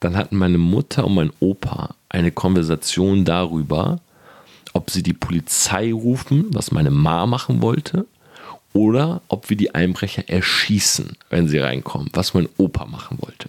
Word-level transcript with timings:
Dann 0.00 0.16
hatten 0.16 0.36
meine 0.36 0.58
Mutter 0.58 1.04
und 1.04 1.16
mein 1.16 1.32
Opa 1.40 1.96
eine 2.08 2.30
Konversation 2.30 3.24
darüber, 3.24 3.98
ob 4.72 4.90
sie 4.90 5.02
die 5.02 5.12
Polizei 5.12 5.92
rufen, 5.92 6.46
was 6.52 6.70
meine 6.70 6.92
Ma 6.92 7.26
machen 7.26 7.62
wollte, 7.62 8.06
oder 8.72 9.22
ob 9.26 9.50
wir 9.50 9.56
die 9.56 9.74
Einbrecher 9.74 10.28
erschießen, 10.28 11.16
wenn 11.30 11.48
sie 11.48 11.58
reinkommen, 11.58 12.10
was 12.12 12.32
mein 12.32 12.48
Opa 12.58 12.86
machen 12.86 13.18
wollte. 13.20 13.48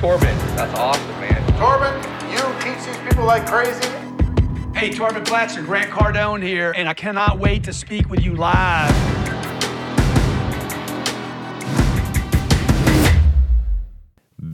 Torben, 0.00 0.28
that's 0.56 0.76
awesome, 0.76 1.04
man. 1.20 1.40
Torben, 1.56 1.94
you 2.32 2.42
teach 2.58 2.84
these 2.84 2.98
people 3.08 3.24
like 3.24 3.46
crazy? 3.46 3.88
Hey, 4.74 4.90
Torben 4.90 5.22
Platzer, 5.22 5.62
Grant 5.64 5.92
Cardone 5.92 6.42
here, 6.42 6.72
and 6.76 6.88
I 6.88 6.94
cannot 6.94 7.38
wait 7.38 7.62
to 7.66 7.72
speak 7.72 8.10
with 8.10 8.24
you 8.24 8.34
live. 8.34 9.23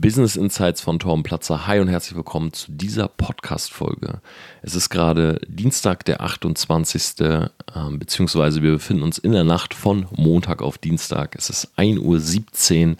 Business 0.01 0.35
Insights 0.35 0.81
von 0.81 0.97
Torben 0.97 1.21
Platzer. 1.21 1.67
Hi 1.67 1.79
und 1.79 1.87
herzlich 1.87 2.15
willkommen 2.15 2.51
zu 2.53 2.71
dieser 2.71 3.07
Podcast-Folge. 3.07 4.19
Es 4.63 4.73
ist 4.73 4.89
gerade 4.89 5.39
Dienstag, 5.47 6.05
der 6.05 6.21
28. 6.21 7.19
Ähm, 7.21 7.99
beziehungsweise 7.99 8.63
wir 8.63 8.71
befinden 8.71 9.03
uns 9.03 9.19
in 9.19 9.31
der 9.31 9.43
Nacht 9.43 9.75
von 9.75 10.07
Montag 10.09 10.63
auf 10.63 10.79
Dienstag. 10.79 11.35
Es 11.35 11.51
ist 11.51 11.71
1.17 11.77 12.89
Uhr. 12.89 12.95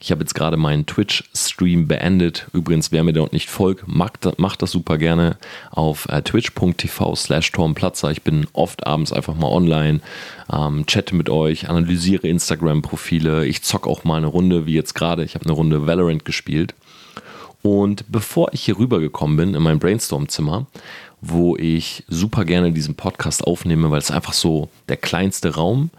Ich 0.00 0.12
habe 0.12 0.20
jetzt 0.20 0.34
gerade 0.34 0.56
meinen 0.56 0.86
Twitch-Stream 0.86 1.88
beendet. 1.88 2.46
Übrigens, 2.52 2.92
wer 2.92 3.02
mir 3.02 3.12
dort 3.12 3.32
nicht 3.32 3.50
folgt, 3.50 3.88
macht, 3.88 4.38
macht 4.38 4.62
das 4.62 4.70
super 4.70 4.96
gerne 4.96 5.36
auf 5.72 6.08
äh, 6.08 6.22
twitch.tv 6.22 7.16
slash 7.16 7.50
tormplatzer. 7.50 8.12
Ich 8.12 8.22
bin 8.22 8.46
oft 8.52 8.86
abends 8.86 9.12
einfach 9.12 9.34
mal 9.34 9.48
online, 9.48 10.00
ähm, 10.52 10.86
chatte 10.86 11.16
mit 11.16 11.28
euch, 11.28 11.68
analysiere 11.68 12.28
Instagram-Profile. 12.28 13.44
Ich 13.46 13.62
zock 13.62 13.88
auch 13.88 14.04
mal 14.04 14.18
eine 14.18 14.28
Runde, 14.28 14.66
wie 14.66 14.74
jetzt 14.74 14.94
gerade. 14.94 15.24
Ich 15.24 15.34
habe 15.34 15.46
eine 15.46 15.54
Runde 15.54 15.88
Valorant 15.88 16.24
gespielt. 16.24 16.74
Und 17.62 18.04
bevor 18.08 18.52
ich 18.52 18.62
hier 18.62 18.78
rübergekommen 18.78 19.36
bin 19.36 19.54
in 19.54 19.62
mein 19.62 19.80
Brainstorm-Zimmer, 19.80 20.66
wo 21.20 21.56
ich 21.56 22.04
super 22.06 22.44
gerne 22.44 22.70
diesen 22.70 22.94
Podcast 22.94 23.44
aufnehme, 23.44 23.90
weil 23.90 23.98
es 23.98 24.12
einfach 24.12 24.32
so 24.32 24.68
der 24.88 24.96
kleinste 24.96 25.56
Raum 25.56 25.90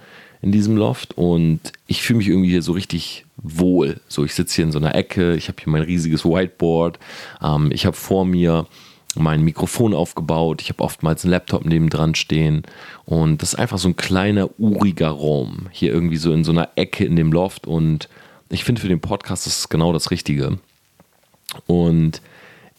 in 0.41 0.53
diesem 0.53 0.77
Loft 0.77 1.17
und 1.17 1.59
ich 1.87 2.01
fühle 2.01 2.19
mich 2.19 2.29
irgendwie 2.29 2.49
hier 2.49 2.61
so 2.61 2.71
richtig 2.71 3.25
wohl. 3.41 3.99
So, 4.07 4.25
ich 4.25 4.33
sitze 4.33 4.55
hier 4.55 4.65
in 4.65 4.71
so 4.71 4.79
einer 4.79 4.95
Ecke, 4.95 5.35
ich 5.35 5.47
habe 5.47 5.57
hier 5.61 5.71
mein 5.71 5.81
riesiges 5.81 6.25
Whiteboard, 6.25 6.99
ähm, 7.41 7.71
ich 7.71 7.85
habe 7.85 7.95
vor 7.95 8.25
mir 8.25 8.67
mein 9.15 9.41
Mikrofon 9.41 9.93
aufgebaut, 9.93 10.61
ich 10.61 10.69
habe 10.69 10.83
oftmals 10.83 11.23
einen 11.23 11.31
Laptop 11.31 11.65
nebendran 11.65 12.15
stehen 12.15 12.63
und 13.05 13.41
das 13.41 13.53
ist 13.53 13.59
einfach 13.59 13.79
so 13.79 13.89
ein 13.89 13.95
kleiner, 13.95 14.49
uriger 14.59 15.09
Raum, 15.09 15.67
hier 15.71 15.91
irgendwie 15.91 16.17
so 16.17 16.31
in 16.31 16.43
so 16.43 16.51
einer 16.51 16.69
Ecke 16.75 17.05
in 17.05 17.15
dem 17.15 17.31
Loft 17.31 17.65
und 17.65 18.07
ich 18.49 18.63
finde 18.63 18.81
für 18.81 18.87
den 18.87 19.01
Podcast 19.01 19.47
ist 19.47 19.59
es 19.59 19.69
genau 19.69 19.93
das 19.93 20.11
Richtige. 20.11 20.59
Und 21.65 22.21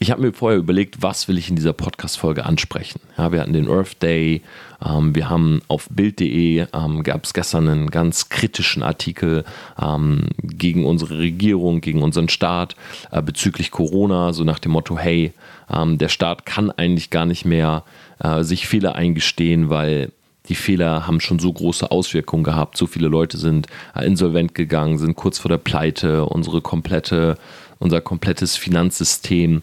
ich 0.03 0.11
habe 0.11 0.23
mir 0.23 0.33
vorher 0.33 0.59
überlegt, 0.59 1.03
was 1.03 1.29
will 1.29 1.37
ich 1.37 1.51
in 1.51 1.57
dieser 1.57 1.75
Podcast-Folge 1.75 2.47
ansprechen. 2.47 3.01
Ja, 3.19 3.33
wir 3.33 3.41
hatten 3.41 3.53
den 3.53 3.69
Earth 3.69 4.03
Day, 4.03 4.41
ähm, 4.83 5.15
wir 5.15 5.29
haben 5.29 5.61
auf 5.69 5.89
Bild.de 5.91 6.67
ähm, 6.73 7.03
gab 7.03 7.25
es 7.25 7.35
gestern 7.35 7.69
einen 7.69 7.91
ganz 7.91 8.31
kritischen 8.31 8.83
Artikel 8.83 9.45
ähm, 9.81 10.29
gegen 10.43 10.87
unsere 10.87 11.19
Regierung, 11.19 11.83
gegen 11.83 12.03
unseren 12.03 12.31
Staat 12.31 12.77
äh, 13.11 13.21
bezüglich 13.21 13.71
Corona, 13.71 14.33
so 14.33 14.43
nach 14.43 14.59
dem 14.59 14.73
Motto, 14.73 14.97
hey, 14.97 15.35
ähm, 15.71 15.99
der 15.99 16.09
Staat 16.09 16.47
kann 16.47 16.71
eigentlich 16.71 17.11
gar 17.11 17.27
nicht 17.27 17.45
mehr 17.45 17.85
äh, 18.21 18.43
sich 18.43 18.67
Fehler 18.67 18.95
eingestehen, 18.95 19.69
weil 19.69 20.13
die 20.49 20.55
Fehler 20.55 21.07
haben 21.07 21.21
schon 21.21 21.39
so 21.39 21.53
große 21.53 21.91
Auswirkungen 21.91 22.43
gehabt. 22.43 22.79
So 22.79 22.87
viele 22.87 23.09
Leute 23.09 23.37
sind 23.37 23.67
äh, 23.95 24.07
insolvent 24.07 24.55
gegangen, 24.55 24.97
sind 24.97 25.15
kurz 25.15 25.39
vor 25.39 25.51
der 25.51 25.59
Pleite. 25.59 26.25
Unsere 26.25 26.63
komplette, 26.63 27.37
unser 27.79 28.01
komplettes 28.01 28.57
Finanzsystem 28.57 29.61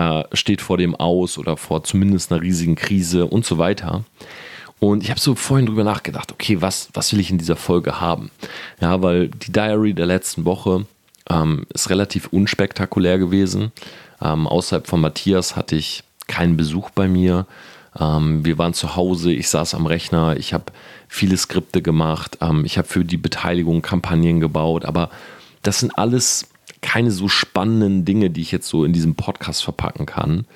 äh, 0.00 0.24
steht 0.32 0.62
vor 0.62 0.78
dem 0.78 0.94
Aus 0.96 1.36
oder 1.36 1.58
vor 1.58 1.84
zumindest 1.84 2.32
einer 2.32 2.40
riesigen 2.40 2.74
Krise 2.74 3.26
und 3.26 3.44
so 3.44 3.58
weiter. 3.58 4.04
Und 4.78 5.02
ich 5.02 5.10
habe 5.10 5.20
so 5.20 5.34
vorhin 5.34 5.66
drüber 5.66 5.84
nachgedacht, 5.84 6.32
okay, 6.32 6.62
was, 6.62 6.88
was 6.94 7.12
will 7.12 7.20
ich 7.20 7.30
in 7.30 7.36
dieser 7.36 7.56
Folge 7.56 8.00
haben? 8.00 8.30
Ja, 8.80 9.02
weil 9.02 9.28
die 9.28 9.52
Diary 9.52 9.92
der 9.92 10.06
letzten 10.06 10.46
Woche 10.46 10.86
ähm, 11.28 11.66
ist 11.74 11.90
relativ 11.90 12.28
unspektakulär 12.28 13.18
gewesen. 13.18 13.72
Ähm, 14.22 14.46
außerhalb 14.46 14.86
von 14.86 15.02
Matthias 15.02 15.54
hatte 15.54 15.76
ich 15.76 16.02
keinen 16.28 16.56
Besuch 16.56 16.88
bei 16.90 17.06
mir. 17.06 17.46
Ähm, 17.98 18.42
wir 18.42 18.56
waren 18.56 18.72
zu 18.72 18.96
Hause, 18.96 19.32
ich 19.32 19.50
saß 19.50 19.74
am 19.74 19.84
Rechner, 19.84 20.36
ich 20.38 20.54
habe 20.54 20.72
viele 21.08 21.36
Skripte 21.36 21.82
gemacht, 21.82 22.38
ähm, 22.40 22.64
ich 22.64 22.78
habe 22.78 22.88
für 22.88 23.04
die 23.04 23.18
Beteiligung 23.18 23.82
Kampagnen 23.82 24.40
gebaut, 24.40 24.86
aber 24.86 25.10
das 25.62 25.80
sind 25.80 25.98
alles 25.98 26.48
keine 26.80 27.10
so 27.10 27.28
spannenden 27.28 28.04
Dinge, 28.04 28.30
die 28.30 28.40
ich 28.40 28.52
jetzt 28.52 28.68
so 28.68 28.84
in 28.84 28.92
diesem 28.92 29.14
Podcast 29.14 29.62
verpacken 29.62 30.06
kann. 30.06 30.46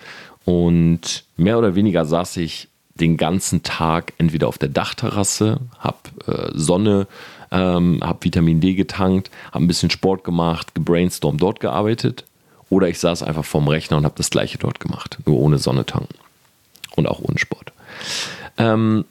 Und 0.45 1.25
mehr 1.37 1.59
oder 1.59 1.75
weniger 1.75 2.05
saß 2.05 2.37
ich 2.39 2.69
den 2.95 3.17
ganzen 3.17 3.62
Tag 3.62 4.12
entweder 4.19 4.49
auf 4.49 4.59
der 4.59 4.69
Dachterrasse, 4.69 5.61
habe 5.79 5.99
äh, 6.27 6.51
Sonne, 6.55 7.07
ähm, 7.51 8.01
habe 8.03 8.25
Vitamin 8.25 8.61
D 8.61 8.75
getankt, 8.75 9.31
habe 9.53 9.65
ein 9.65 9.69
bisschen 9.69 9.91
Sport 9.91 10.25
gemacht, 10.25 10.75
gebrainstormt, 10.75 11.43
dort 11.43 11.61
gearbeitet. 11.61 12.25
Oder 12.71 12.89
ich 12.89 12.99
saß 12.99 13.23
einfach 13.23 13.45
vorm 13.45 13.69
Rechner 13.69 13.97
und 13.97 14.05
habe 14.05 14.15
das 14.17 14.31
gleiche 14.31 14.59
dort 14.59 14.81
gemacht, 14.81 15.19
nur 15.27 15.39
ohne 15.39 15.59
Sonne 15.59 15.87
tanken 15.87 16.15
und 16.97 17.06
auch 17.06 17.21
ohne 17.21 17.39
Sport. 17.39 17.73
Ähm, 18.59 19.05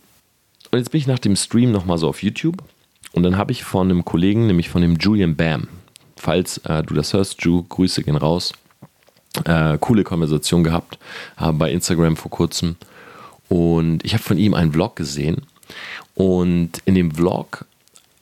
und 0.71 0.79
jetzt 0.79 0.91
bin 0.91 0.99
ich 0.99 1.07
nach 1.07 1.19
dem 1.19 1.35
Stream 1.35 1.71
nochmal 1.71 1.97
so 1.97 2.07
auf 2.07 2.23
YouTube 2.23 2.63
und 3.11 3.23
dann 3.23 3.37
habe 3.37 3.51
ich 3.51 3.63
von 3.63 3.89
einem 3.89 4.05
Kollegen, 4.05 4.47
nämlich 4.47 4.69
von 4.69 4.81
dem 4.81 4.95
Julian 4.95 5.35
Bam, 5.35 5.67
falls 6.15 6.57
äh, 6.59 6.83
du 6.83 6.93
das 6.93 7.13
hörst, 7.13 7.43
Ju, 7.43 7.63
Grüße 7.63 8.03
gehen 8.03 8.15
raus. 8.15 8.53
Äh, 9.45 9.77
coole 9.79 10.03
Konversation 10.03 10.63
gehabt 10.63 10.99
äh, 11.39 11.51
bei 11.51 11.71
Instagram 11.71 12.17
vor 12.17 12.31
kurzem. 12.31 12.75
Und 13.49 14.03
ich 14.05 14.13
habe 14.13 14.23
von 14.23 14.37
ihm 14.37 14.53
einen 14.53 14.71
Vlog 14.71 14.95
gesehen. 14.95 15.43
Und 16.15 16.81
in 16.85 16.95
dem 16.95 17.11
Vlog 17.11 17.65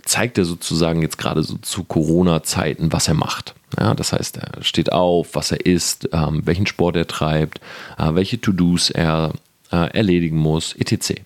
zeigt 0.04 0.38
er 0.38 0.46
sozusagen 0.46 1.02
jetzt 1.02 1.18
gerade 1.18 1.44
so 1.44 1.58
zu 1.58 1.84
Corona-Zeiten, 1.84 2.92
was 2.92 3.08
er 3.08 3.14
macht. 3.14 3.56
Ja, 3.80 3.94
das 3.94 4.14
heißt, 4.14 4.38
er 4.38 4.64
steht 4.64 4.92
auf, 4.92 5.30
was 5.34 5.52
er 5.52 5.66
isst, 5.66 6.10
ähm, 6.12 6.42
welchen 6.46 6.68
Sport 6.68 6.96
er 6.96 7.08
treibt, 7.08 7.62
äh, 7.98 8.14
welche 8.14 8.40
To-Dos 8.42 8.90
er 8.90 9.34
äh, 9.72 9.90
erledigen 9.94 10.38
muss, 10.38 10.74
etc. 10.76 11.22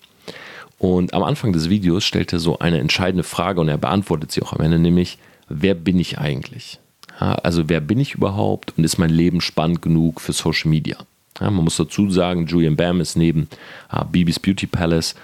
Und 0.78 1.14
am 1.14 1.22
Anfang 1.22 1.52
des 1.52 1.68
Videos 1.68 2.04
stellt 2.04 2.32
er 2.32 2.38
so 2.38 2.58
eine 2.58 2.78
entscheidende 2.78 3.24
Frage 3.24 3.60
und 3.60 3.68
er 3.68 3.78
beantwortet 3.78 4.30
sie 4.30 4.42
auch 4.42 4.52
am 4.52 4.60
Ende, 4.60 4.78
nämlich, 4.78 5.18
wer 5.48 5.74
bin 5.74 5.98
ich 5.98 6.18
eigentlich? 6.18 6.78
Ja, 7.20 7.34
also 7.36 7.68
wer 7.68 7.80
bin 7.80 7.98
ich 7.98 8.14
überhaupt 8.14 8.74
und 8.76 8.84
ist 8.84 8.98
mein 8.98 9.10
Leben 9.10 9.40
spannend 9.40 9.82
genug 9.82 10.20
für 10.20 10.32
Social 10.32 10.70
Media? 10.70 10.98
Ja, 11.40 11.50
man 11.50 11.64
muss 11.64 11.76
dazu 11.76 12.10
sagen, 12.10 12.46
Julian 12.46 12.76
Bam 12.76 13.00
ist 13.00 13.16
neben 13.16 13.48
äh, 13.92 14.04
Bibis 14.10 14.38
Beauty 14.38 14.66
Palace 14.66 15.14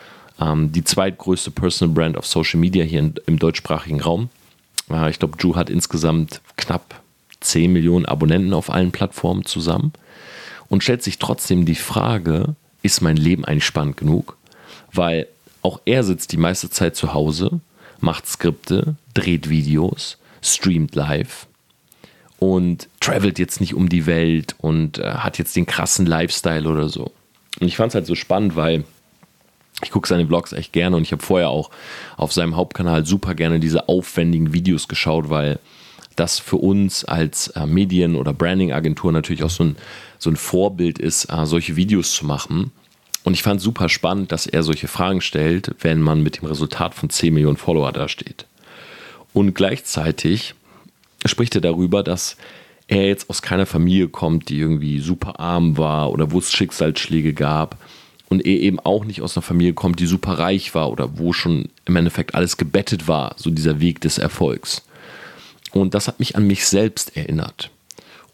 ähm, 0.40 0.72
die 0.72 0.84
zweitgrößte 0.84 1.50
Personal 1.50 1.94
Brand 1.94 2.16
auf 2.16 2.26
Social 2.26 2.60
Media 2.60 2.84
hier 2.84 3.00
in, 3.00 3.14
im 3.26 3.38
deutschsprachigen 3.38 4.00
Raum. 4.00 4.28
Äh, 4.90 5.10
ich 5.10 5.18
glaube, 5.18 5.36
Ju 5.38 5.56
hat 5.56 5.70
insgesamt 5.70 6.40
knapp 6.56 7.00
10 7.40 7.72
Millionen 7.72 8.06
Abonnenten 8.06 8.52
auf 8.52 8.70
allen 8.70 8.92
Plattformen 8.92 9.44
zusammen 9.44 9.92
und 10.68 10.82
stellt 10.82 11.02
sich 11.02 11.18
trotzdem 11.18 11.66
die 11.66 11.74
Frage, 11.74 12.54
ist 12.82 13.00
mein 13.00 13.16
Leben 13.16 13.44
eigentlich 13.44 13.66
spannend 13.66 13.96
genug? 13.96 14.36
Weil 14.92 15.26
auch 15.62 15.80
er 15.84 16.04
sitzt 16.04 16.32
die 16.32 16.38
meiste 16.38 16.70
Zeit 16.70 16.96
zu 16.96 17.14
Hause, 17.14 17.60
macht 18.00 18.26
Skripte, 18.26 18.96
dreht 19.14 19.48
Videos, 19.48 20.18
streamt 20.42 20.94
live 20.94 21.46
und 22.38 22.88
travelt 23.00 23.38
jetzt 23.38 23.60
nicht 23.60 23.74
um 23.74 23.88
die 23.88 24.06
Welt 24.06 24.56
und 24.58 24.98
äh, 24.98 25.12
hat 25.12 25.38
jetzt 25.38 25.54
den 25.54 25.66
krassen 25.66 26.06
Lifestyle 26.06 26.68
oder 26.68 26.88
so. 26.88 27.12
Und 27.60 27.68
ich 27.68 27.76
fand 27.76 27.90
es 27.90 27.94
halt 27.94 28.06
so 28.06 28.14
spannend, 28.14 28.56
weil 28.56 28.84
ich 29.82 29.90
gucke 29.90 30.08
seine 30.08 30.26
Vlogs 30.26 30.52
echt 30.52 30.72
gerne 30.72 30.96
und 30.96 31.02
ich 31.02 31.12
habe 31.12 31.22
vorher 31.22 31.50
auch 31.50 31.70
auf 32.16 32.32
seinem 32.32 32.56
Hauptkanal 32.56 33.04
super 33.06 33.34
gerne 33.34 33.60
diese 33.60 33.88
aufwendigen 33.88 34.52
Videos 34.52 34.88
geschaut, 34.88 35.30
weil 35.30 35.58
das 36.16 36.38
für 36.38 36.56
uns 36.56 37.04
als 37.04 37.48
äh, 37.48 37.66
Medien- 37.66 38.16
oder 38.16 38.32
Branding-Agentur 38.32 39.12
natürlich 39.12 39.44
auch 39.44 39.50
so 39.50 39.64
ein, 39.64 39.76
so 40.18 40.30
ein 40.30 40.36
Vorbild 40.36 40.98
ist, 40.98 41.26
äh, 41.26 41.46
solche 41.46 41.76
Videos 41.76 42.14
zu 42.14 42.26
machen. 42.26 42.70
Und 43.24 43.34
ich 43.34 43.42
fand 43.42 43.60
super 43.60 43.88
spannend, 43.88 44.32
dass 44.32 44.46
er 44.46 44.62
solche 44.62 44.88
Fragen 44.88 45.20
stellt, 45.20 45.74
wenn 45.80 46.00
man 46.00 46.22
mit 46.22 46.38
dem 46.38 46.48
Resultat 46.48 46.94
von 46.94 47.08
10 47.08 47.32
Millionen 47.32 47.56
Follower 47.56 47.92
dasteht. 47.92 48.46
Und 49.32 49.54
gleichzeitig 49.54 50.54
spricht 51.24 51.54
er 51.54 51.60
darüber, 51.60 52.02
dass 52.02 52.36
er 52.88 53.06
jetzt 53.06 53.30
aus 53.30 53.42
keiner 53.42 53.66
Familie 53.66 54.08
kommt, 54.08 54.48
die 54.48 54.58
irgendwie 54.58 55.00
super 55.00 55.40
arm 55.40 55.78
war 55.78 56.10
oder 56.10 56.30
wo 56.30 56.38
es 56.38 56.52
Schicksalsschläge 56.52 57.32
gab. 57.32 57.76
Und 58.28 58.44
er 58.44 58.60
eben 58.60 58.80
auch 58.80 59.04
nicht 59.04 59.20
aus 59.20 59.36
einer 59.36 59.42
Familie 59.42 59.74
kommt, 59.74 60.00
die 60.00 60.06
super 60.06 60.38
reich 60.38 60.74
war 60.74 60.90
oder 60.90 61.18
wo 61.18 61.32
schon 61.32 61.68
im 61.84 61.96
Endeffekt 61.96 62.34
alles 62.34 62.56
gebettet 62.56 63.06
war, 63.06 63.34
so 63.36 63.50
dieser 63.50 63.80
Weg 63.80 64.00
des 64.00 64.18
Erfolgs. 64.18 64.82
Und 65.72 65.94
das 65.94 66.08
hat 66.08 66.18
mich 66.18 66.36
an 66.36 66.46
mich 66.46 66.66
selbst 66.66 67.16
erinnert. 67.16 67.70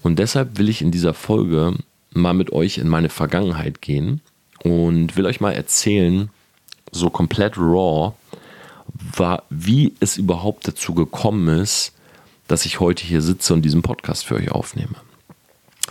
Und 0.02 0.18
deshalb 0.18 0.58
will 0.58 0.68
ich 0.68 0.82
in 0.82 0.92
dieser 0.92 1.14
Folge 1.14 1.74
mal 2.12 2.34
mit 2.34 2.52
euch 2.52 2.78
in 2.78 2.88
meine 2.88 3.08
Vergangenheit 3.08 3.82
gehen 3.82 4.20
und 4.62 5.16
will 5.16 5.26
euch 5.26 5.40
mal 5.40 5.52
erzählen, 5.52 6.30
so 6.90 7.10
komplett 7.10 7.58
raw, 7.58 8.14
war, 9.16 9.44
wie 9.50 9.94
es 10.00 10.16
überhaupt 10.16 10.66
dazu 10.66 10.94
gekommen 10.94 11.48
ist, 11.60 11.92
dass 12.46 12.64
ich 12.64 12.80
heute 12.80 13.04
hier 13.04 13.22
sitze 13.22 13.54
und 13.54 13.62
diesen 13.62 13.82
Podcast 13.82 14.24
für 14.24 14.36
euch 14.36 14.50
aufnehme. 14.50 14.94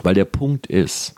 Weil 0.03 0.13
der 0.13 0.25
Punkt 0.25 0.67
ist, 0.67 1.15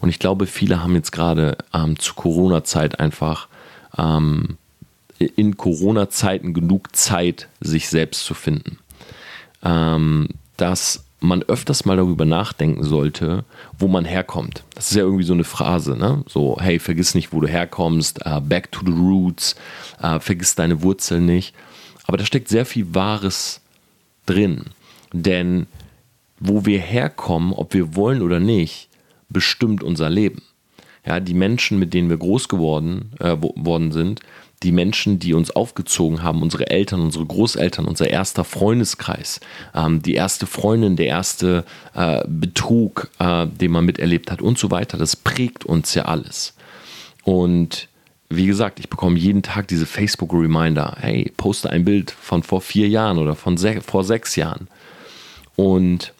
und 0.00 0.08
ich 0.08 0.18
glaube, 0.18 0.46
viele 0.46 0.82
haben 0.82 0.94
jetzt 0.94 1.12
gerade 1.12 1.56
ähm, 1.72 1.98
zu 1.98 2.14
Corona-Zeit 2.14 3.00
einfach 3.00 3.48
ähm, 3.96 4.58
in 5.18 5.56
Corona-Zeiten 5.56 6.54
genug 6.54 6.94
Zeit, 6.94 7.48
sich 7.60 7.88
selbst 7.88 8.24
zu 8.24 8.34
finden. 8.34 8.78
Ähm, 9.64 10.28
dass 10.56 11.01
man 11.22 11.42
öfters 11.42 11.84
mal 11.84 11.96
darüber 11.96 12.24
nachdenken 12.24 12.84
sollte, 12.84 13.44
wo 13.78 13.88
man 13.88 14.04
herkommt. 14.04 14.64
Das 14.74 14.90
ist 14.90 14.96
ja 14.96 15.02
irgendwie 15.02 15.24
so 15.24 15.32
eine 15.32 15.44
Phrase, 15.44 15.96
ne? 15.96 16.24
So, 16.28 16.56
hey, 16.60 16.78
vergiss 16.78 17.14
nicht, 17.14 17.32
wo 17.32 17.40
du 17.40 17.48
herkommst, 17.48 18.26
uh, 18.26 18.40
back 18.40 18.72
to 18.72 18.80
the 18.84 18.92
roots, 18.92 19.54
uh, 20.02 20.18
vergiss 20.18 20.54
deine 20.54 20.82
Wurzeln 20.82 21.26
nicht. 21.26 21.54
Aber 22.06 22.16
da 22.16 22.24
steckt 22.24 22.48
sehr 22.48 22.66
viel 22.66 22.94
Wahres 22.94 23.60
drin. 24.26 24.64
Denn 25.12 25.66
wo 26.40 26.66
wir 26.66 26.80
herkommen, 26.80 27.52
ob 27.52 27.74
wir 27.74 27.94
wollen 27.94 28.22
oder 28.22 28.40
nicht, 28.40 28.88
bestimmt 29.28 29.82
unser 29.82 30.10
Leben. 30.10 30.42
Ja, 31.06 31.20
die 31.20 31.34
Menschen, 31.34 31.78
mit 31.78 31.94
denen 31.94 32.10
wir 32.10 32.16
groß 32.16 32.48
geworden 32.48 33.12
äh, 33.18 33.36
worden 33.40 33.92
sind, 33.92 34.20
die 34.62 34.72
Menschen, 34.72 35.18
die 35.18 35.34
uns 35.34 35.50
aufgezogen 35.50 36.22
haben, 36.22 36.42
unsere 36.42 36.70
Eltern, 36.70 37.00
unsere 37.00 37.26
Großeltern, 37.26 37.86
unser 37.86 38.08
erster 38.08 38.44
Freundeskreis, 38.44 39.40
ähm, 39.74 40.02
die 40.02 40.14
erste 40.14 40.46
Freundin, 40.46 40.96
der 40.96 41.06
erste 41.06 41.64
äh, 41.94 42.22
Betrug, 42.26 43.10
äh, 43.18 43.46
den 43.46 43.72
man 43.72 43.84
miterlebt 43.84 44.30
hat 44.30 44.42
und 44.42 44.58
so 44.58 44.70
weiter, 44.70 44.98
das 44.98 45.16
prägt 45.16 45.64
uns 45.64 45.94
ja 45.94 46.04
alles. 46.04 46.54
Und 47.24 47.88
wie 48.28 48.46
gesagt, 48.46 48.80
ich 48.80 48.88
bekomme 48.88 49.18
jeden 49.18 49.42
Tag 49.42 49.68
diese 49.68 49.86
Facebook-Reminder, 49.86 50.96
hey, 51.00 51.30
poste 51.36 51.70
ein 51.70 51.84
Bild 51.84 52.10
von 52.10 52.42
vor 52.42 52.60
vier 52.60 52.88
Jahren 52.88 53.18
oder 53.18 53.34
von 53.34 53.56
se 53.56 53.80
vor 53.82 54.04
sechs 54.04 54.36
Jahren. 54.36 54.68
Und 55.54 56.14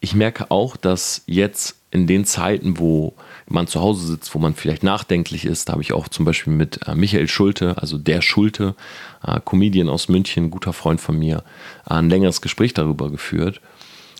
ich 0.00 0.14
merke 0.14 0.50
auch, 0.50 0.76
dass 0.76 1.22
jetzt 1.26 1.76
in 1.90 2.06
den 2.06 2.24
Zeiten, 2.24 2.78
wo 2.78 3.14
man 3.48 3.66
zu 3.66 3.80
Hause 3.80 4.06
sitzt, 4.06 4.34
wo 4.34 4.38
man 4.38 4.54
vielleicht 4.54 4.82
nachdenklich 4.82 5.44
ist, 5.44 5.68
da 5.68 5.72
habe 5.72 5.82
ich 5.82 5.92
auch 5.92 6.08
zum 6.08 6.24
Beispiel 6.24 6.52
mit 6.52 6.86
äh, 6.86 6.94
Michael 6.94 7.28
Schulte, 7.28 7.76
also 7.78 7.98
der 7.98 8.22
Schulte, 8.22 8.74
äh, 9.26 9.40
Comedian 9.44 9.88
aus 9.88 10.08
München, 10.08 10.50
guter 10.50 10.72
Freund 10.72 11.00
von 11.00 11.18
mir, 11.18 11.44
äh, 11.88 11.94
ein 11.94 12.10
längeres 12.10 12.40
Gespräch 12.40 12.74
darüber 12.74 13.10
geführt. 13.10 13.60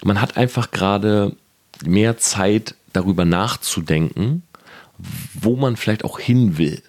Man 0.04 0.20
hat 0.20 0.36
einfach 0.36 0.70
gerade 0.70 1.36
mehr 1.84 2.18
Zeit 2.18 2.74
darüber 2.92 3.24
nachzudenken, 3.24 4.42
wo 5.34 5.56
man 5.56 5.76
vielleicht 5.76 6.04
auch 6.04 6.18
hin 6.18 6.58
will. 6.58 6.82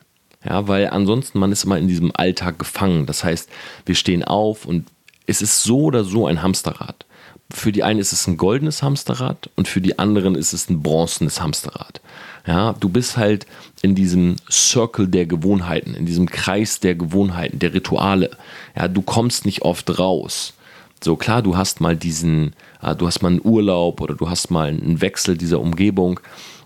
Ja, 0.43 0.67
weil 0.67 0.87
ansonsten 0.87 1.39
man 1.39 1.51
ist 1.51 1.65
immer 1.65 1.77
in 1.77 1.89
diesem 1.89 2.11
Alltag 2.15 2.59
gefangen. 2.59 3.05
Das 3.05 3.23
heißt, 3.23 3.49
wir 3.85 3.95
stehen 3.95 4.23
auf 4.23 4.65
und 4.65 4.87
es 5.27 5.41
ist 5.41 5.63
so 5.63 5.81
oder 5.81 6.05
so 6.05 6.27
ein 6.27 6.41
Hamsterrad 6.41 7.05
für 7.51 7.71
die 7.71 7.83
einen 7.83 7.99
ist 7.99 8.13
es 8.13 8.27
ein 8.27 8.37
goldenes 8.37 8.83
Hamsterrad 8.83 9.49
und 9.55 9.67
für 9.67 9.81
die 9.81 9.97
anderen 9.97 10.35
ist 10.35 10.53
es 10.53 10.69
ein 10.69 10.83
bronzenes 10.83 11.41
Hamsterrad. 11.41 12.01
Ja, 12.49 12.73
du 12.73 12.89
bist 12.89 13.15
halt 13.15 13.45
in 13.83 13.93
diesem 13.93 14.37
Circle 14.49 15.07
der 15.07 15.27
Gewohnheiten, 15.27 15.93
in 15.93 16.07
diesem 16.07 16.27
Kreis 16.27 16.79
der 16.79 16.95
Gewohnheiten, 16.95 17.59
der 17.59 17.75
Rituale. 17.75 18.31
Ja, 18.75 18.87
du 18.87 19.03
kommst 19.03 19.45
nicht 19.45 19.61
oft 19.61 19.99
raus. 19.99 20.55
So 20.99 21.15
klar, 21.15 21.43
du 21.43 21.57
hast 21.57 21.79
mal 21.79 21.95
diesen, 21.95 22.55
äh, 22.81 22.95
du 22.95 23.05
hast 23.05 23.21
mal 23.21 23.27
einen 23.27 23.41
Urlaub 23.43 24.01
oder 24.01 24.15
du 24.15 24.31
hast 24.31 24.49
mal 24.49 24.69
einen 24.69 24.99
Wechsel 24.99 25.37
dieser 25.37 25.59
Umgebung, 25.59 26.19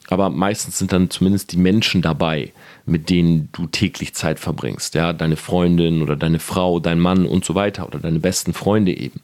aber 0.08 0.30
meistens 0.30 0.78
sind 0.78 0.94
dann 0.94 1.10
zumindest 1.10 1.52
die 1.52 1.58
Menschen 1.58 2.02
dabei, 2.02 2.54
mit 2.86 3.10
denen 3.10 3.50
du 3.52 3.68
täglich 3.68 4.14
Zeit 4.14 4.40
verbringst. 4.40 4.96
Ja, 4.96 5.12
deine 5.12 5.36
Freundin 5.36 6.02
oder 6.02 6.16
deine 6.16 6.40
Frau, 6.40 6.80
dein 6.80 7.02
Mann 7.02 7.26
und 7.26 7.44
so 7.44 7.56
weiter 7.56 7.86
oder 7.86 8.00
deine 8.00 8.22
besten 8.22 8.54
Freunde 8.54 8.98
eben. 8.98 9.20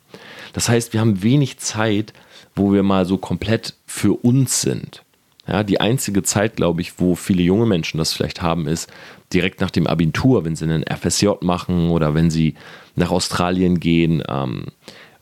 Das 0.52 0.68
heißt, 0.68 0.92
wir 0.92 1.00
haben 1.00 1.24
wenig 1.24 1.58
Zeit, 1.60 2.12
wo 2.54 2.74
wir 2.74 2.84
mal 2.84 3.06
so 3.06 3.18
komplett 3.18 3.76
für 3.86 4.12
uns 4.26 4.60
sind. 4.60 5.04
Ja, 5.50 5.64
die 5.64 5.82
einzige 5.82 6.22
Zeit, 6.22 6.58
glaube 6.58 6.82
ich, 6.82 7.00
wo 7.00 7.16
viele 7.16 7.42
junge 7.42 7.66
Menschen 7.66 7.98
das 7.98 8.14
vielleicht 8.14 8.42
haben, 8.42 8.68
ist 8.68 8.90
direkt 9.34 9.62
nach 9.62 9.72
dem 9.72 9.88
Abitur, 9.88 10.46
wenn 10.46 10.56
sie 10.56 10.66
einen 10.66 10.84
FSJ 10.84 11.30
machen 11.42 11.90
oder 11.90 12.14
wenn 12.14 12.30
sie 12.30 12.54
nach 12.96 13.10
Australien 13.10 13.80
gehen, 13.80 14.22
ähm, 14.28 14.66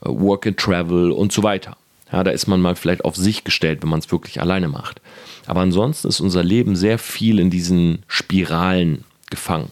Work 0.01 0.47
and 0.47 0.57
Travel 0.57 1.11
und 1.11 1.31
so 1.31 1.43
weiter. 1.43 1.77
Ja, 2.11 2.23
da 2.23 2.31
ist 2.31 2.47
man 2.47 2.61
mal 2.61 2.75
vielleicht 2.75 3.05
auf 3.05 3.15
sich 3.15 3.43
gestellt, 3.43 3.81
wenn 3.81 3.89
man 3.89 3.99
es 3.99 4.11
wirklich 4.11 4.41
alleine 4.41 4.67
macht. 4.67 5.01
Aber 5.45 5.61
ansonsten 5.61 6.07
ist 6.07 6.19
unser 6.19 6.43
Leben 6.43 6.75
sehr 6.75 6.99
viel 6.99 7.39
in 7.39 7.49
diesen 7.49 8.03
Spiralen 8.07 9.03
gefangen 9.29 9.71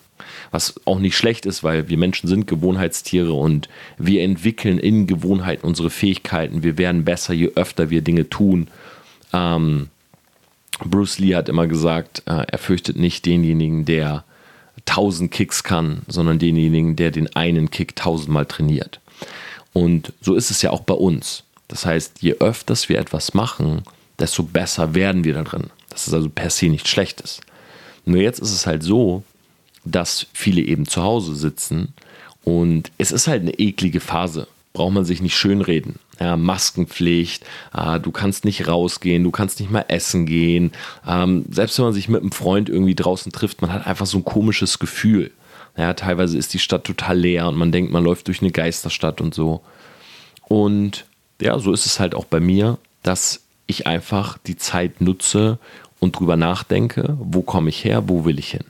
was 0.51 0.75
auch 0.85 0.99
nicht 0.99 1.17
schlecht 1.17 1.45
ist, 1.45 1.63
weil 1.63 1.89
wir 1.89 1.97
Menschen 1.97 2.27
sind 2.27 2.47
Gewohnheitstiere 2.47 3.33
und 3.33 3.67
wir 3.97 4.23
entwickeln 4.23 4.79
in 4.79 5.05
Gewohnheiten 5.05 5.67
unsere 5.67 5.89
Fähigkeiten. 5.89 6.63
Wir 6.63 6.77
werden 6.77 7.03
besser, 7.03 7.33
je 7.33 7.51
öfter 7.55 7.89
wir 7.89 8.01
Dinge 8.01 8.29
tun. 8.29 8.67
Ähm, 9.33 9.89
Bruce 10.79 11.19
Lee 11.19 11.35
hat 11.35 11.49
immer 11.49 11.67
gesagt, 11.67 12.23
äh, 12.25 12.45
er 12.47 12.57
fürchtet 12.57 12.97
nicht 12.97 13.25
denjenigen, 13.25 13.85
der 13.85 14.23
tausend 14.85 15.31
Kicks 15.31 15.63
kann, 15.63 16.01
sondern 16.07 16.39
denjenigen, 16.39 16.95
der 16.95 17.11
den 17.11 17.33
einen 17.35 17.71
Kick 17.71 17.95
tausendmal 17.95 18.45
trainiert. 18.45 18.99
Und 19.73 20.13
so 20.21 20.35
ist 20.35 20.51
es 20.51 20.61
ja 20.61 20.71
auch 20.71 20.81
bei 20.81 20.93
uns. 20.93 21.43
Das 21.67 21.85
heißt, 21.85 22.21
je 22.21 22.35
öfters 22.39 22.89
wir 22.89 22.99
etwas 22.99 23.33
machen, 23.33 23.83
desto 24.19 24.43
besser 24.43 24.93
werden 24.93 25.23
wir 25.23 25.33
da 25.33 25.43
drin. 25.43 25.69
Das 25.89 26.07
ist 26.07 26.13
also 26.13 26.29
per 26.29 26.49
se 26.49 26.67
nichts 26.67 26.89
Schlechtes. 26.89 27.41
Nur 28.05 28.21
jetzt 28.21 28.39
ist 28.39 28.51
es 28.51 28.67
halt 28.67 28.83
so, 28.83 29.23
dass 29.83 30.27
viele 30.33 30.61
eben 30.61 30.87
zu 30.87 31.01
Hause 31.01 31.35
sitzen 31.35 31.93
und 32.43 32.91
es 32.97 33.11
ist 33.11 33.27
halt 33.27 33.41
eine 33.41 33.57
eklige 33.59 33.99
Phase. 33.99 34.47
Braucht 34.73 34.93
man 34.93 35.05
sich 35.05 35.21
nicht 35.21 35.35
schönreden. 35.35 35.95
Ja, 36.19 36.37
Maskenpflicht, 36.37 37.43
äh, 37.73 37.99
du 37.99 38.11
kannst 38.11 38.45
nicht 38.45 38.67
rausgehen, 38.67 39.23
du 39.23 39.31
kannst 39.31 39.59
nicht 39.59 39.69
mal 39.69 39.85
essen 39.89 40.25
gehen. 40.25 40.71
Ähm, 41.05 41.45
selbst 41.49 41.77
wenn 41.77 41.85
man 41.85 41.93
sich 41.93 42.07
mit 42.07 42.21
einem 42.21 42.31
Freund 42.31 42.69
irgendwie 42.69 42.95
draußen 42.95 43.31
trifft, 43.33 43.61
man 43.61 43.73
hat 43.73 43.85
einfach 43.85 44.05
so 44.05 44.19
ein 44.19 44.25
komisches 44.25 44.79
Gefühl. 44.79 45.31
Ja, 45.77 45.93
teilweise 45.93 46.37
ist 46.37 46.53
die 46.53 46.59
Stadt 46.59 46.85
total 46.85 47.19
leer 47.19 47.47
und 47.47 47.57
man 47.57 47.71
denkt, 47.71 47.91
man 47.91 48.03
läuft 48.03 48.27
durch 48.27 48.41
eine 48.41 48.51
Geisterstadt 48.51 49.19
und 49.19 49.33
so. 49.33 49.61
Und 50.47 51.05
ja, 51.41 51.59
so 51.59 51.73
ist 51.73 51.85
es 51.85 51.99
halt 51.99 52.15
auch 52.15 52.25
bei 52.25 52.39
mir, 52.39 52.77
dass 53.03 53.41
ich 53.67 53.87
einfach 53.87 54.37
die 54.37 54.55
Zeit 54.55 55.01
nutze 55.01 55.59
und 55.99 56.17
drüber 56.17 56.37
nachdenke, 56.37 57.17
wo 57.19 57.41
komme 57.41 57.69
ich 57.69 57.83
her, 57.83 58.07
wo 58.07 58.25
will 58.25 58.39
ich 58.39 58.51
hin. 58.51 58.63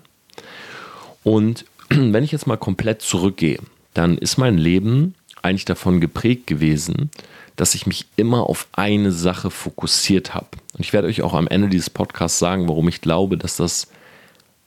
Und 1.23 1.65
wenn 1.89 2.23
ich 2.23 2.31
jetzt 2.31 2.47
mal 2.47 2.57
komplett 2.57 3.01
zurückgehe, 3.01 3.59
dann 3.93 4.17
ist 4.17 4.37
mein 4.37 4.57
Leben 4.57 5.15
eigentlich 5.45 5.65
davon 5.65 6.01
geprägt 6.01 6.47
gewesen, 6.47 7.09
dass 7.55 7.75
ich 7.75 7.87
mich 7.87 8.05
immer 8.15 8.49
auf 8.49 8.67
eine 8.73 9.11
Sache 9.11 9.49
fokussiert 9.49 10.33
habe. 10.33 10.47
Und 10.73 10.81
ich 10.81 10.91
werde 10.91 11.07
euch 11.07 11.21
auch 11.21 11.33
am 11.33 11.47
Ende 11.47 11.69
dieses 11.69 11.89
Podcasts 11.89 12.39
sagen, 12.39 12.67
warum 12.67 12.87
ich 12.89 13.01
glaube, 13.01 13.37
dass 13.37 13.55
das 13.55 13.87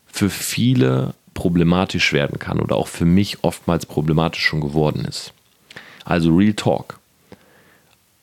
für 0.07 0.31
viele 0.31 1.15
problematisch 1.35 2.13
werden 2.13 2.39
kann 2.39 2.61
oder 2.61 2.77
auch 2.77 2.89
für 2.89 3.05
mich 3.05 3.45
oftmals 3.45 3.87
problematisch 3.87 4.45
schon 4.45 4.61
geworden 4.61 5.05
ist. 5.05 5.33
Also 6.05 6.35
Real 6.35 6.55
Talk. 6.55 6.99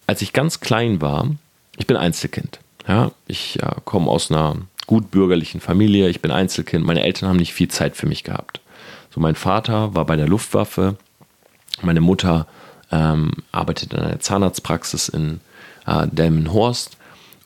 Als 0.07 0.21
ich 0.21 0.33
ganz 0.33 0.59
klein 0.59 1.01
war, 1.01 1.29
ich 1.77 1.87
bin 1.87 1.97
Einzelkind. 1.97 2.59
Ja, 2.87 3.11
ich 3.27 3.61
äh, 3.61 3.75
komme 3.85 4.09
aus 4.09 4.31
einer 4.31 4.57
gut 4.87 5.11
bürgerlichen 5.11 5.61
Familie, 5.61 6.09
ich 6.09 6.21
bin 6.21 6.31
Einzelkind, 6.31 6.85
meine 6.85 7.03
Eltern 7.03 7.29
haben 7.29 7.37
nicht 7.37 7.53
viel 7.53 7.67
Zeit 7.67 7.95
für 7.95 8.05
mich 8.05 8.23
gehabt. 8.23 8.59
So, 9.13 9.19
mein 9.19 9.35
Vater 9.35 9.95
war 9.95 10.05
bei 10.05 10.15
der 10.15 10.27
Luftwaffe, 10.27 10.97
meine 11.81 12.01
Mutter 12.01 12.47
ähm, 12.91 13.31
arbeitet 13.51 13.93
in 13.93 13.99
einer 13.99 14.19
Zahnarztpraxis 14.19 15.09
in 15.09 15.41
äh, 15.85 16.07
Delmenhorst 16.07 16.97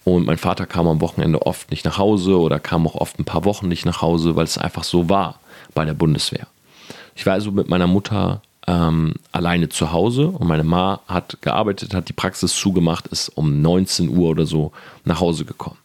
und 0.04 0.26
mein 0.26 0.38
Vater 0.38 0.66
kam 0.66 0.88
am 0.88 1.02
Wochenende 1.02 1.42
oft 1.46 1.72
nicht 1.72 1.86
nach 1.86 1.98
Hause 1.98 2.40
oder 2.40 2.60
kam 2.60 2.88
auch 2.88 2.96
oft 2.96 3.20
ein 3.20 3.26
paar 3.26 3.46
Wochen 3.46 3.68
nicht 3.68 3.86
nach 3.86 4.02
Hause, 4.02 4.36
weil 4.36 4.46
es 4.46 4.58
einfach 4.58 4.84
so 4.84 5.10
war 5.10 5.40
bei 5.76 5.86
der 5.86 5.94
Bundeswehr. 5.94 6.48
Ich 7.16 7.26
war 7.26 7.34
also 7.34 7.52
mit 7.52 7.70
meiner 7.70 7.88
Mutter 7.88 8.42
ähm, 8.66 9.16
alleine 9.32 9.70
zu 9.70 9.92
Hause 9.92 10.28
und 10.28 10.48
meine 10.48 10.64
Ma 10.64 11.02
hat 11.08 11.38
gearbeitet, 11.42 11.94
hat 11.94 12.10
die 12.10 12.14
Praxis 12.14 12.56
zugemacht, 12.56 13.08
ist 13.08 13.30
um 13.30 13.62
19 13.62 14.10
Uhr 14.10 14.30
oder 14.30 14.46
so 14.46 14.72
nach 15.06 15.20
Hause 15.20 15.46
gekommen. 15.46 15.78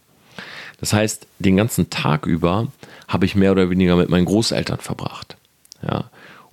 Das 0.81 0.93
heißt, 0.93 1.27
den 1.39 1.57
ganzen 1.57 1.91
Tag 1.91 2.27
über 2.27 2.69
habe 3.09 3.27
ich 3.27 3.35
mehr 3.35 3.53
oder 3.53 3.71
weniger 3.71 3.97
mit 3.97 4.11
meinen 4.11 4.27
Großeltern 4.27 4.79
verbracht. 4.79 5.37
Ja. 5.87 6.05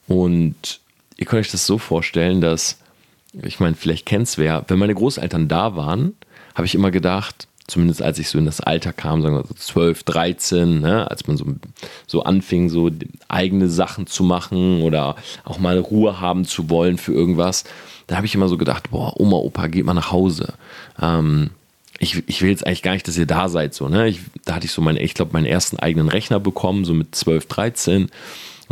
Und 0.07 0.80
ihr 1.21 1.27
könnt 1.27 1.45
euch 1.45 1.51
das 1.51 1.67
so 1.67 1.77
vorstellen, 1.77 2.41
dass, 2.41 2.79
ich 3.43 3.59
meine, 3.59 3.75
vielleicht 3.75 4.07
kennt 4.07 4.27
es 4.27 4.37
wer, 4.39 4.65
wenn 4.67 4.79
meine 4.79 4.95
Großeltern 4.95 5.47
da 5.47 5.75
waren, 5.75 6.13
habe 6.55 6.65
ich 6.65 6.73
immer 6.73 6.89
gedacht, 6.89 7.47
zumindest 7.67 8.01
als 8.01 8.17
ich 8.17 8.27
so 8.27 8.39
in 8.39 8.45
das 8.45 8.59
Alter 8.59 8.91
kam, 8.91 9.21
sagen 9.21 9.35
wir 9.35 9.45
so 9.47 9.53
12, 9.53 10.01
13, 10.01 10.81
ne, 10.81 11.09
als 11.09 11.27
man 11.27 11.37
so, 11.37 11.45
so 12.07 12.23
anfing, 12.23 12.69
so 12.69 12.89
eigene 13.27 13.69
Sachen 13.69 14.07
zu 14.07 14.23
machen 14.23 14.81
oder 14.81 15.15
auch 15.43 15.59
mal 15.59 15.77
Ruhe 15.77 16.19
haben 16.19 16.43
zu 16.43 16.71
wollen 16.71 16.97
für 16.97 17.13
irgendwas, 17.13 17.65
da 18.07 18.17
habe 18.17 18.25
ich 18.25 18.33
immer 18.33 18.49
so 18.49 18.57
gedacht, 18.57 18.89
boah, 18.89 19.17
Oma, 19.19 19.37
Opa, 19.37 19.67
geht 19.67 19.85
mal 19.85 19.93
nach 19.93 20.11
Hause. 20.11 20.55
Ähm, 20.99 21.51
ich, 21.99 22.27
ich 22.27 22.41
will 22.41 22.49
jetzt 22.49 22.65
eigentlich 22.65 22.81
gar 22.81 22.93
nicht, 22.93 23.07
dass 23.07 23.15
ihr 23.15 23.27
da 23.27 23.47
seid. 23.47 23.75
So, 23.75 23.87
ne? 23.87 24.07
Ich, 24.07 24.21
da 24.43 24.55
hatte 24.55 24.65
ich 24.65 24.71
so 24.71 24.81
meinen, 24.81 24.97
ich 24.97 25.13
glaube, 25.13 25.33
meinen 25.33 25.45
ersten 25.45 25.77
eigenen 25.77 26.09
Rechner 26.09 26.39
bekommen, 26.39 26.83
so 26.83 26.95
mit 26.95 27.13
12, 27.13 27.45
13. 27.45 28.09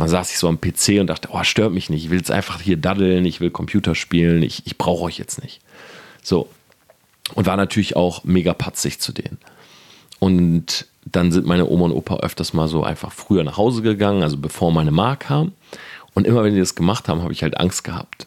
dann 0.00 0.08
saß 0.08 0.30
ich 0.30 0.38
so 0.38 0.48
am 0.48 0.60
PC 0.60 1.00
und 1.00 1.06
dachte, 1.08 1.28
oh, 1.32 1.42
stört 1.42 1.72
mich 1.72 1.90
nicht, 1.90 2.04
ich 2.04 2.10
will 2.10 2.18
jetzt 2.18 2.30
einfach 2.30 2.60
hier 2.60 2.76
daddeln, 2.76 3.24
ich 3.24 3.40
will 3.40 3.50
Computer 3.50 3.94
spielen, 3.94 4.42
ich, 4.42 4.66
ich 4.66 4.78
brauche 4.78 5.04
euch 5.04 5.18
jetzt 5.18 5.42
nicht. 5.42 5.60
So. 6.22 6.48
Und 7.34 7.46
war 7.46 7.56
natürlich 7.56 7.96
auch 7.96 8.24
mega 8.24 8.54
patzig 8.54 9.00
zu 9.00 9.12
denen. 9.12 9.38
Und 10.18 10.86
dann 11.04 11.32
sind 11.32 11.46
meine 11.46 11.68
Oma 11.68 11.86
und 11.86 11.92
Opa 11.92 12.16
öfters 12.16 12.52
mal 12.52 12.68
so 12.68 12.84
einfach 12.84 13.12
früher 13.12 13.44
nach 13.44 13.56
Hause 13.56 13.82
gegangen, 13.82 14.22
also 14.22 14.36
bevor 14.36 14.72
meine 14.72 14.90
Ma 14.90 15.16
kam. 15.16 15.52
Und 16.14 16.26
immer 16.26 16.44
wenn 16.44 16.54
die 16.54 16.60
das 16.60 16.74
gemacht 16.74 17.08
haben, 17.08 17.22
habe 17.22 17.32
ich 17.32 17.42
halt 17.42 17.58
Angst 17.58 17.84
gehabt, 17.84 18.26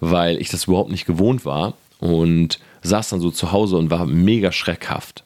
weil 0.00 0.40
ich 0.40 0.48
das 0.48 0.64
überhaupt 0.64 0.90
nicht 0.90 1.06
gewohnt 1.06 1.44
war 1.44 1.74
und 1.98 2.58
saß 2.82 3.10
dann 3.10 3.20
so 3.20 3.30
zu 3.30 3.52
Hause 3.52 3.76
und 3.76 3.90
war 3.90 4.06
mega 4.06 4.52
schreckhaft. 4.52 5.24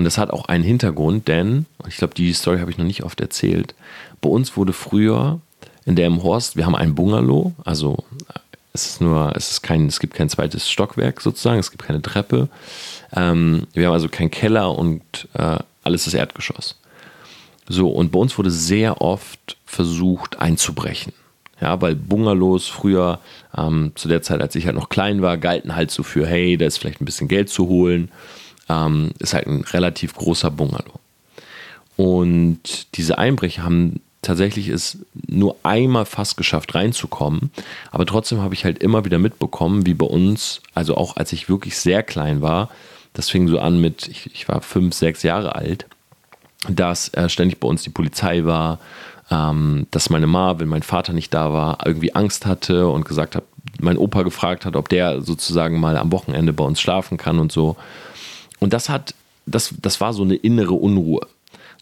Und 0.00 0.04
das 0.04 0.16
hat 0.16 0.30
auch 0.30 0.46
einen 0.46 0.64
Hintergrund, 0.64 1.28
denn, 1.28 1.66
ich 1.86 1.98
glaube, 1.98 2.14
die 2.14 2.32
Story 2.32 2.60
habe 2.60 2.70
ich 2.70 2.78
noch 2.78 2.86
nicht 2.86 3.02
oft 3.02 3.20
erzählt, 3.20 3.74
bei 4.22 4.30
uns 4.30 4.56
wurde 4.56 4.72
früher 4.72 5.42
in 5.84 5.94
der 5.94 6.06
im 6.06 6.22
Horst, 6.22 6.56
wir 6.56 6.64
haben 6.64 6.74
ein 6.74 6.94
Bungalow, 6.94 7.52
also 7.66 8.02
es 8.72 8.86
ist 8.86 9.02
nur, 9.02 9.36
es 9.36 9.50
ist 9.50 9.60
kein, 9.60 9.88
es 9.88 10.00
gibt 10.00 10.14
kein 10.14 10.30
zweites 10.30 10.70
Stockwerk 10.70 11.20
sozusagen, 11.20 11.58
es 11.58 11.70
gibt 11.70 11.82
keine 11.82 12.00
Treppe. 12.00 12.48
Ähm, 13.14 13.66
wir 13.74 13.88
haben 13.88 13.92
also 13.92 14.08
keinen 14.08 14.30
Keller 14.30 14.74
und 14.74 15.02
äh, 15.34 15.58
alles 15.82 16.06
ist 16.06 16.14
Erdgeschoss. 16.14 16.80
So, 17.68 17.90
und 17.90 18.10
bei 18.10 18.20
uns 18.20 18.38
wurde 18.38 18.50
sehr 18.50 19.02
oft 19.02 19.58
versucht 19.66 20.40
einzubrechen. 20.40 21.12
Ja, 21.60 21.78
weil 21.82 21.94
Bungalows 21.94 22.68
früher, 22.68 23.20
ähm, 23.54 23.92
zu 23.96 24.08
der 24.08 24.22
Zeit, 24.22 24.40
als 24.40 24.54
ich 24.54 24.64
halt 24.64 24.76
noch 24.76 24.88
klein 24.88 25.20
war, 25.20 25.36
galten 25.36 25.76
halt 25.76 25.90
so 25.90 26.02
für, 26.02 26.26
hey, 26.26 26.56
da 26.56 26.64
ist 26.64 26.78
vielleicht 26.78 27.02
ein 27.02 27.04
bisschen 27.04 27.28
Geld 27.28 27.50
zu 27.50 27.68
holen. 27.68 28.10
Ähm, 28.70 29.10
ist 29.18 29.34
halt 29.34 29.46
ein 29.46 29.62
relativ 29.62 30.14
großer 30.14 30.50
Bungalow. 30.50 31.00
Und 31.96 32.96
diese 32.96 33.18
Einbrecher 33.18 33.64
haben 33.64 34.00
tatsächlich 34.22 34.68
es 34.68 34.98
nur 35.26 35.56
einmal 35.64 36.04
fast 36.04 36.36
geschafft 36.36 36.74
reinzukommen. 36.74 37.50
Aber 37.90 38.06
trotzdem 38.06 38.40
habe 38.40 38.54
ich 38.54 38.64
halt 38.64 38.78
immer 38.78 39.04
wieder 39.04 39.18
mitbekommen, 39.18 39.86
wie 39.86 39.94
bei 39.94 40.06
uns, 40.06 40.60
also 40.74 40.96
auch 40.96 41.16
als 41.16 41.32
ich 41.32 41.48
wirklich 41.48 41.76
sehr 41.78 42.02
klein 42.02 42.42
war, 42.42 42.70
das 43.12 43.28
fing 43.28 43.48
so 43.48 43.58
an 43.58 43.80
mit, 43.80 44.06
ich, 44.06 44.32
ich 44.32 44.48
war 44.48 44.60
fünf, 44.60 44.94
sechs 44.94 45.22
Jahre 45.24 45.56
alt, 45.56 45.86
dass 46.68 47.08
äh, 47.14 47.28
ständig 47.28 47.58
bei 47.58 47.66
uns 47.66 47.82
die 47.82 47.90
Polizei 47.90 48.44
war, 48.44 48.78
ähm, 49.30 49.86
dass 49.90 50.10
meine 50.10 50.26
Ma, 50.26 50.58
wenn 50.60 50.68
mein 50.68 50.82
Vater 50.82 51.12
nicht 51.12 51.34
da 51.34 51.52
war, 51.52 51.78
irgendwie 51.84 52.14
Angst 52.14 52.46
hatte 52.46 52.88
und 52.88 53.04
gesagt 53.04 53.34
hat, 53.34 53.44
mein 53.80 53.96
Opa 53.96 54.22
gefragt 54.22 54.64
hat, 54.64 54.76
ob 54.76 54.88
der 54.88 55.22
sozusagen 55.22 55.80
mal 55.80 55.96
am 55.96 56.12
Wochenende 56.12 56.52
bei 56.52 56.64
uns 56.64 56.80
schlafen 56.80 57.16
kann 57.16 57.38
und 57.38 57.50
so. 57.50 57.76
Und 58.60 58.72
das 58.72 58.88
hat, 58.88 59.14
das, 59.46 59.74
das 59.80 60.00
war 60.00 60.12
so 60.12 60.22
eine 60.22 60.36
innere 60.36 60.74
Unruhe. 60.74 61.26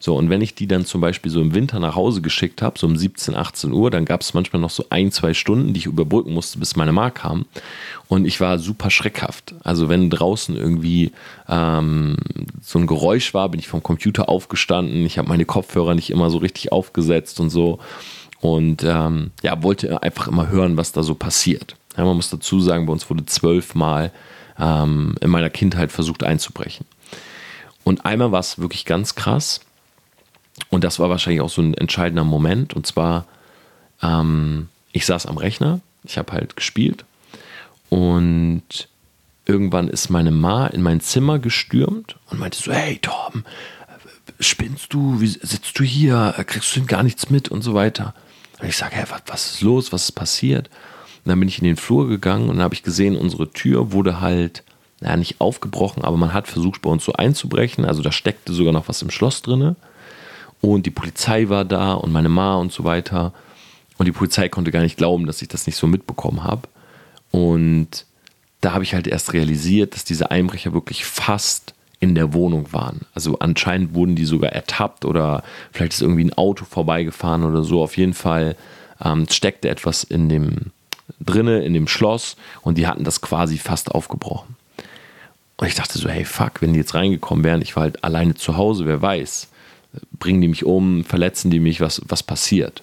So, 0.01 0.15
und 0.17 0.31
wenn 0.31 0.43
ich 0.43 0.55
die 0.55 0.69
dann 0.69 0.87
zum 0.87 1.01
Beispiel 1.01 1.31
so 1.31 1.41
im 1.41 1.55
Winter 1.55 1.81
nach 1.81 1.97
Hause 1.97 2.23
geschickt 2.23 2.63
habe, 2.63 2.79
so 2.79 2.87
um 2.87 2.97
17, 2.97 3.35
18 3.35 3.73
Uhr, 3.73 3.91
dann 3.91 4.05
gab 4.05 4.21
es 4.21 4.33
manchmal 4.33 4.63
noch 4.63 4.71
so 4.71 4.85
ein, 4.91 5.11
zwei 5.11 5.35
Stunden, 5.35 5.75
die 5.75 5.81
ich 5.81 5.87
überbrücken 5.87 6.33
musste, 6.33 6.61
bis 6.61 6.77
meine 6.77 6.93
Ma 6.93 7.11
kam. 7.11 7.47
Und 8.07 8.25
ich 8.25 8.41
war 8.41 8.61
super 8.61 8.91
schreckhaft. 8.91 9.55
Also 9.65 9.89
wenn 9.89 10.09
draußen 10.09 10.57
irgendwie 10.57 11.11
ähm, 11.49 12.17
so 12.63 12.79
ein 12.79 12.87
Geräusch 12.87 13.35
war, 13.35 13.49
bin 13.49 13.59
ich 13.59 13.67
vom 13.67 13.83
Computer 13.83 14.29
aufgestanden. 14.29 15.05
Ich 15.05 15.19
habe 15.19 15.29
meine 15.29 15.45
Kopfhörer 15.45 15.97
nicht 15.97 16.11
immer 16.11 16.31
so 16.31 16.39
richtig 16.39 16.71
aufgesetzt 16.71 17.41
und 17.41 17.51
so. 17.51 17.81
Und 18.41 18.85
ähm, 18.85 19.33
ja, 19.43 19.61
wollte 19.65 20.01
einfach 20.01 20.29
immer 20.29 20.49
hören, 20.49 20.77
was 20.77 20.93
da 20.93 21.03
so 21.03 21.17
passiert. 21.17 21.75
Ja, 21.97 22.05
man 22.05 22.15
muss 22.15 22.31
dazu 22.31 22.61
sagen, 22.61 22.87
bei 22.87 22.93
uns 22.93 23.11
wurde 23.11 23.27
zwölfmal 23.27 24.13
ähm, 24.59 25.15
in 25.21 25.31
meiner 25.31 25.51
Kindheit 25.51 25.93
versucht 25.93 26.23
einzubrechen. 26.23 26.87
Und 27.85 28.05
einmal 28.05 28.33
war 28.33 28.41
es 28.41 28.59
wirklich 28.59 28.85
ganz 28.85 29.15
krass. 29.15 29.61
Und 30.71 30.85
das 30.85 30.99
war 30.99 31.09
wahrscheinlich 31.09 31.41
auch 31.41 31.51
so 31.51 31.63
ein 31.63 31.75
entscheidender 31.75 32.25
Moment. 32.25 32.75
Und 32.75 32.87
zwar, 32.87 33.27
ähm, 34.03 34.69
ich 34.93 35.07
saß 35.07 35.27
am 35.27 35.39
Rechner, 35.39 35.81
ich 36.05 36.19
habe 36.19 36.33
halt 36.33 36.57
gespielt 36.57 37.05
und 37.89 38.89
irgendwann 39.47 39.89
ist 39.89 40.11
meine 40.11 40.31
Ma 40.31 40.67
in 40.67 40.83
mein 40.83 41.01
Zimmer 41.01 41.39
gestürmt 41.39 42.17
und 42.31 42.39
meinte 42.39 42.59
so, 42.59 42.73
hey 42.73 42.99
Tom, 43.01 43.45
spinnst 44.41 44.93
du, 44.93 45.21
wie 45.21 45.27
sitzt 45.27 45.79
du 45.79 45.85
hier, 45.85 46.35
kriegst 46.47 46.75
du 46.75 46.81
denn 46.81 46.87
gar 46.87 47.03
nichts 47.03 47.31
mit 47.31 47.49
und 47.49 47.63
so 47.63 47.75
weiter. 47.75 48.15
Und 48.61 48.69
ich 48.69 48.77
sage, 48.77 48.97
hey, 48.97 49.05
was, 49.09 49.23
was 49.27 49.53
ist 49.55 49.61
los, 49.63 49.93
was 49.93 50.05
ist 50.05 50.13
passiert? 50.13 50.69
Dann 51.29 51.41
bin 51.41 51.49
ich 51.49 51.59
in 51.59 51.65
den 51.65 51.77
Flur 51.77 52.09
gegangen 52.09 52.49
und 52.49 52.57
dann 52.57 52.65
habe 52.65 52.75
ich 52.75 52.83
gesehen, 52.83 53.17
unsere 53.17 53.51
Tür 53.51 53.93
wurde 53.93 54.21
halt, 54.21 54.63
naja, 55.01 55.17
nicht 55.17 55.41
aufgebrochen, 55.41 56.05
aber 56.05 56.17
man 56.17 56.33
hat 56.33 56.49
versucht, 56.49 56.83
bei 56.83 56.91
uns 56.91 57.05
so 57.05 57.13
einzubrechen. 57.13 57.85
Also 57.85 58.03
da 58.03 58.13
steckte 58.13 58.53
sogar 58.53 58.73
noch 58.73 58.89
was 58.89 59.03
im 59.03 59.11
Schloss 59.11 59.43
drinne 59.43 59.77
und 60.61 60.87
die 60.87 60.91
Polizei 60.91 61.49
war 61.49 61.65
da 61.65 61.95
und 61.95 62.13
meine 62.13 62.29
Ma 62.29 62.57
und 62.57 62.73
so 62.73 62.85
weiter. 62.85 63.33
Und 63.97 64.07
die 64.07 64.13
Polizei 64.13 64.49
konnte 64.49 64.71
gar 64.71 64.83
nicht 64.83 64.97
glauben, 64.97 65.27
dass 65.27 65.43
ich 65.43 65.49
das 65.49 65.67
nicht 65.67 65.77
so 65.77 65.87
mitbekommen 65.87 66.45
habe. 66.45 66.69
Und 67.31 68.07
da 68.61 68.73
habe 68.73 68.85
ich 68.85 68.95
halt 68.95 69.07
erst 69.07 69.33
realisiert, 69.33 69.95
dass 69.95 70.05
diese 70.05 70.31
Einbrecher 70.31 70.73
wirklich 70.73 71.05
fast 71.05 71.75
in 72.01 72.15
der 72.15 72.33
Wohnung 72.33 72.73
waren. 72.73 73.03
Also 73.15 73.39
anscheinend 73.41 73.95
wurden 73.95 74.15
die 74.15 74.25
sogar 74.25 74.53
ertappt 74.53 75.05
oder 75.05 75.43
vielleicht 75.73 75.95
ist 75.95 76.03
irgendwie 76.03 76.25
ein 76.25 76.35
Auto 76.35 76.65
vorbeigefahren 76.65 77.45
oder 77.45 77.65
so. 77.65 77.83
Auf 77.83 77.97
jeden 77.97 78.15
Fall 78.15 78.57
ähm, 79.05 79.27
steckte 79.29 79.69
etwas 79.69 80.05
in 80.05 80.29
dem 80.29 80.73
drinne 81.21 81.65
in 81.65 81.75
dem 81.75 81.89
Schloss 81.89 82.37
und 82.63 82.79
die 82.79 82.87
hatten 82.87 83.05
das 83.05 83.21
quasi 83.21 83.59
fast 83.59 83.91
aufgebrochen. 83.93 84.57
Und 85.57 85.67
ich 85.67 85.75
dachte 85.75 85.99
so, 85.99 86.09
hey 86.09 86.25
fuck, 86.25 86.61
wenn 86.63 86.73
die 86.73 86.79
jetzt 86.79 86.95
reingekommen 86.95 87.45
wären, 87.45 87.63
ich 87.63 87.75
war 87.75 87.85
halt 87.85 88.05
alleine 88.05 88.35
zu 88.35 88.57
Hause, 88.57 88.87
wer 88.87 89.03
weiß 89.03 89.49
bringen 90.19 90.41
die 90.41 90.49
mich 90.49 90.65
um, 90.65 91.05
verletzen 91.05 91.51
die 91.51 91.61
mich, 91.61 91.81
was, 91.81 92.03
was 92.07 92.23
passiert. 92.23 92.83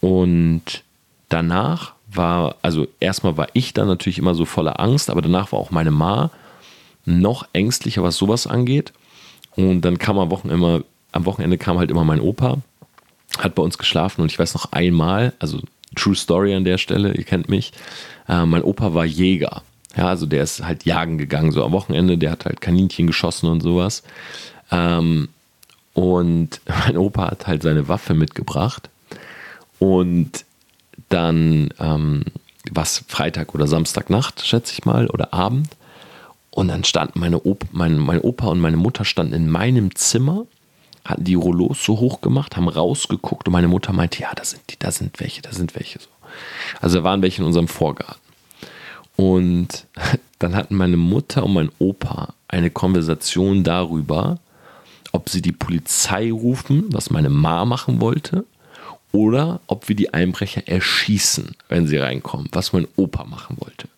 Und 0.00 0.82
danach 1.28 1.92
war, 2.10 2.56
also 2.62 2.86
erstmal 3.00 3.36
war 3.36 3.48
ich 3.52 3.72
dann 3.72 3.86
natürlich 3.86 4.18
immer 4.18 4.34
so 4.34 4.44
voller 4.44 4.80
Angst, 4.80 5.10
aber 5.10 5.22
danach 5.22 5.52
war 5.52 5.58
auch 5.58 5.70
meine 5.70 5.90
Ma 5.90 6.30
noch 7.04 7.46
ängstlicher, 7.52 8.02
was 8.02 8.16
sowas 8.16 8.46
angeht. 8.46 8.92
Und 9.56 9.82
dann 9.82 9.98
kam 9.98 10.18
am 10.18 10.30
Wochenende, 10.30 10.84
am 11.12 11.24
Wochenende 11.24 11.58
kam 11.58 11.78
halt 11.78 11.90
immer 11.90 12.04
mein 12.04 12.20
Opa, 12.20 12.58
hat 13.38 13.54
bei 13.54 13.62
uns 13.62 13.78
geschlafen 13.78 14.22
und 14.22 14.30
ich 14.30 14.38
weiß 14.38 14.54
noch 14.54 14.72
einmal, 14.72 15.32
also 15.38 15.60
True 15.94 16.14
Story 16.14 16.54
an 16.54 16.64
der 16.64 16.78
Stelle, 16.78 17.14
ihr 17.14 17.24
kennt 17.24 17.48
mich, 17.48 17.72
äh, 18.28 18.44
mein 18.44 18.62
Opa 18.62 18.94
war 18.94 19.04
Jäger. 19.04 19.62
Ja, 19.96 20.08
also 20.08 20.26
der 20.26 20.42
ist 20.42 20.64
halt 20.64 20.84
jagen 20.84 21.18
gegangen, 21.18 21.52
so 21.52 21.64
am 21.64 21.72
Wochenende, 21.72 22.16
der 22.16 22.30
hat 22.30 22.46
halt 22.46 22.60
Kaninchen 22.60 23.06
geschossen 23.06 23.48
und 23.48 23.60
sowas. 23.60 24.02
Ähm, 24.70 25.28
und 25.92 26.60
mein 26.86 26.96
Opa 26.96 27.30
hat 27.30 27.46
halt 27.46 27.62
seine 27.62 27.88
Waffe 27.88 28.14
mitgebracht. 28.14 28.88
Und 29.78 30.44
dann 31.08 31.70
ähm, 31.78 32.24
was 32.70 33.04
Freitag 33.08 33.54
oder 33.54 33.66
Samstagnacht, 33.66 34.46
schätze 34.46 34.72
ich 34.72 34.84
mal, 34.84 35.08
oder 35.08 35.34
Abend. 35.34 35.68
Und 36.50 36.68
dann 36.68 36.84
standen 36.84 37.18
meine 37.18 37.40
Opa, 37.40 37.66
mein, 37.72 37.98
mein 37.98 38.20
Opa 38.20 38.46
und 38.48 38.60
meine 38.60 38.76
Mutter 38.76 39.04
standen 39.04 39.32
in 39.32 39.50
meinem 39.50 39.94
Zimmer, 39.94 40.44
hatten 41.04 41.24
die 41.24 41.34
Rollos 41.34 41.84
so 41.84 41.98
hoch 41.98 42.20
gemacht, 42.20 42.56
haben 42.56 42.68
rausgeguckt 42.68 43.48
und 43.48 43.52
meine 43.52 43.68
Mutter 43.68 43.92
meinte, 43.92 44.20
ja, 44.20 44.32
da 44.34 44.44
sind 44.44 44.62
die, 44.70 44.78
da 44.78 44.90
sind 44.90 45.20
welche, 45.20 45.42
da 45.42 45.52
sind 45.52 45.74
welche 45.74 45.98
so. 45.98 46.08
Also 46.80 46.98
da 46.98 47.04
waren 47.04 47.22
welche 47.22 47.42
in 47.42 47.46
unserem 47.46 47.68
Vorgarten. 47.68 48.20
Und 49.16 49.86
dann 50.38 50.56
hatten 50.56 50.76
meine 50.76 50.96
Mutter 50.96 51.44
und 51.44 51.54
mein 51.54 51.70
Opa 51.78 52.34
eine 52.48 52.70
Konversation 52.70 53.64
darüber, 53.64 54.38
ob 55.12 55.28
sie 55.28 55.42
die 55.42 55.52
Polizei 55.52 56.32
rufen, 56.32 56.86
was 56.90 57.10
meine 57.10 57.28
Ma 57.28 57.64
machen 57.64 58.00
wollte, 58.00 58.44
oder 59.12 59.60
ob 59.66 59.88
wir 59.88 59.96
die 59.96 60.14
Einbrecher 60.14 60.66
erschießen, 60.66 61.54
wenn 61.68 61.86
sie 61.86 61.98
reinkommen, 61.98 62.48
was 62.52 62.72
mein 62.72 62.88
Opa 62.96 63.24
machen 63.24 63.58
wollte. 63.60 63.88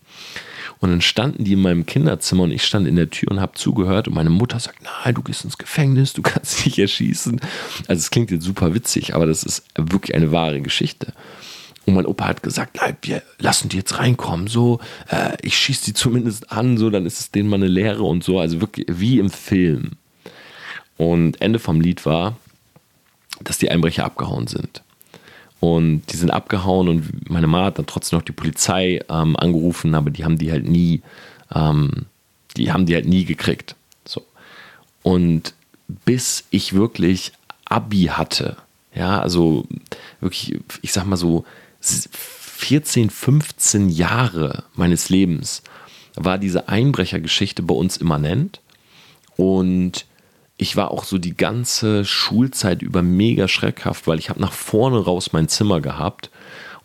Und 0.85 0.91
dann 0.91 1.01
standen 1.01 1.45
die 1.45 1.55
in 1.55 1.63
meinem 1.63 1.87
Kinderzimmer 1.87 2.43
und 2.43 2.51
ich 2.51 2.63
stand 2.63 2.87
in 2.87 2.97
der 2.97 3.09
Tür 3.09 3.31
und 3.31 3.41
habe 3.41 3.55
zugehört 3.55 4.07
und 4.07 4.13
meine 4.13 4.29
Mutter 4.29 4.61
sagt, 4.61 4.83
nein, 4.83 5.15
du 5.15 5.23
gehst 5.23 5.43
ins 5.43 5.57
Gefängnis, 5.57 6.13
du 6.13 6.21
kannst 6.21 6.63
dich 6.67 6.79
erschießen. 6.79 7.41
Also 7.89 8.01
es 8.01 8.11
klingt 8.11 8.31
jetzt 8.31 8.45
super 8.45 8.75
witzig, 8.75 9.15
aber 9.15 9.25
das 9.25 9.45
ist 9.45 9.65
wirklich 9.77 10.15
eine 10.15 10.31
wahre 10.31 10.61
Geschichte. 10.61 11.15
Und 11.87 11.95
mein 11.95 12.05
Opa 12.05 12.27
hat 12.27 12.43
gesagt, 12.43 12.77
nein, 12.83 12.99
wir 13.01 13.23
lassen 13.39 13.71
die 13.71 13.79
jetzt 13.79 13.99
reinkommen, 13.99 14.47
so, 14.47 14.79
äh, 15.09 15.35
ich 15.41 15.57
schieße 15.57 15.87
die 15.87 15.95
zumindest 15.95 16.53
an, 16.53 16.77
so, 16.77 16.91
dann 16.91 17.07
ist 17.07 17.19
es 17.19 17.31
denen 17.31 17.49
mal 17.49 17.57
eine 17.57 17.67
Lehre 17.67 18.03
und 18.03 18.23
so, 18.23 18.39
also 18.39 18.61
wirklich 18.61 18.85
wie 18.91 19.19
im 19.21 19.31
Film. 19.31 19.93
Und 20.99 21.41
Ende 21.41 21.61
vom 21.61 21.81
Lied 21.81 22.05
war, 22.05 22.37
dass 23.41 23.57
die 23.57 23.71
Einbrecher 23.71 24.05
abgehauen 24.05 24.49
sind. 24.49 24.83
Und 25.65 26.03
die 26.13 26.19
sind 26.19 26.31
abgehauen 26.31 26.89
und 26.89 27.31
meine 27.31 27.47
Mama 27.47 27.65
hat 27.65 27.79
dann 27.79 27.87
trotzdem 27.87 28.19
noch 28.19 28.25
die 28.25 28.33
Polizei 28.33 29.01
ähm, 29.09 29.35
angerufen, 29.35 29.95
aber 29.95 30.11
die 30.11 30.23
haben 30.23 30.37
die 30.37 30.53
halt 30.53 30.69
nie, 30.69 31.01
ähm, 31.55 32.05
die 32.59 32.71
haben 32.71 32.85
die 32.85 32.95
halt 32.95 33.07
nie 33.07 33.25
gekriegt. 33.25 33.75
So. 34.05 34.27
Und 35.03 35.55
bis 36.05 36.45
ich 36.51 36.75
wirklich 36.75 37.33
Abi 37.65 38.11
hatte, 38.13 38.59
ja, 38.95 39.23
also 39.23 39.67
wirklich, 40.21 40.61
ich 40.83 40.93
sag 40.93 41.07
mal 41.07 41.17
so 41.17 41.47
14, 41.81 43.09
15 43.09 43.89
Jahre 43.89 44.65
meines 44.75 45.09
Lebens 45.09 45.63
war 46.15 46.37
diese 46.37 46.69
Einbrechergeschichte 46.69 47.63
bei 47.63 47.75
uns 47.75 47.97
immanent. 47.97 48.61
Und 49.39 50.05
ich 50.57 50.77
war 50.77 50.91
auch 50.91 51.05
so 51.05 51.19
die 51.19 51.37
ganze 51.37 52.05
Schulzeit 52.05 52.83
über 52.83 53.03
mega 53.03 53.49
schreckhaft, 53.49 54.07
weil 54.07 54.19
ich 54.19 54.31
habe 54.31 54.41
nach 54.41 54.53
vorne 54.53 54.99
raus 54.99 55.33
mein 55.33 55.49
Zimmer 55.49 55.81
gehabt 55.81 56.31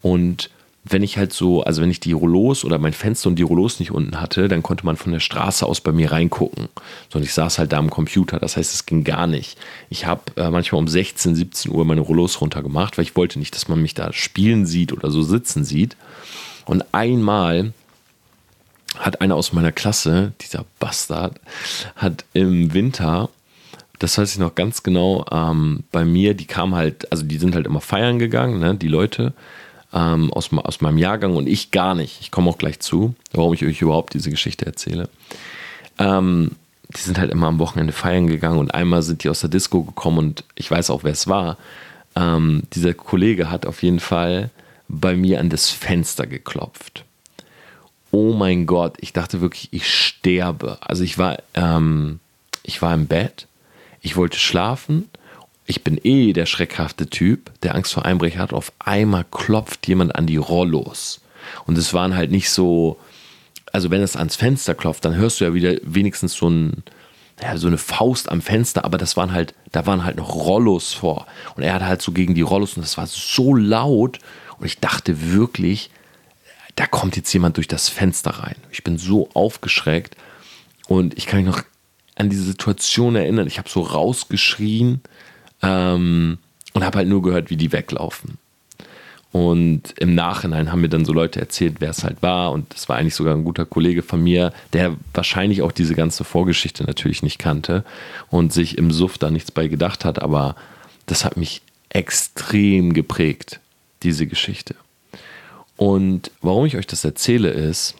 und 0.02 0.50
wenn 0.86 1.04
ich 1.04 1.18
halt 1.18 1.34
so, 1.34 1.62
also 1.64 1.82
wenn 1.82 1.92
ich 1.92 2.00
die 2.00 2.14
Rollos 2.14 2.64
oder 2.64 2.78
mein 2.78 2.94
Fenster 2.94 3.30
und 3.30 3.36
die 3.36 3.44
Rollos 3.44 3.80
nicht 3.80 3.92
unten 3.92 4.20
hatte, 4.20 4.48
dann 4.48 4.64
konnte 4.64 4.86
man 4.86 4.98
von 4.98 5.12
der 5.12 5.20
Straße 5.20 5.66
aus 5.66 5.82
bei 5.82 5.92
mir 5.92 6.12
reingucken. 6.12 6.70
Sondern 7.10 7.26
ich 7.26 7.34
saß 7.34 7.60
halt 7.60 7.72
da 7.72 7.78
am 7.78 7.90
Computer, 7.90 8.40
das 8.40 8.58
heißt, 8.58 8.74
es 8.74 8.86
ging 8.86 9.04
gar 9.04 9.28
nicht. 9.28 9.58
Ich 9.90 10.06
habe 10.06 10.22
äh, 10.36 10.50
manchmal 10.50 10.80
um 10.80 10.88
16, 10.88 11.36
17 11.36 11.72
Uhr 11.72 11.86
meine 11.86 12.02
Rollos 12.02 12.42
runtergemacht, 12.42 12.98
weil 12.98 13.04
ich 13.04 13.16
wollte 13.16 13.40
nicht, 13.40 13.56
dass 13.56 13.68
man 13.68 13.82
mich 13.82 13.94
da 13.94 14.14
spielen 14.14 14.66
sieht 14.66 14.94
oder 14.94 15.12
so 15.12 15.22
sitzen 15.22 15.64
sieht. 15.64 15.96
Und 16.66 16.86
einmal 16.94 17.74
hat 18.98 19.22
einer 19.22 19.36
aus 19.36 19.54
meiner 19.54 19.72
Klasse, 19.72 20.34
dieser 20.42 20.66
Bastard, 20.80 21.40
hat 21.96 22.26
im 22.34 22.74
Winter 22.74 23.30
das 24.00 24.18
weiß 24.18 24.32
ich 24.34 24.40
noch 24.40 24.56
ganz 24.56 24.84
genau, 24.84 25.26
ähm, 25.32 25.84
bei 25.92 26.06
mir, 26.06 26.34
die 26.34 26.46
kamen 26.46 26.76
halt, 26.76 27.12
also 27.12 27.24
die 27.24 27.38
sind 27.38 27.54
halt 27.54 27.68
immer 27.68 27.82
feiern 27.82 28.18
gegangen, 28.18 28.60
ne, 28.60 28.76
die 28.76 28.88
Leute 28.88 29.34
ähm, 29.94 30.32
aus, 30.34 30.50
aus 30.54 30.82
meinem 30.82 30.98
Jahrgang 30.98 31.36
und 31.36 31.48
ich 31.48 31.72
gar 31.72 31.96
nicht. 31.96 32.22
Ich 32.22 32.32
komme 32.32 32.50
auch 32.50 32.58
gleich 32.58 32.80
zu, 32.80 33.14
warum 33.34 33.54
ich 33.54 33.66
euch 33.66 33.82
überhaupt 33.82 34.14
diese 34.14 34.30
Geschichte 34.30 34.66
erzähle. 34.66 35.10
Ähm, 35.98 36.52
die 36.96 37.02
sind 37.02 37.20
halt 37.20 37.32
immer 37.32 37.48
am 37.48 37.60
Wochenende 37.60 37.94
feiern 37.94 38.28
gegangen 38.28 38.58
und 38.58 38.74
einmal 38.74 39.04
sind 39.04 39.24
die 39.24 39.30
aus 39.30 39.42
der 39.42 39.50
Disco 39.50 39.84
gekommen 39.84 40.18
und 40.18 40.44
ich 40.56 40.72
weiß 40.72 40.90
auch, 40.90 41.04
wer 41.04 41.12
es 41.12 41.28
war. 41.28 41.58
Ähm, 42.16 42.64
dieser 42.74 42.94
Kollege 42.94 43.52
hat 43.52 43.66
auf 43.66 43.84
jeden 43.84 44.00
Fall 44.00 44.50
bei 44.88 45.16
mir 45.16 45.40
an 45.40 45.50
das 45.50 45.70
Fenster 45.70 46.26
geklopft. 46.26 47.06
Oh 48.12 48.34
mein 48.34 48.66
Gott, 48.66 48.98
ich 49.02 49.14
dachte 49.14 49.40
wirklich, 49.40 49.70
ich 49.72 49.94
sterbe. 49.94 50.80
Also 50.82 51.04
ich 51.04 51.20
war, 51.20 51.38
ähm, 51.54 52.20
ich 52.64 52.82
war 52.82 52.96
im 52.96 53.06
Bett, 53.06 53.48
ich 54.02 54.16
wollte 54.16 54.40
schlafen 54.40 55.10
ich 55.70 55.84
bin 55.84 56.00
eh 56.04 56.34
der 56.34 56.48
schreckhafte 56.48 57.12
Typ, 57.12 57.52
der 57.62 57.76
Angst 57.76 57.94
vor 57.94 58.04
Einbrecher 58.04 58.40
hat. 58.40 58.54
Auf 58.54 58.74
einmal 58.80 59.24
klopft 59.30 59.88
jemand 59.88 60.16
an 60.16 60.26
die 60.26 60.38
Rollos. 60.38 61.22
Und 61.68 61.78
es 61.78 61.94
waren 61.94 62.16
halt 62.16 62.32
nicht 62.32 62.50
so, 62.50 63.00
also 63.72 63.92
wenn 63.92 64.02
es 64.02 64.16
ans 64.16 64.36
Fenster 64.36 64.74
klopft, 64.74 65.06
dann 65.06 65.14
hörst 65.14 65.40
du 65.40 65.46
ja 65.46 65.54
wieder 65.54 65.76
wenigstens 65.84 66.34
so 66.34 66.50
ein, 66.50 66.84
ja, 67.40 67.56
so 67.56 67.68
eine 67.68 67.78
Faust 67.78 68.30
am 68.30 68.42
Fenster, 68.42 68.84
aber 68.84 68.98
das 68.98 69.16
waren 69.16 69.32
halt, 69.32 69.54
da 69.72 69.86
waren 69.86 70.04
halt 70.04 70.18
noch 70.18 70.34
Rollos 70.34 70.96
vor. 70.96 71.28
Und 71.56 71.62
er 71.62 71.76
hat 71.76 71.84
halt 71.84 72.02
so 72.02 72.14
gegen 72.14 72.34
die 72.34 72.42
Rollos 72.42 72.76
und 72.76 72.82
das 72.82 72.98
war 72.98 73.06
so 73.06 73.54
laut. 73.54 74.18
Und 74.58 74.66
ich 74.66 74.80
dachte 74.80 75.32
wirklich, 75.32 75.92
da 76.74 76.88
kommt 76.88 77.16
jetzt 77.16 77.32
jemand 77.32 77.58
durch 77.58 77.68
das 77.68 77.90
Fenster 77.90 78.32
rein. 78.32 78.56
Ich 78.72 78.84
bin 78.84 78.98
so 78.98 79.30
aufgeschreckt 79.36 80.18
und 80.88 81.16
ich 81.16 81.28
kann 81.28 81.44
mich 81.44 81.56
noch 81.56 81.62
an 82.20 82.30
diese 82.30 82.44
Situation 82.44 83.16
erinnern. 83.16 83.48
Ich 83.48 83.58
habe 83.58 83.70
so 83.70 83.82
rausgeschrien 83.82 85.02
ähm, 85.64 86.38
und 86.74 86.84
habe 86.84 87.00
halt 87.00 87.08
nur 87.08 87.24
gehört, 87.24 87.50
wie 87.50 87.58
die 87.58 87.72
weglaufen. 87.72 88.38
Und 89.32 89.94
im 90.00 90.16
Nachhinein 90.16 90.72
haben 90.72 90.82
mir 90.82 90.90
dann 90.90 91.06
so 91.06 91.14
Leute 91.14 91.40
erzählt, 91.40 91.76
wer 91.80 91.92
es 91.92 92.04
halt 92.04 92.22
war. 92.22 92.52
Und 92.52 92.74
das 92.74 92.90
war 92.90 92.98
eigentlich 92.98 93.16
sogar 93.16 93.36
ein 93.36 93.46
guter 93.46 93.66
Kollege 93.66 94.02
von 94.02 94.22
mir, 94.22 94.52
der 94.74 94.98
wahrscheinlich 95.14 95.62
auch 95.62 95.72
diese 95.72 95.96
ganze 95.96 96.24
Vorgeschichte 96.24 96.84
natürlich 96.84 97.24
nicht 97.24 97.40
kannte 97.40 97.86
und 98.30 98.52
sich 98.52 98.78
im 98.78 98.92
Suff 98.92 99.18
da 99.18 99.30
nichts 99.30 99.52
bei 99.52 99.68
gedacht 99.68 100.04
hat. 100.04 100.22
Aber 100.22 100.56
das 101.06 101.26
hat 101.26 101.38
mich 101.38 101.62
extrem 101.90 102.94
geprägt, 102.94 103.60
diese 104.04 104.28
Geschichte. 104.28 104.76
Und 105.78 106.32
warum 106.42 106.66
ich 106.66 106.76
euch 106.76 106.88
das 106.88 107.06
erzähle, 107.06 107.50
ist, 107.52 107.96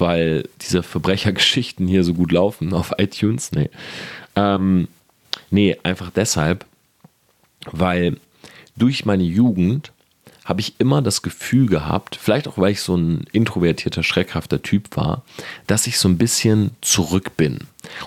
weil 0.00 0.48
diese 0.62 0.82
Verbrechergeschichten 0.82 1.86
hier 1.86 2.04
so 2.04 2.14
gut 2.14 2.32
laufen 2.32 2.72
auf 2.72 2.92
iTunes. 2.98 3.52
Nee. 3.52 3.70
Ähm, 4.36 4.88
nee, 5.50 5.76
einfach 5.82 6.10
deshalb, 6.10 6.64
weil 7.70 8.16
durch 8.76 9.04
meine 9.04 9.24
Jugend 9.24 9.92
habe 10.48 10.62
ich 10.62 10.80
immer 10.80 11.02
das 11.02 11.20
Gefühl 11.20 11.66
gehabt, 11.66 12.16
vielleicht 12.16 12.48
auch 12.48 12.56
weil 12.56 12.72
ich 12.72 12.80
so 12.80 12.96
ein 12.96 13.24
introvertierter, 13.32 14.02
schreckhafter 14.02 14.62
Typ 14.62 14.96
war, 14.96 15.22
dass 15.66 15.86
ich 15.86 15.98
so 15.98 16.08
ein 16.08 16.16
bisschen 16.16 16.70
zurück 16.80 17.36
bin. 17.36 17.58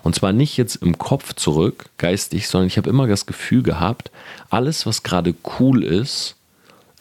Und 0.01 0.15
zwar 0.15 0.33
nicht 0.33 0.57
jetzt 0.57 0.77
im 0.77 0.97
Kopf 0.97 1.33
zurück, 1.35 1.85
geistig, 1.99 2.47
sondern 2.47 2.65
ich 2.65 2.77
habe 2.77 2.89
immer 2.89 3.05
das 3.05 3.27
Gefühl 3.27 3.61
gehabt, 3.61 4.09
alles, 4.49 4.87
was 4.87 5.03
gerade 5.03 5.35
cool 5.59 5.83
ist, 5.83 6.35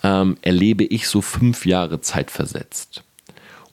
ähm, 0.02 0.36
erlebe 0.42 0.84
ich 0.84 1.08
so 1.08 1.22
fünf 1.22 1.64
Jahre 1.64 2.02
Zeit 2.02 2.30
versetzt. 2.30 3.02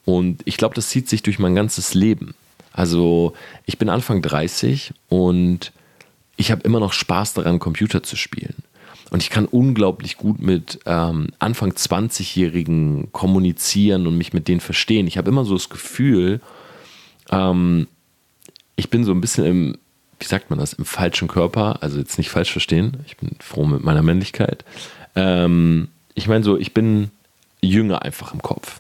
Und 0.08 0.42
ich 0.46 0.56
glaube, 0.56 0.74
das 0.74 0.88
zieht 0.88 1.10
sich 1.10 1.22
durch 1.22 1.38
mein 1.38 1.54
ganzes 1.54 1.94
Leben. 1.94 2.34
Also 2.72 3.34
ich 3.66 3.78
bin 3.78 3.90
Anfang 3.90 4.22
30 4.22 4.94
und 5.10 5.74
ich 6.38 6.50
habe 6.50 6.62
immer 6.62 6.80
noch 6.80 6.94
Spaß 6.94 7.34
daran, 7.34 7.60
Computer 7.60 8.04
zu 8.04 8.16
spielen. 8.16 8.56
Und 9.10 9.22
ich 9.22 9.30
kann 9.30 9.44
unglaublich 9.44 10.16
gut 10.16 10.42
mit 10.42 10.80
ähm, 10.86 11.28
Anfang 11.40 11.74
20-Jährigen 11.74 13.12
kommunizieren 13.12 14.08
und 14.08 14.18
mich 14.18 14.32
mit 14.32 14.48
denen 14.48 14.62
verstehen. 14.62 15.08
Ich 15.08 15.18
habe 15.18 15.30
immer 15.30 15.44
so 15.44 15.56
das 15.56 15.68
Gefühl, 15.68 16.40
ähm, 17.30 17.90
ich 18.78 18.90
bin 18.90 19.04
so 19.04 19.12
ein 19.12 19.20
bisschen 19.20 19.46
im, 19.46 19.78
wie 20.22 20.26
sagt 20.26 20.50
man 20.50 20.58
das, 20.58 20.72
im 20.72 20.86
falschen 20.86 21.28
Körper. 21.28 21.84
Also 21.84 22.00
jetzt 22.00 22.18
nicht 22.18 22.30
falsch 22.30 22.54
verstehen. 22.54 22.96
Ich 23.08 23.18
bin 23.18 23.32
froh 23.42 23.66
mit 23.66 23.84
meiner 23.84 24.04
Männlichkeit. 24.04 24.64
Ähm, 25.18 25.90
ich 26.16 26.30
meine 26.30 26.46
so, 26.46 26.58
ich 26.58 26.74
bin 26.74 27.12
jünger 27.60 28.04
einfach 28.04 28.34
im 28.34 28.42
Kopf. 28.42 28.80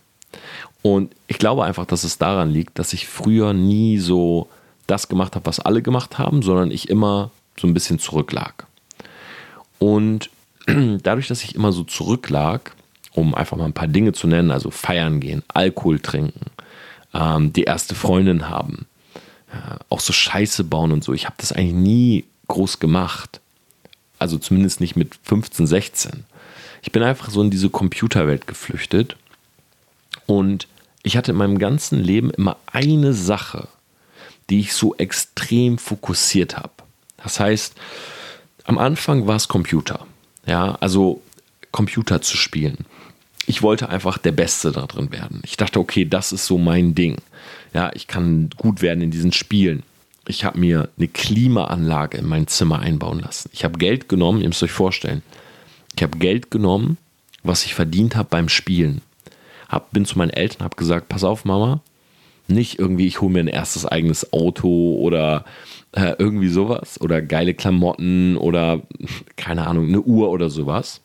Und 0.82 1.14
ich 1.28 1.38
glaube 1.38 1.66
einfach, 1.66 1.86
dass 1.86 2.04
es 2.04 2.18
daran 2.18 2.50
liegt, 2.50 2.80
dass 2.80 2.94
ich 2.94 3.08
früher 3.08 3.54
nie 3.54 3.98
so 3.98 4.48
das 4.86 5.10
gemacht 5.10 5.36
habe, 5.36 5.46
was 5.46 5.60
alle 5.60 5.82
gemacht 5.82 6.18
haben, 6.18 6.42
sondern 6.42 6.72
ich 6.72 6.90
immer 6.90 7.32
so 7.60 7.68
ein 7.68 7.74
bisschen 7.74 8.00
zurücklag. 8.00 8.68
Und 9.80 10.30
dadurch, 11.04 11.28
dass 11.28 11.44
ich 11.44 11.56
immer 11.56 11.72
so 11.72 11.84
zurücklag, 11.84 12.74
um 13.14 13.36
einfach 13.36 13.58
mal 13.58 13.66
ein 13.66 13.74
paar 13.74 13.88
Dinge 13.88 14.14
zu 14.14 14.28
nennen, 14.28 14.52
also 14.52 14.72
feiern 14.72 15.20
gehen, 15.20 15.44
Alkohol 15.50 16.00
trinken, 16.00 16.52
ähm, 17.14 17.52
die 17.52 17.64
erste 17.64 17.96
Freundin 17.96 18.50
haben, 18.50 18.86
äh, 19.52 19.76
auch 19.90 20.00
so 20.00 20.14
Scheiße 20.14 20.64
bauen 20.64 20.92
und 20.92 21.04
so, 21.04 21.14
ich 21.14 21.26
habe 21.26 21.36
das 21.38 21.52
eigentlich 21.52 21.74
nie 21.74 22.26
groß 22.48 22.80
gemacht. 22.80 23.42
Also 24.20 24.38
zumindest 24.38 24.80
nicht 24.80 24.96
mit 24.96 25.20
15, 25.24 25.68
16. 25.68 26.24
Ich 26.82 26.92
bin 26.92 27.04
einfach 27.04 27.30
so 27.30 27.42
in 27.42 27.52
diese 27.52 27.70
Computerwelt 27.70 28.48
geflüchtet 28.48 29.18
und 30.26 30.68
ich 31.04 31.16
hatte 31.16 31.32
in 31.32 31.38
meinem 31.38 31.60
ganzen 31.60 32.00
Leben 32.00 32.32
immer 32.32 32.58
eine 32.66 33.14
Sache, 33.14 33.68
die 34.50 34.60
ich 34.60 34.74
so 34.74 34.96
extrem 34.96 35.78
fokussiert 35.78 36.58
habe. 36.58 36.72
Das 37.18 37.40
heißt, 37.40 37.76
am 38.66 38.78
Anfang 38.78 39.28
war 39.28 39.36
es 39.36 39.48
Computer. 39.48 40.06
Ja, 40.46 40.78
also 40.80 41.22
Computer 41.72 42.22
zu 42.22 42.38
spielen. 42.38 42.86
Ich 43.46 43.62
wollte 43.62 43.90
einfach 43.90 44.18
der 44.18 44.34
Beste 44.34 44.72
da 44.72 44.86
drin 44.86 45.12
werden. 45.12 45.42
Ich 45.44 45.58
dachte, 45.58 45.80
okay, 45.80 46.06
das 46.06 46.32
ist 46.32 46.46
so 46.46 46.58
mein 46.58 46.96
Ding. 46.96 47.18
Ja, 47.74 47.92
ich 47.94 48.08
kann 48.08 48.50
gut 48.58 48.82
werden 48.82 49.02
in 49.02 49.12
diesen 49.12 49.32
Spielen. 49.32 49.84
Ich 50.28 50.44
habe 50.44 50.60
mir 50.60 50.90
eine 50.98 51.08
Klimaanlage 51.08 52.18
in 52.18 52.26
mein 52.26 52.48
Zimmer 52.48 52.80
einbauen 52.80 53.20
lassen. 53.20 53.50
Ich 53.54 53.64
habe 53.64 53.78
Geld 53.78 54.10
genommen, 54.10 54.42
ihr 54.42 54.48
müsst 54.48 54.64
euch 54.64 54.72
vorstellen. 54.72 55.24
Ich 55.96 56.04
habe 56.04 56.18
Geld 56.18 56.52
genommen, 56.52 56.98
was 57.44 57.66
ich 57.66 57.74
verdient 57.74 58.16
habe 58.16 58.28
beim 58.30 58.50
Spielen. 58.50 59.02
Hab, 59.70 59.92
bin 59.92 60.06
zu 60.06 60.18
meinen 60.18 60.30
Eltern, 60.30 60.64
habe 60.64 60.76
gesagt, 60.76 61.10
pass 61.10 61.24
auf, 61.24 61.46
Mama, 61.46 61.82
nicht 62.48 62.80
irgendwie, 62.80 63.08
ich 63.08 63.22
hole 63.22 63.32
mir 63.32 63.40
ein 63.40 63.48
erstes 63.48 63.86
eigenes 63.86 64.32
Auto 64.32 64.96
oder 65.00 65.46
äh, 65.92 66.14
irgendwie 66.18 66.48
sowas 66.48 67.00
oder 67.02 67.22
geile 67.22 67.54
Klamotten 67.54 68.38
oder 68.38 68.82
keine 69.36 69.68
Ahnung, 69.68 69.88
eine 69.88 70.02
Uhr 70.02 70.30
oder 70.30 70.50
sowas. 70.50 71.02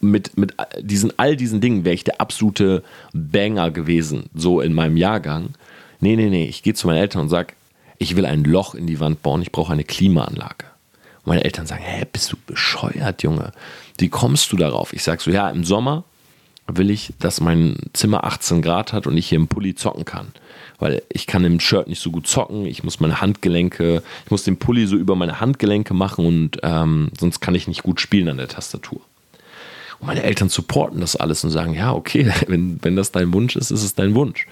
Mit, 0.00 0.36
mit 0.36 0.54
diesen, 0.80 1.16
all 1.18 1.36
diesen 1.36 1.60
Dingen 1.60 1.84
wäre 1.84 1.94
ich 1.94 2.02
der 2.02 2.20
absolute 2.20 2.82
Banger 3.12 3.70
gewesen, 3.70 4.24
so 4.34 4.60
in 4.60 4.74
meinem 4.74 4.96
Jahrgang. 4.96 5.50
Nee, 6.00 6.16
nee, 6.16 6.30
nee, 6.30 6.46
ich 6.46 6.64
gehe 6.64 6.74
zu 6.74 6.88
meinen 6.88 6.98
Eltern 6.98 7.22
und 7.22 7.28
sage, 7.28 7.54
ich 7.98 8.16
will 8.16 8.26
ein 8.26 8.42
Loch 8.42 8.74
in 8.74 8.88
die 8.88 8.98
Wand 8.98 9.22
bauen, 9.22 9.40
ich 9.40 9.52
brauche 9.52 9.72
eine 9.72 9.84
Klimaanlage. 9.84 10.66
Und 11.18 11.28
meine 11.28 11.44
Eltern 11.44 11.66
sagen, 11.66 11.84
hä, 11.84 12.04
bist 12.12 12.32
du 12.32 12.36
bescheuert, 12.44 13.22
Junge? 13.22 13.52
Wie 13.98 14.08
kommst 14.08 14.50
du 14.50 14.56
darauf? 14.56 14.92
Ich 14.92 15.04
sage 15.04 15.22
so, 15.22 15.30
ja, 15.30 15.48
im 15.48 15.62
Sommer 15.62 16.02
will 16.66 16.90
ich, 16.90 17.12
dass 17.18 17.40
mein 17.40 17.76
Zimmer 17.92 18.24
18 18.24 18.62
Grad 18.62 18.92
hat 18.92 19.06
und 19.06 19.16
ich 19.16 19.28
hier 19.28 19.36
im 19.36 19.48
Pulli 19.48 19.74
zocken 19.74 20.04
kann. 20.04 20.32
Weil 20.78 21.02
ich 21.08 21.26
kann 21.26 21.44
im 21.44 21.60
Shirt 21.60 21.88
nicht 21.88 22.00
so 22.00 22.10
gut 22.10 22.26
zocken, 22.26 22.66
ich 22.66 22.82
muss 22.82 23.00
meine 23.00 23.20
Handgelenke, 23.20 24.02
ich 24.24 24.30
muss 24.30 24.44
den 24.44 24.58
Pulli 24.58 24.86
so 24.86 24.96
über 24.96 25.14
meine 25.14 25.40
Handgelenke 25.40 25.94
machen 25.94 26.26
und 26.26 26.58
ähm, 26.62 27.10
sonst 27.18 27.40
kann 27.40 27.54
ich 27.54 27.68
nicht 27.68 27.82
gut 27.82 28.00
spielen 28.00 28.28
an 28.28 28.36
der 28.38 28.48
Tastatur. 28.48 29.00
Und 30.00 30.06
meine 30.06 30.22
Eltern 30.22 30.48
supporten 30.48 31.00
das 31.00 31.16
alles 31.16 31.44
und 31.44 31.50
sagen, 31.50 31.74
ja, 31.74 31.92
okay, 31.92 32.32
wenn, 32.46 32.78
wenn 32.82 32.96
das 32.96 33.12
dein 33.12 33.32
Wunsch 33.32 33.56
ist, 33.56 33.70
ist 33.70 33.84
es 33.84 33.94
dein 33.94 34.14
Wunsch. 34.14 34.46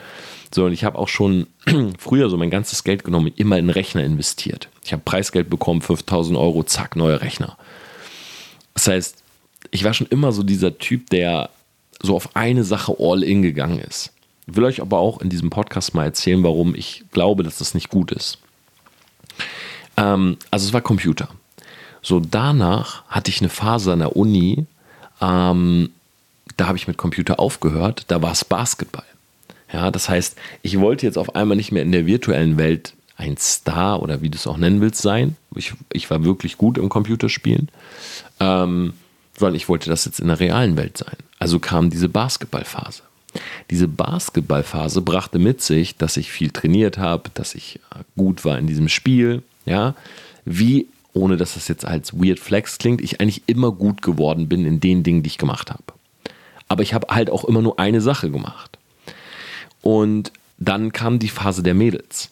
So, 0.52 0.64
und 0.64 0.72
ich 0.72 0.84
habe 0.84 0.98
auch 0.98 1.08
schon 1.08 1.46
früher 1.98 2.28
so 2.28 2.36
mein 2.36 2.50
ganzes 2.50 2.82
Geld 2.84 3.04
genommen 3.04 3.32
immer 3.36 3.58
in 3.58 3.70
Rechner 3.70 4.02
investiert. 4.04 4.68
Ich 4.84 4.92
habe 4.92 5.02
Preisgeld 5.04 5.48
bekommen, 5.48 5.80
5000 5.80 6.36
Euro, 6.36 6.64
zack, 6.64 6.96
neuer 6.96 7.20
Rechner. 7.20 7.56
Das 8.74 8.88
heißt, 8.88 9.22
ich 9.70 9.84
war 9.84 9.94
schon 9.94 10.08
immer 10.08 10.32
so 10.32 10.42
dieser 10.42 10.78
Typ, 10.78 11.10
der 11.10 11.50
so 12.02 12.16
auf 12.16 12.34
eine 12.36 12.64
Sache 12.64 12.96
all 12.98 13.22
in 13.22 13.42
gegangen 13.42 13.78
ist. 13.78 14.12
Ich 14.46 14.56
will 14.56 14.64
euch 14.64 14.80
aber 14.80 14.98
auch 14.98 15.20
in 15.20 15.28
diesem 15.28 15.50
Podcast 15.50 15.94
mal 15.94 16.04
erzählen, 16.04 16.42
warum 16.42 16.74
ich 16.74 17.04
glaube, 17.12 17.42
dass 17.42 17.58
das 17.58 17.74
nicht 17.74 17.88
gut 17.88 18.10
ist. 18.10 18.38
Ähm, 19.96 20.36
also 20.50 20.66
es 20.66 20.72
war 20.72 20.80
Computer. 20.80 21.28
So 22.02 22.20
danach 22.20 23.04
hatte 23.08 23.30
ich 23.30 23.40
eine 23.40 23.50
Phase 23.50 23.92
an 23.92 23.98
der 23.98 24.16
Uni, 24.16 24.66
ähm, 25.20 25.90
da 26.56 26.66
habe 26.66 26.78
ich 26.78 26.88
mit 26.88 26.96
Computer 26.96 27.38
aufgehört, 27.38 28.04
da 28.08 28.22
war 28.22 28.32
es 28.32 28.44
Basketball. 28.44 29.04
Ja, 29.72 29.90
das 29.90 30.08
heißt, 30.08 30.36
ich 30.62 30.80
wollte 30.80 31.06
jetzt 31.06 31.18
auf 31.18 31.34
einmal 31.36 31.56
nicht 31.56 31.70
mehr 31.70 31.82
in 31.82 31.92
der 31.92 32.06
virtuellen 32.06 32.56
Welt 32.58 32.94
ein 33.16 33.36
Star 33.36 34.02
oder 34.02 34.22
wie 34.22 34.30
du 34.30 34.36
es 34.36 34.46
auch 34.46 34.56
nennen 34.56 34.80
willst 34.80 35.02
sein. 35.02 35.36
Ich, 35.54 35.74
ich 35.92 36.10
war 36.10 36.24
wirklich 36.24 36.56
gut 36.56 36.78
im 36.78 36.88
Computerspielen, 36.88 37.68
ähm, 38.40 38.94
sondern 39.38 39.54
ich 39.54 39.68
wollte 39.68 39.90
das 39.90 40.06
jetzt 40.06 40.20
in 40.20 40.28
der 40.28 40.40
realen 40.40 40.76
Welt 40.76 40.96
sein. 40.96 41.16
Also 41.40 41.58
kam 41.58 41.90
diese 41.90 42.08
Basketballphase. 42.08 43.02
Diese 43.70 43.88
Basketballphase 43.88 45.00
brachte 45.02 45.38
mit 45.38 45.62
sich, 45.62 45.96
dass 45.96 46.16
ich 46.16 46.30
viel 46.30 46.50
trainiert 46.50 46.98
habe, 46.98 47.30
dass 47.34 47.54
ich 47.54 47.80
äh, 47.94 48.02
gut 48.16 48.44
war 48.44 48.58
in 48.58 48.66
diesem 48.66 48.88
Spiel, 48.88 49.42
ja, 49.64 49.94
wie 50.44 50.86
ohne 51.12 51.36
dass 51.36 51.54
das 51.54 51.68
jetzt 51.68 51.84
als 51.84 52.14
Weird 52.14 52.38
Flex 52.38 52.78
klingt, 52.78 53.00
ich 53.00 53.20
eigentlich 53.20 53.42
immer 53.46 53.72
gut 53.72 54.02
geworden 54.02 54.48
bin 54.48 54.64
in 54.64 54.80
den 54.80 55.02
Dingen, 55.02 55.22
die 55.22 55.28
ich 55.28 55.38
gemacht 55.38 55.70
habe. 55.70 55.82
Aber 56.68 56.82
ich 56.82 56.94
habe 56.94 57.08
halt 57.10 57.30
auch 57.30 57.44
immer 57.44 57.62
nur 57.62 57.80
eine 57.80 58.00
Sache 58.00 58.30
gemacht. 58.30 58.78
Und 59.82 60.32
dann 60.58 60.92
kam 60.92 61.18
die 61.18 61.28
Phase 61.28 61.62
der 61.62 61.74
Mädels. 61.74 62.30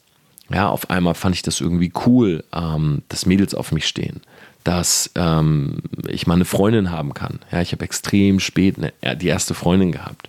Ja, 0.51 0.69
auf 0.69 0.91
einmal 0.91 1.15
fand 1.15 1.35
ich 1.35 1.43
das 1.43 1.61
irgendwie 1.61 1.93
cool, 2.07 2.45
ähm, 2.55 3.03
dass 3.09 3.27
Mädels 3.27 3.55
auf 3.55 3.73
mich 3.73 3.87
stehen, 3.87 4.21
dass 4.69 5.11
ähm, 5.15 5.79
ich 6.09 6.27
mal 6.27 6.35
eine 6.35 6.45
Freundin 6.45 6.91
haben 6.91 7.15
kann. 7.15 7.39
Ja, 7.51 7.63
ich 7.63 7.73
habe 7.73 7.87
extrem 7.87 8.39
spät 8.39 8.77
eine, 8.77 9.17
die 9.17 9.29
erste 9.29 9.55
Freundin 9.55 9.93
gehabt. 9.93 10.29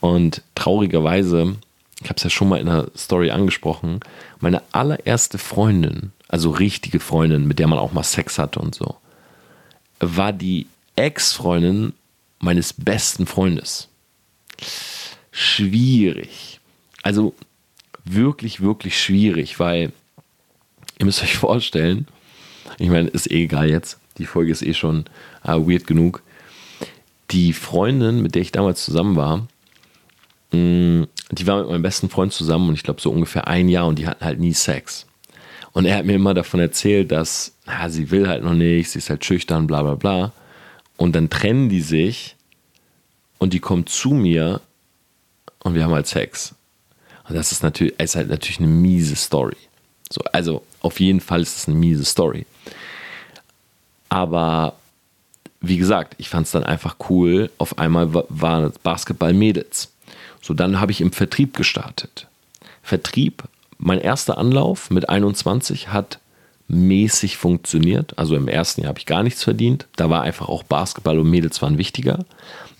Und 0.00 0.40
traurigerweise, 0.54 1.56
ich 2.00 2.08
habe 2.08 2.16
es 2.16 2.24
ja 2.24 2.30
schon 2.30 2.48
mal 2.48 2.60
in 2.60 2.64
der 2.64 2.90
Story 2.96 3.30
angesprochen, 3.30 4.00
meine 4.40 4.62
allererste 4.72 5.36
Freundin, 5.36 6.12
also 6.28 6.48
richtige 6.48 6.98
Freundin, 6.98 7.46
mit 7.46 7.58
der 7.58 7.66
man 7.66 7.78
auch 7.78 7.92
mal 7.92 8.04
Sex 8.04 8.38
hatte 8.38 8.58
und 8.58 8.74
so, 8.74 8.96
war 10.00 10.32
die 10.32 10.66
Ex-Freundin 10.96 11.92
meines 12.38 12.72
besten 12.72 13.26
Freundes. 13.26 13.88
Schwierig. 15.30 16.60
Also 17.02 17.34
wirklich, 18.02 18.62
wirklich 18.62 18.98
schwierig, 18.98 19.60
weil 19.60 19.92
ihr 20.98 21.04
müsst 21.04 21.22
euch 21.22 21.36
vorstellen, 21.36 22.08
ich 22.78 22.88
meine, 22.88 23.08
ist 23.08 23.30
eh 23.30 23.44
egal 23.44 23.68
jetzt, 23.68 23.98
die 24.18 24.26
Folge 24.26 24.52
ist 24.52 24.62
eh 24.62 24.74
schon 24.74 25.04
uh, 25.46 25.68
weird 25.68 25.86
genug. 25.86 26.22
Die 27.30 27.52
Freundin, 27.52 28.22
mit 28.22 28.34
der 28.34 28.42
ich 28.42 28.52
damals 28.52 28.84
zusammen 28.84 29.16
war, 29.16 29.48
mh, 30.52 30.58
mm, 30.58 31.08
die 31.32 31.46
war 31.46 31.58
mit 31.58 31.68
meinem 31.68 31.82
besten 31.82 32.08
Freund 32.08 32.32
zusammen 32.32 32.68
und 32.68 32.74
ich 32.74 32.82
glaube 32.82 33.00
so 33.00 33.10
ungefähr 33.10 33.48
ein 33.48 33.68
Jahr 33.68 33.86
und 33.86 33.98
die 33.98 34.06
hatten 34.06 34.24
halt 34.24 34.40
nie 34.40 34.54
Sex. 34.54 35.06
Und 35.72 35.84
er 35.84 35.96
hat 35.96 36.06
mir 36.06 36.14
immer 36.14 36.34
davon 36.34 36.60
erzählt, 36.60 37.12
dass 37.12 37.52
na, 37.66 37.88
sie 37.90 38.10
will 38.10 38.28
halt 38.28 38.42
noch 38.42 38.54
nicht, 38.54 38.90
sie 38.90 38.98
ist 38.98 39.10
halt 39.10 39.24
schüchtern, 39.24 39.66
bla 39.66 39.82
bla 39.82 39.94
bla. 39.94 40.32
Und 40.96 41.14
dann 41.14 41.28
trennen 41.28 41.68
die 41.68 41.82
sich 41.82 42.36
und 43.38 43.52
die 43.52 43.60
kommt 43.60 43.88
zu 43.88 44.10
mir 44.10 44.60
und 45.60 45.74
wir 45.74 45.84
haben 45.84 45.92
halt 45.92 46.06
Sex. 46.06 46.54
Und 47.28 47.34
das 47.34 47.52
ist 47.52 47.62
natürlich, 47.62 47.98
ist 48.00 48.16
halt 48.16 48.30
natürlich 48.30 48.58
eine 48.58 48.68
miese 48.68 49.16
Story. 49.16 49.56
So, 50.10 50.22
also 50.32 50.62
auf 50.80 50.98
jeden 51.00 51.20
Fall 51.20 51.42
ist 51.42 51.56
es 51.56 51.68
eine 51.68 51.76
miese 51.76 52.04
Story. 52.04 52.46
Aber 54.08 54.74
wie 55.60 55.76
gesagt, 55.76 56.14
ich 56.18 56.28
fand 56.28 56.46
es 56.46 56.52
dann 56.52 56.64
einfach 56.64 56.96
cool. 57.10 57.50
Auf 57.58 57.78
einmal 57.78 58.12
waren 58.28 58.72
Basketball 58.82 59.32
Mädels. 59.32 59.92
So, 60.40 60.54
dann 60.54 60.80
habe 60.80 60.92
ich 60.92 61.00
im 61.00 61.12
Vertrieb 61.12 61.56
gestartet. 61.56 62.26
Vertrieb, 62.82 63.44
mein 63.78 64.00
erster 64.00 64.38
Anlauf 64.38 64.90
mit 64.90 65.08
21 65.08 65.88
hat 65.88 66.20
mäßig 66.68 67.36
funktioniert. 67.36 68.16
Also 68.18 68.36
im 68.36 68.48
ersten 68.48 68.82
Jahr 68.82 68.90
habe 68.90 68.98
ich 68.98 69.06
gar 69.06 69.22
nichts 69.22 69.42
verdient. 69.42 69.86
Da 69.96 70.10
war 70.10 70.22
einfach 70.22 70.48
auch 70.48 70.62
Basketball 70.62 71.18
und 71.18 71.30
Mädels 71.30 71.60
waren 71.62 71.78
wichtiger. 71.78 72.24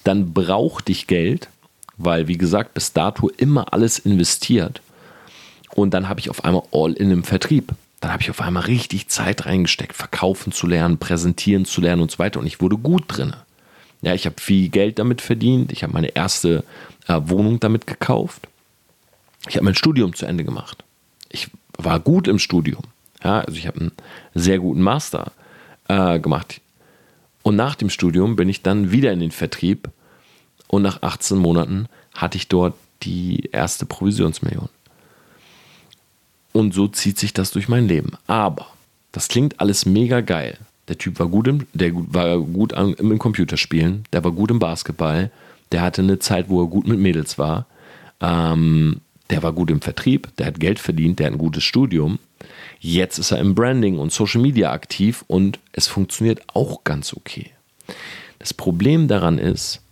Dann 0.04 0.32
brauchte 0.32 0.92
ich 0.92 1.06
Geld, 1.06 1.48
weil, 1.96 2.28
wie 2.28 2.38
gesagt, 2.38 2.74
bis 2.74 2.92
dato 2.92 3.28
immer 3.28 3.72
alles 3.72 3.98
investiert. 3.98 4.80
Und 5.74 5.92
dann 5.94 6.08
habe 6.08 6.20
ich 6.20 6.30
auf 6.30 6.44
einmal 6.44 6.62
all 6.70 6.92
in 6.92 7.10
im 7.10 7.24
Vertrieb. 7.24 7.72
Dann 8.00 8.12
habe 8.12 8.22
ich 8.22 8.30
auf 8.30 8.40
einmal 8.40 8.64
richtig 8.64 9.08
Zeit 9.08 9.46
reingesteckt, 9.46 9.94
verkaufen 9.94 10.52
zu 10.52 10.66
lernen, 10.66 10.98
präsentieren 10.98 11.64
zu 11.64 11.80
lernen 11.80 12.02
und 12.02 12.10
so 12.10 12.18
weiter. 12.18 12.38
Und 12.38 12.46
ich 12.46 12.60
wurde 12.60 12.76
gut 12.76 13.04
drin. 13.08 13.34
Ja, 14.02 14.14
ich 14.14 14.26
habe 14.26 14.40
viel 14.40 14.68
Geld 14.68 14.98
damit 14.98 15.20
verdient. 15.20 15.72
Ich 15.72 15.82
habe 15.82 15.92
meine 15.92 16.08
erste 16.08 16.62
äh, 17.08 17.20
Wohnung 17.24 17.58
damit 17.58 17.86
gekauft. 17.86 18.46
Ich 19.48 19.56
habe 19.56 19.64
mein 19.64 19.74
Studium 19.74 20.14
zu 20.14 20.26
Ende 20.26 20.44
gemacht. 20.44 20.84
Ich 21.28 21.50
war 21.76 21.98
gut 21.98 22.28
im 22.28 22.38
Studium. 22.38 22.82
Ja, 23.24 23.40
also 23.40 23.58
ich 23.58 23.66
habe 23.66 23.80
einen 23.80 23.92
sehr 24.34 24.58
guten 24.58 24.82
Master 24.82 25.32
äh, 25.88 26.20
gemacht. 26.20 26.60
Und 27.42 27.56
nach 27.56 27.74
dem 27.74 27.90
Studium 27.90 28.36
bin 28.36 28.48
ich 28.48 28.62
dann 28.62 28.92
wieder 28.92 29.12
in 29.12 29.20
den 29.20 29.30
Vertrieb 29.30 29.90
und 30.68 30.82
nach 30.82 31.02
18 31.02 31.38
Monaten 31.38 31.88
hatte 32.14 32.36
ich 32.36 32.48
dort 32.48 32.74
die 33.02 33.48
erste 33.52 33.86
Provisionsmillion. 33.86 34.68
Und 36.52 36.74
so 36.74 36.88
zieht 36.88 37.18
sich 37.18 37.32
das 37.32 37.50
durch 37.50 37.68
mein 37.68 37.86
Leben. 37.86 38.12
Aber 38.26 38.66
das 39.12 39.28
klingt 39.28 39.60
alles 39.60 39.86
mega 39.86 40.20
geil. 40.20 40.58
Der 40.88 40.98
Typ 40.98 41.18
war 41.18 41.28
gut 41.28 41.46
im, 41.48 41.66
der 41.74 41.92
war 41.94 42.38
gut 42.38 42.72
im 42.72 43.18
Computerspielen, 43.18 44.04
der 44.12 44.24
war 44.24 44.32
gut 44.32 44.50
im 44.50 44.58
Basketball, 44.58 45.30
der 45.70 45.82
hatte 45.82 46.00
eine 46.02 46.18
Zeit, 46.18 46.48
wo 46.48 46.62
er 46.62 46.68
gut 46.68 46.86
mit 46.86 46.98
Mädels 46.98 47.38
war. 47.38 47.66
Ähm, 48.20 49.00
der 49.30 49.42
war 49.42 49.52
gut 49.52 49.70
im 49.70 49.82
Vertrieb, 49.82 50.34
der 50.38 50.46
hat 50.46 50.60
Geld 50.60 50.78
verdient, 50.78 51.18
der 51.18 51.26
hat 51.26 51.34
ein 51.34 51.38
gutes 51.38 51.62
Studium. 51.62 52.18
Jetzt 52.80 53.18
ist 53.18 53.32
er 53.32 53.38
im 53.38 53.54
Branding 53.54 53.98
und 53.98 54.12
Social 54.12 54.40
Media 54.40 54.72
aktiv 54.72 55.24
und 55.26 55.58
es 55.72 55.86
funktioniert 55.86 56.42
auch 56.54 56.84
ganz 56.84 57.12
okay. 57.12 57.50
Das 58.38 58.54
Problem 58.54 59.08
daran 59.08 59.38
ist, 59.38 59.82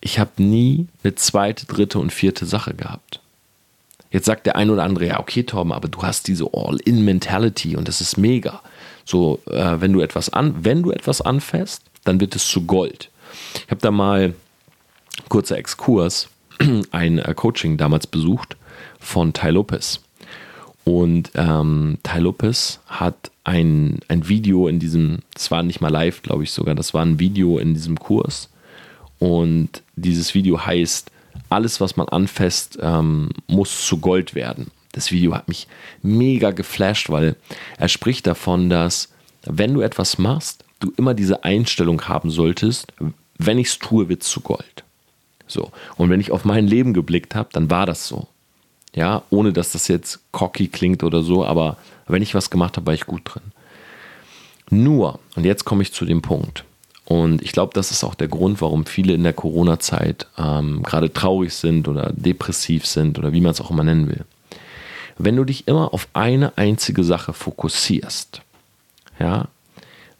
ich 0.00 0.18
habe 0.18 0.42
nie 0.42 0.88
eine 1.02 1.14
zweite, 1.14 1.66
dritte 1.66 1.98
und 1.98 2.12
vierte 2.12 2.46
Sache 2.46 2.74
gehabt. 2.74 3.20
Jetzt 4.12 4.26
sagt 4.26 4.46
der 4.46 4.56
ein 4.56 4.70
oder 4.70 4.84
andere, 4.84 5.06
ja, 5.06 5.20
okay, 5.20 5.42
Torben, 5.42 5.72
aber 5.72 5.88
du 5.88 6.02
hast 6.02 6.28
diese 6.28 6.46
All-in-Mentality 6.52 7.76
und 7.76 7.88
das 7.88 8.00
ist 8.00 8.16
mega. 8.16 8.60
So, 9.04 9.40
äh, 9.50 9.80
wenn 9.80 9.92
du 9.92 10.00
etwas 10.00 10.28
an, 10.28 10.54
wenn 10.64 10.82
du 10.82 10.90
etwas 10.90 11.20
anfasst, 11.20 11.82
dann 12.04 12.20
wird 12.20 12.36
es 12.36 12.46
zu 12.46 12.66
Gold. 12.66 13.10
Ich 13.54 13.70
habe 13.70 13.80
da 13.80 13.90
mal 13.90 14.34
kurzer 15.28 15.56
Exkurs 15.56 16.28
ein 16.90 17.18
äh, 17.18 17.34
Coaching 17.34 17.76
damals 17.76 18.06
besucht 18.06 18.56
von 19.00 19.32
Ty 19.32 19.50
Lopez. 19.50 20.00
Und 20.84 21.30
ähm, 21.34 21.98
Ty 22.02 22.18
Lopez 22.18 22.80
hat 22.86 23.30
ein, 23.44 24.00
ein 24.08 24.28
Video 24.28 24.68
in 24.68 24.78
diesem, 24.78 25.20
das 25.32 25.50
war 25.50 25.62
nicht 25.62 25.80
mal 25.80 25.90
live, 25.90 26.22
glaube 26.22 26.42
ich 26.42 26.52
sogar, 26.52 26.74
das 26.74 26.92
war 26.92 27.04
ein 27.04 27.18
Video 27.18 27.58
in 27.58 27.74
diesem 27.74 27.98
Kurs, 27.98 28.48
und 29.22 29.84
dieses 29.94 30.34
Video 30.34 30.66
heißt, 30.66 31.11
alles, 31.52 31.80
was 31.80 31.96
man 31.96 32.08
anfasst, 32.08 32.78
ähm, 32.80 33.30
muss 33.46 33.86
zu 33.86 33.98
Gold 33.98 34.34
werden. 34.34 34.70
Das 34.92 35.10
Video 35.10 35.34
hat 35.34 35.48
mich 35.48 35.68
mega 36.02 36.50
geflasht, 36.50 37.10
weil 37.10 37.36
er 37.78 37.88
spricht 37.88 38.26
davon, 38.26 38.68
dass 38.68 39.08
wenn 39.44 39.74
du 39.74 39.80
etwas 39.80 40.18
machst, 40.18 40.64
du 40.80 40.92
immer 40.96 41.14
diese 41.14 41.44
Einstellung 41.44 42.08
haben 42.08 42.30
solltest, 42.30 42.92
wenn 43.38 43.58
ich 43.58 43.68
es 43.68 43.78
tue, 43.78 44.08
wird 44.08 44.22
es 44.22 44.28
zu 44.28 44.40
Gold. 44.40 44.84
So. 45.46 45.70
Und 45.96 46.10
wenn 46.10 46.20
ich 46.20 46.30
auf 46.30 46.44
mein 46.44 46.66
Leben 46.66 46.94
geblickt 46.94 47.34
habe, 47.34 47.50
dann 47.52 47.70
war 47.70 47.86
das 47.86 48.06
so. 48.08 48.28
Ja, 48.94 49.22
ohne 49.30 49.52
dass 49.52 49.72
das 49.72 49.88
jetzt 49.88 50.20
cocky 50.32 50.68
klingt 50.68 51.02
oder 51.02 51.22
so, 51.22 51.44
aber 51.44 51.78
wenn 52.06 52.22
ich 52.22 52.34
was 52.34 52.50
gemacht 52.50 52.76
habe, 52.76 52.86
war 52.86 52.94
ich 52.94 53.06
gut 53.06 53.22
drin. 53.24 53.42
Nur, 54.68 55.18
und 55.34 55.44
jetzt 55.44 55.64
komme 55.64 55.82
ich 55.82 55.92
zu 55.92 56.04
dem 56.04 56.20
Punkt, 56.20 56.64
und 57.12 57.42
ich 57.42 57.52
glaube, 57.52 57.74
das 57.74 57.90
ist 57.90 58.04
auch 58.04 58.14
der 58.14 58.28
Grund, 58.28 58.62
warum 58.62 58.86
viele 58.86 59.12
in 59.12 59.22
der 59.22 59.34
Corona-Zeit 59.34 60.26
ähm, 60.38 60.82
gerade 60.82 61.12
traurig 61.12 61.52
sind 61.52 61.86
oder 61.86 62.10
depressiv 62.14 62.86
sind 62.86 63.18
oder 63.18 63.34
wie 63.34 63.42
man 63.42 63.50
es 63.50 63.60
auch 63.60 63.70
immer 63.70 63.84
nennen 63.84 64.08
will. 64.08 64.24
Wenn 65.18 65.36
du 65.36 65.44
dich 65.44 65.68
immer 65.68 65.92
auf 65.92 66.08
eine 66.14 66.56
einzige 66.56 67.04
Sache 67.04 67.34
fokussierst, 67.34 68.40
ja, 69.18 69.48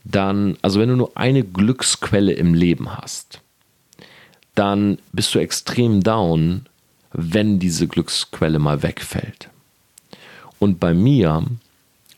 dann, 0.05 0.59
also 0.61 0.81
wenn 0.81 0.91
du 0.91 0.97
nur 0.97 1.17
eine 1.17 1.43
Glücksquelle 1.45 2.33
im 2.33 2.53
Leben 2.53 2.95
hast, 2.95 3.41
dann 4.55 4.99
bist 5.13 5.35
du 5.35 5.39
extrem 5.39 6.03
down, 6.03 6.67
wenn 7.15 7.59
diese 7.59 7.89
Glücksquelle 7.89 8.59
mal 8.59 8.83
wegfällt. 8.83 9.49
Und 10.59 10.79
bei 10.79 10.93
mir 10.93 11.43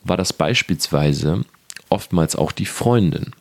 war 0.02 0.16
das 0.16 0.32
beispielsweise 0.32 1.44
oftmals 1.90 2.34
auch 2.34 2.50
die 2.50 2.66
Freundin. 2.66 3.34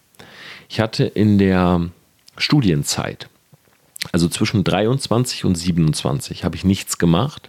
Ich 0.74 0.80
hatte 0.80 1.04
in 1.04 1.38
der 1.38 1.92
Studienzeit, 2.36 3.30
also 4.12 4.28
zwischen 4.28 4.64
23 4.64 5.46
und 5.46 5.54
27, 5.54 6.44
habe 6.44 6.56
ich 6.56 6.66
nichts 6.66 6.98
gemacht, 6.98 7.48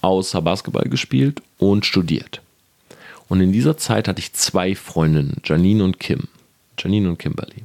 außer 0.00 0.40
Basketball 0.40 0.88
gespielt 0.88 1.42
und 1.58 1.84
studiert. 1.84 2.40
Und 3.28 3.42
in 3.42 3.52
dieser 3.52 3.76
Zeit 3.76 4.08
hatte 4.08 4.20
ich 4.20 4.32
zwei 4.32 4.74
Freundinnen, 4.74 5.42
Janine 5.44 5.84
und 5.84 6.00
Kim. 6.00 6.28
Janine 6.78 7.10
und 7.10 7.18
Kimberly. 7.18 7.64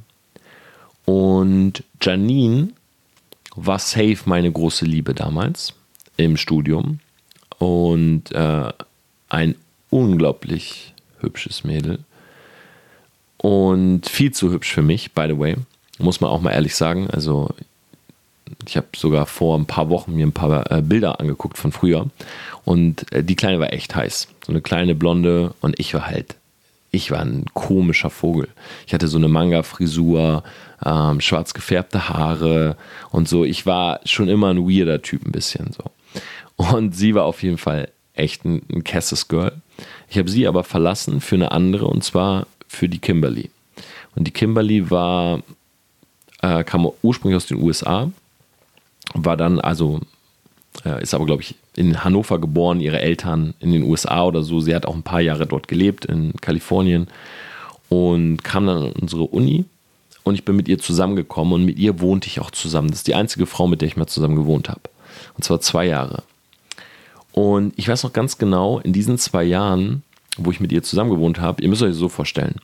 Und 1.06 1.84
Janine 2.02 2.68
war 3.56 3.78
safe 3.78 4.18
meine 4.26 4.52
große 4.52 4.84
Liebe 4.84 5.14
damals 5.14 5.72
im 6.18 6.36
Studium 6.36 7.00
und 7.56 8.30
äh, 8.32 8.70
ein 9.30 9.54
unglaublich 9.88 10.92
hübsches 11.20 11.64
Mädel. 11.64 12.00
Und 13.42 14.08
viel 14.08 14.30
zu 14.30 14.52
hübsch 14.52 14.72
für 14.72 14.82
mich, 14.82 15.12
by 15.12 15.26
the 15.28 15.38
way. 15.38 15.56
Muss 15.98 16.20
man 16.20 16.30
auch 16.30 16.40
mal 16.40 16.52
ehrlich 16.52 16.76
sagen. 16.76 17.10
Also, 17.10 17.50
ich 18.66 18.76
habe 18.76 18.86
sogar 18.96 19.26
vor 19.26 19.58
ein 19.58 19.66
paar 19.66 19.88
Wochen 19.88 20.14
mir 20.14 20.26
ein 20.26 20.32
paar 20.32 20.70
äh, 20.70 20.80
Bilder 20.80 21.20
angeguckt 21.20 21.58
von 21.58 21.72
früher. 21.72 22.06
Und 22.64 23.12
äh, 23.12 23.24
die 23.24 23.34
Kleine 23.34 23.58
war 23.58 23.72
echt 23.72 23.96
heiß. 23.96 24.28
So 24.46 24.52
eine 24.52 24.60
kleine 24.60 24.94
Blonde. 24.94 25.54
Und 25.60 25.78
ich 25.80 25.92
war 25.92 26.06
halt, 26.06 26.36
ich 26.92 27.10
war 27.10 27.20
ein 27.20 27.46
komischer 27.52 28.10
Vogel. 28.10 28.48
Ich 28.86 28.94
hatte 28.94 29.08
so 29.08 29.18
eine 29.18 29.28
Manga-Frisur, 29.28 30.44
ähm, 30.84 31.20
schwarz 31.20 31.52
gefärbte 31.52 32.08
Haare 32.08 32.76
und 33.10 33.28
so. 33.28 33.44
Ich 33.44 33.66
war 33.66 34.00
schon 34.04 34.28
immer 34.28 34.50
ein 34.50 34.68
weirder 34.68 35.02
Typ, 35.02 35.26
ein 35.26 35.32
bisschen 35.32 35.72
so. 35.72 35.90
Und 36.56 36.94
sie 36.94 37.16
war 37.16 37.24
auf 37.24 37.42
jeden 37.42 37.58
Fall 37.58 37.88
echt 38.14 38.44
ein, 38.44 38.62
ein 38.72 38.84
Cassis 38.84 39.26
Girl. 39.26 39.52
Ich 40.08 40.18
habe 40.18 40.30
sie 40.30 40.46
aber 40.46 40.62
verlassen 40.62 41.20
für 41.20 41.34
eine 41.34 41.50
andere 41.50 41.86
und 41.86 42.04
zwar 42.04 42.46
für 42.72 42.88
die 42.88 42.98
Kimberly. 42.98 43.50
Und 44.16 44.26
die 44.26 44.30
Kimberly 44.30 44.90
war, 44.90 45.42
äh, 46.40 46.64
kam 46.64 46.88
ursprünglich 47.02 47.36
aus 47.36 47.46
den 47.46 47.62
USA, 47.62 48.10
war 49.14 49.36
dann 49.36 49.60
also, 49.60 50.00
äh, 50.84 51.02
ist 51.02 51.14
aber 51.14 51.26
glaube 51.26 51.42
ich 51.42 51.54
in 51.76 52.02
Hannover 52.02 52.38
geboren, 52.38 52.80
ihre 52.80 53.00
Eltern 53.00 53.54
in 53.60 53.72
den 53.72 53.82
USA 53.82 54.24
oder 54.24 54.42
so. 54.42 54.60
Sie 54.60 54.74
hat 54.74 54.86
auch 54.86 54.94
ein 54.94 55.02
paar 55.02 55.20
Jahre 55.20 55.46
dort 55.46 55.68
gelebt, 55.68 56.04
in 56.06 56.32
Kalifornien 56.40 57.08
und 57.88 58.42
kam 58.42 58.66
dann 58.66 58.82
an 58.82 58.92
unsere 58.92 59.24
Uni 59.24 59.64
und 60.24 60.34
ich 60.34 60.44
bin 60.44 60.56
mit 60.56 60.68
ihr 60.68 60.78
zusammengekommen 60.78 61.52
und 61.52 61.64
mit 61.64 61.78
ihr 61.78 62.00
wohnte 62.00 62.28
ich 62.28 62.40
auch 62.40 62.50
zusammen. 62.50 62.88
Das 62.88 62.98
ist 62.98 63.06
die 63.06 63.14
einzige 63.14 63.46
Frau, 63.46 63.66
mit 63.66 63.80
der 63.80 63.88
ich 63.88 63.96
mal 63.96 64.06
zusammen 64.06 64.36
gewohnt 64.36 64.68
habe. 64.68 64.82
Und 65.34 65.44
zwar 65.44 65.60
zwei 65.60 65.86
Jahre. 65.86 66.22
Und 67.32 67.72
ich 67.76 67.88
weiß 67.88 68.02
noch 68.04 68.12
ganz 68.12 68.38
genau, 68.38 68.78
in 68.78 68.92
diesen 68.92 69.18
zwei 69.18 69.44
Jahren, 69.44 70.02
wo 70.38 70.50
ich 70.50 70.60
mit 70.60 70.72
ihr 70.72 70.82
zusammen 70.82 71.10
gewohnt 71.10 71.40
habe, 71.40 71.62
ihr 71.62 71.68
müsst 71.68 71.82
euch 71.82 71.90
das 71.90 71.98
so 71.98 72.08
vorstellen. 72.08 72.56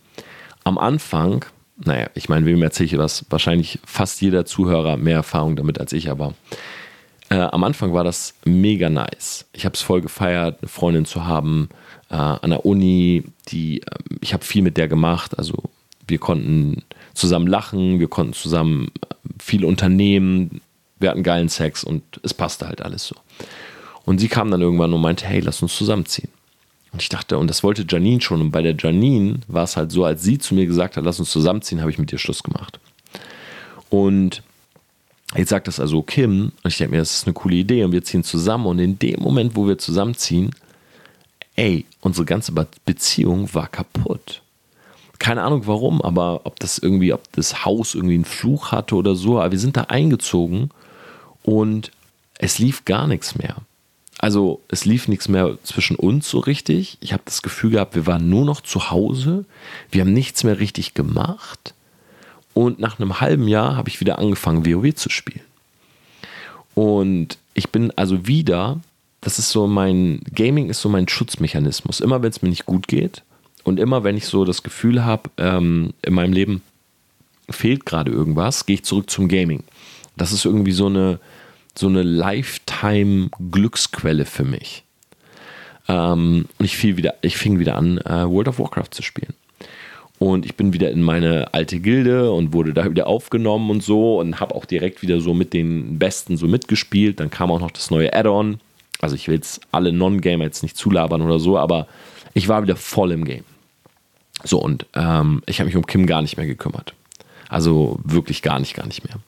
Am 0.64 0.78
Anfang, 0.78 1.44
naja, 1.76 2.08
ich 2.14 2.28
meine, 2.28 2.46
wem 2.46 2.62
erzähle 2.62 2.86
ich 2.86 2.98
was? 2.98 3.24
Wahrscheinlich 3.30 3.78
fast 3.84 4.20
jeder 4.20 4.44
Zuhörer 4.44 4.96
mehr 4.96 5.16
Erfahrung 5.16 5.56
damit 5.56 5.78
als 5.78 5.92
ich, 5.92 6.10
aber 6.10 6.34
äh, 7.30 7.36
am 7.36 7.64
Anfang 7.64 7.92
war 7.92 8.04
das 8.04 8.34
mega 8.44 8.88
nice. 8.88 9.46
Ich 9.52 9.64
habe 9.64 9.74
es 9.74 9.82
voll 9.82 10.00
gefeiert, 10.00 10.58
eine 10.60 10.68
Freundin 10.68 11.04
zu 11.04 11.26
haben 11.26 11.68
äh, 12.10 12.14
an 12.14 12.50
der 12.50 12.64
Uni, 12.64 13.24
die, 13.48 13.82
äh, 13.82 13.86
ich 14.20 14.32
habe 14.32 14.44
viel 14.44 14.62
mit 14.62 14.76
der 14.76 14.88
gemacht, 14.88 15.38
also 15.38 15.64
wir 16.06 16.18
konnten 16.18 16.82
zusammen 17.12 17.46
lachen, 17.46 18.00
wir 18.00 18.08
konnten 18.08 18.32
zusammen 18.32 18.90
äh, 19.02 19.14
viel 19.38 19.64
unternehmen, 19.64 20.62
wir 20.98 21.10
hatten 21.10 21.22
geilen 21.22 21.48
Sex 21.48 21.84
und 21.84 22.02
es 22.22 22.32
passte 22.34 22.66
halt 22.66 22.82
alles 22.82 23.06
so. 23.06 23.16
Und 24.04 24.18
sie 24.18 24.28
kam 24.28 24.50
dann 24.50 24.62
irgendwann 24.62 24.92
und 24.94 25.02
meinte, 25.02 25.26
hey, 25.26 25.40
lass 25.40 25.60
uns 25.60 25.76
zusammenziehen. 25.76 26.30
Und 26.92 27.02
ich 27.02 27.08
dachte, 27.08 27.38
und 27.38 27.48
das 27.48 27.62
wollte 27.62 27.84
Janine 27.88 28.20
schon. 28.20 28.40
Und 28.40 28.50
bei 28.50 28.62
der 28.62 28.74
Janine 28.76 29.40
war 29.46 29.64
es 29.64 29.76
halt 29.76 29.92
so, 29.92 30.04
als 30.04 30.22
sie 30.22 30.38
zu 30.38 30.54
mir 30.54 30.66
gesagt 30.66 30.96
hat, 30.96 31.04
lass 31.04 31.20
uns 31.20 31.30
zusammenziehen, 31.30 31.80
habe 31.80 31.90
ich 31.90 31.98
mit 31.98 32.12
ihr 32.12 32.18
Schluss 32.18 32.42
gemacht. 32.42 32.80
Und 33.90 34.42
jetzt 35.36 35.50
sagt 35.50 35.68
das 35.68 35.80
also 35.80 36.02
Kim, 36.02 36.52
und 36.62 36.70
ich 36.70 36.78
denke 36.78 36.92
mir, 36.92 36.98
das 36.98 37.12
ist 37.12 37.26
eine 37.26 37.34
coole 37.34 37.56
Idee 37.56 37.84
und 37.84 37.92
wir 37.92 38.04
ziehen 38.04 38.24
zusammen. 38.24 38.66
Und 38.66 38.78
in 38.78 38.98
dem 38.98 39.20
Moment, 39.20 39.54
wo 39.54 39.66
wir 39.66 39.78
zusammenziehen, 39.78 40.50
ey, 41.56 41.84
unsere 42.00 42.24
ganze 42.24 42.52
Beziehung 42.84 43.52
war 43.52 43.66
kaputt. 43.66 44.42
Keine 45.18 45.42
Ahnung 45.42 45.66
warum, 45.66 46.00
aber 46.00 46.42
ob 46.44 46.60
das 46.60 46.78
irgendwie, 46.78 47.12
ob 47.12 47.30
das 47.32 47.64
Haus 47.64 47.94
irgendwie 47.94 48.14
einen 48.14 48.24
Fluch 48.24 48.70
hatte 48.70 48.94
oder 48.94 49.16
so, 49.16 49.40
aber 49.40 49.50
wir 49.50 49.58
sind 49.58 49.76
da 49.76 49.82
eingezogen 49.82 50.70
und 51.42 51.90
es 52.38 52.60
lief 52.60 52.84
gar 52.84 53.08
nichts 53.08 53.34
mehr. 53.34 53.56
Also 54.18 54.60
es 54.66 54.84
lief 54.84 55.06
nichts 55.06 55.28
mehr 55.28 55.58
zwischen 55.62 55.96
uns 55.96 56.28
so 56.28 56.40
richtig. 56.40 56.98
Ich 57.00 57.12
habe 57.12 57.22
das 57.24 57.42
Gefühl 57.42 57.70
gehabt, 57.70 57.94
wir 57.94 58.06
waren 58.06 58.28
nur 58.28 58.44
noch 58.44 58.60
zu 58.60 58.90
Hause. 58.90 59.44
Wir 59.90 60.00
haben 60.00 60.12
nichts 60.12 60.42
mehr 60.42 60.58
richtig 60.58 60.94
gemacht. 60.94 61.72
Und 62.52 62.80
nach 62.80 62.98
einem 62.98 63.20
halben 63.20 63.46
Jahr 63.46 63.76
habe 63.76 63.88
ich 63.88 64.00
wieder 64.00 64.18
angefangen, 64.18 64.66
WoW 64.66 64.92
zu 64.94 65.08
spielen. 65.08 65.44
Und 66.74 67.38
ich 67.54 67.70
bin 67.70 67.92
also 67.96 68.26
wieder, 68.26 68.80
das 69.20 69.38
ist 69.38 69.50
so 69.50 69.68
mein, 69.68 70.20
Gaming 70.34 70.68
ist 70.68 70.80
so 70.80 70.88
mein 70.88 71.06
Schutzmechanismus. 71.06 72.00
Immer 72.00 72.22
wenn 72.22 72.30
es 72.30 72.42
mir 72.42 72.48
nicht 72.48 72.66
gut 72.66 72.88
geht 72.88 73.22
und 73.62 73.78
immer 73.78 74.02
wenn 74.02 74.16
ich 74.16 74.26
so 74.26 74.44
das 74.44 74.64
Gefühl 74.64 75.04
habe, 75.04 75.30
ähm, 75.36 75.92
in 76.02 76.14
meinem 76.14 76.32
Leben 76.32 76.62
fehlt 77.48 77.86
gerade 77.86 78.10
irgendwas, 78.10 78.66
gehe 78.66 78.74
ich 78.74 78.84
zurück 78.84 79.10
zum 79.10 79.28
Gaming. 79.28 79.62
Das 80.16 80.32
ist 80.32 80.44
irgendwie 80.44 80.72
so 80.72 80.86
eine, 80.86 81.20
so 81.78 81.86
eine 81.86 82.02
Lifetime-Glücksquelle 82.02 84.24
für 84.24 84.44
mich. 84.44 84.84
Ähm, 85.88 86.46
und 86.58 86.64
ich, 86.64 86.76
fiel 86.76 86.96
wieder, 86.96 87.14
ich 87.22 87.36
fing 87.36 87.58
wieder 87.58 87.76
an, 87.76 87.98
äh, 87.98 88.24
World 88.28 88.48
of 88.48 88.58
Warcraft 88.58 88.90
zu 88.90 89.02
spielen. 89.02 89.34
Und 90.18 90.44
ich 90.44 90.56
bin 90.56 90.72
wieder 90.72 90.90
in 90.90 91.02
meine 91.02 91.54
alte 91.54 91.78
Gilde 91.78 92.32
und 92.32 92.52
wurde 92.52 92.74
da 92.74 92.90
wieder 92.90 93.06
aufgenommen 93.06 93.70
und 93.70 93.84
so 93.84 94.18
und 94.18 94.40
habe 94.40 94.56
auch 94.56 94.64
direkt 94.64 95.02
wieder 95.02 95.20
so 95.20 95.32
mit 95.32 95.52
den 95.52 96.00
Besten 96.00 96.36
so 96.36 96.48
mitgespielt. 96.48 97.20
Dann 97.20 97.30
kam 97.30 97.52
auch 97.52 97.60
noch 97.60 97.70
das 97.70 97.92
neue 97.92 98.12
Add-on. 98.12 98.58
Also 99.00 99.14
ich 99.14 99.28
will 99.28 99.36
jetzt 99.36 99.60
alle 99.70 99.92
Non-Gamer 99.92 100.42
jetzt 100.42 100.64
nicht 100.64 100.76
zulabern 100.76 101.22
oder 101.22 101.38
so, 101.38 101.56
aber 101.56 101.86
ich 102.34 102.48
war 102.48 102.64
wieder 102.64 102.74
voll 102.74 103.12
im 103.12 103.24
Game. 103.24 103.44
So, 104.42 104.58
und 104.58 104.86
ähm, 104.94 105.44
ich 105.46 105.60
habe 105.60 105.66
mich 105.66 105.76
um 105.76 105.86
Kim 105.86 106.06
gar 106.06 106.22
nicht 106.22 106.36
mehr 106.36 106.46
gekümmert. 106.46 106.94
Also 107.48 108.00
wirklich 108.02 108.42
gar 108.42 108.58
nicht, 108.58 108.74
gar 108.74 108.86
nicht 108.86 109.04
mehr. 109.04 109.20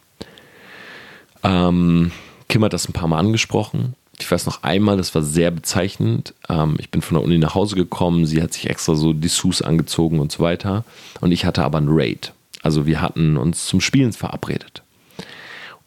Ähm, 1.44 2.10
Kim 2.50 2.64
hat 2.64 2.72
das 2.72 2.88
ein 2.88 2.92
paar 2.92 3.08
Mal 3.08 3.18
angesprochen. 3.18 3.94
Ich 4.18 4.30
weiß 4.30 4.44
noch 4.44 4.64
einmal, 4.64 4.96
das 4.96 5.14
war 5.14 5.22
sehr 5.22 5.50
bezeichnend. 5.50 6.34
Ähm, 6.48 6.76
ich 6.78 6.90
bin 6.90 7.00
von 7.00 7.14
der 7.16 7.24
Uni 7.24 7.38
nach 7.38 7.54
Hause 7.54 7.76
gekommen, 7.76 8.26
sie 8.26 8.42
hat 8.42 8.52
sich 8.52 8.68
extra 8.68 8.96
so 8.96 9.12
Dessous 9.12 9.62
angezogen 9.62 10.18
und 10.18 10.32
so 10.32 10.40
weiter. 10.42 10.84
Und 11.20 11.32
ich 11.32 11.44
hatte 11.44 11.62
aber 11.62 11.78
einen 11.78 11.88
Raid. 11.88 12.32
Also 12.62 12.86
wir 12.86 13.00
hatten 13.00 13.36
uns 13.36 13.66
zum 13.66 13.80
Spielen 13.80 14.12
verabredet. 14.12 14.82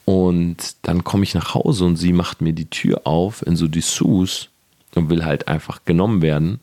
Und 0.06 0.76
dann 0.82 1.04
komme 1.04 1.23
ich 1.23 1.36
nach 1.36 1.54
Hause 1.54 1.86
und 1.86 1.97
sie 1.97 2.13
macht 2.13 2.41
mir 2.41 2.54
die 2.54 2.69
Tür 2.69 3.02
auf 3.04 3.45
in 3.45 3.56
so 3.56 3.67
Dessous 3.67 4.49
und 4.95 5.10
will 5.10 5.26
halt 5.26 5.47
einfach 5.49 5.82
genommen 5.86 6.21
werden. 6.21 6.60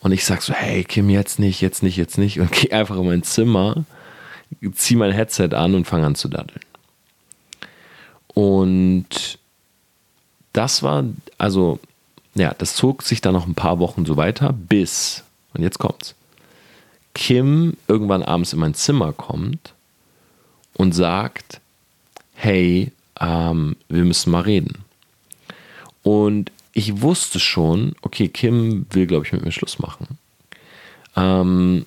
Und 0.00 0.12
ich 0.12 0.24
sag 0.24 0.40
so, 0.40 0.54
hey 0.54 0.84
Kim, 0.84 1.10
jetzt 1.10 1.40
nicht, 1.40 1.60
jetzt 1.60 1.82
nicht, 1.82 1.96
jetzt 1.96 2.16
nicht. 2.16 2.38
Und 2.38 2.52
gehe 2.52 2.72
einfach 2.72 2.96
in 2.96 3.06
mein 3.06 3.22
Zimmer, 3.24 3.84
ziehe 4.74 4.98
mein 4.98 5.12
Headset 5.12 5.50
an 5.52 5.74
und 5.74 5.84
fange 5.84 6.06
an 6.06 6.14
zu 6.14 6.28
daddeln. 6.28 6.60
Und 8.36 9.38
das 10.52 10.82
war, 10.82 11.04
also, 11.38 11.78
ja, 12.34 12.52
das 12.58 12.76
zog 12.76 13.02
sich 13.02 13.22
dann 13.22 13.32
noch 13.32 13.46
ein 13.46 13.54
paar 13.54 13.78
Wochen 13.78 14.04
so 14.04 14.18
weiter, 14.18 14.52
bis, 14.52 15.24
und 15.54 15.62
jetzt 15.62 15.78
kommt's, 15.78 16.14
Kim 17.14 17.78
irgendwann 17.88 18.22
abends 18.22 18.52
in 18.52 18.58
mein 18.58 18.74
Zimmer 18.74 19.14
kommt 19.14 19.72
und 20.74 20.92
sagt, 20.92 21.62
hey, 22.34 22.92
ähm, 23.18 23.76
wir 23.88 24.04
müssen 24.04 24.32
mal 24.32 24.42
reden. 24.42 24.84
Und 26.02 26.52
ich 26.74 27.00
wusste 27.00 27.40
schon, 27.40 27.94
okay, 28.02 28.28
Kim 28.28 28.84
will, 28.90 29.06
glaube 29.06 29.24
ich, 29.24 29.32
mit 29.32 29.46
mir 29.46 29.52
Schluss 29.52 29.78
machen. 29.78 30.18
Ähm, 31.16 31.86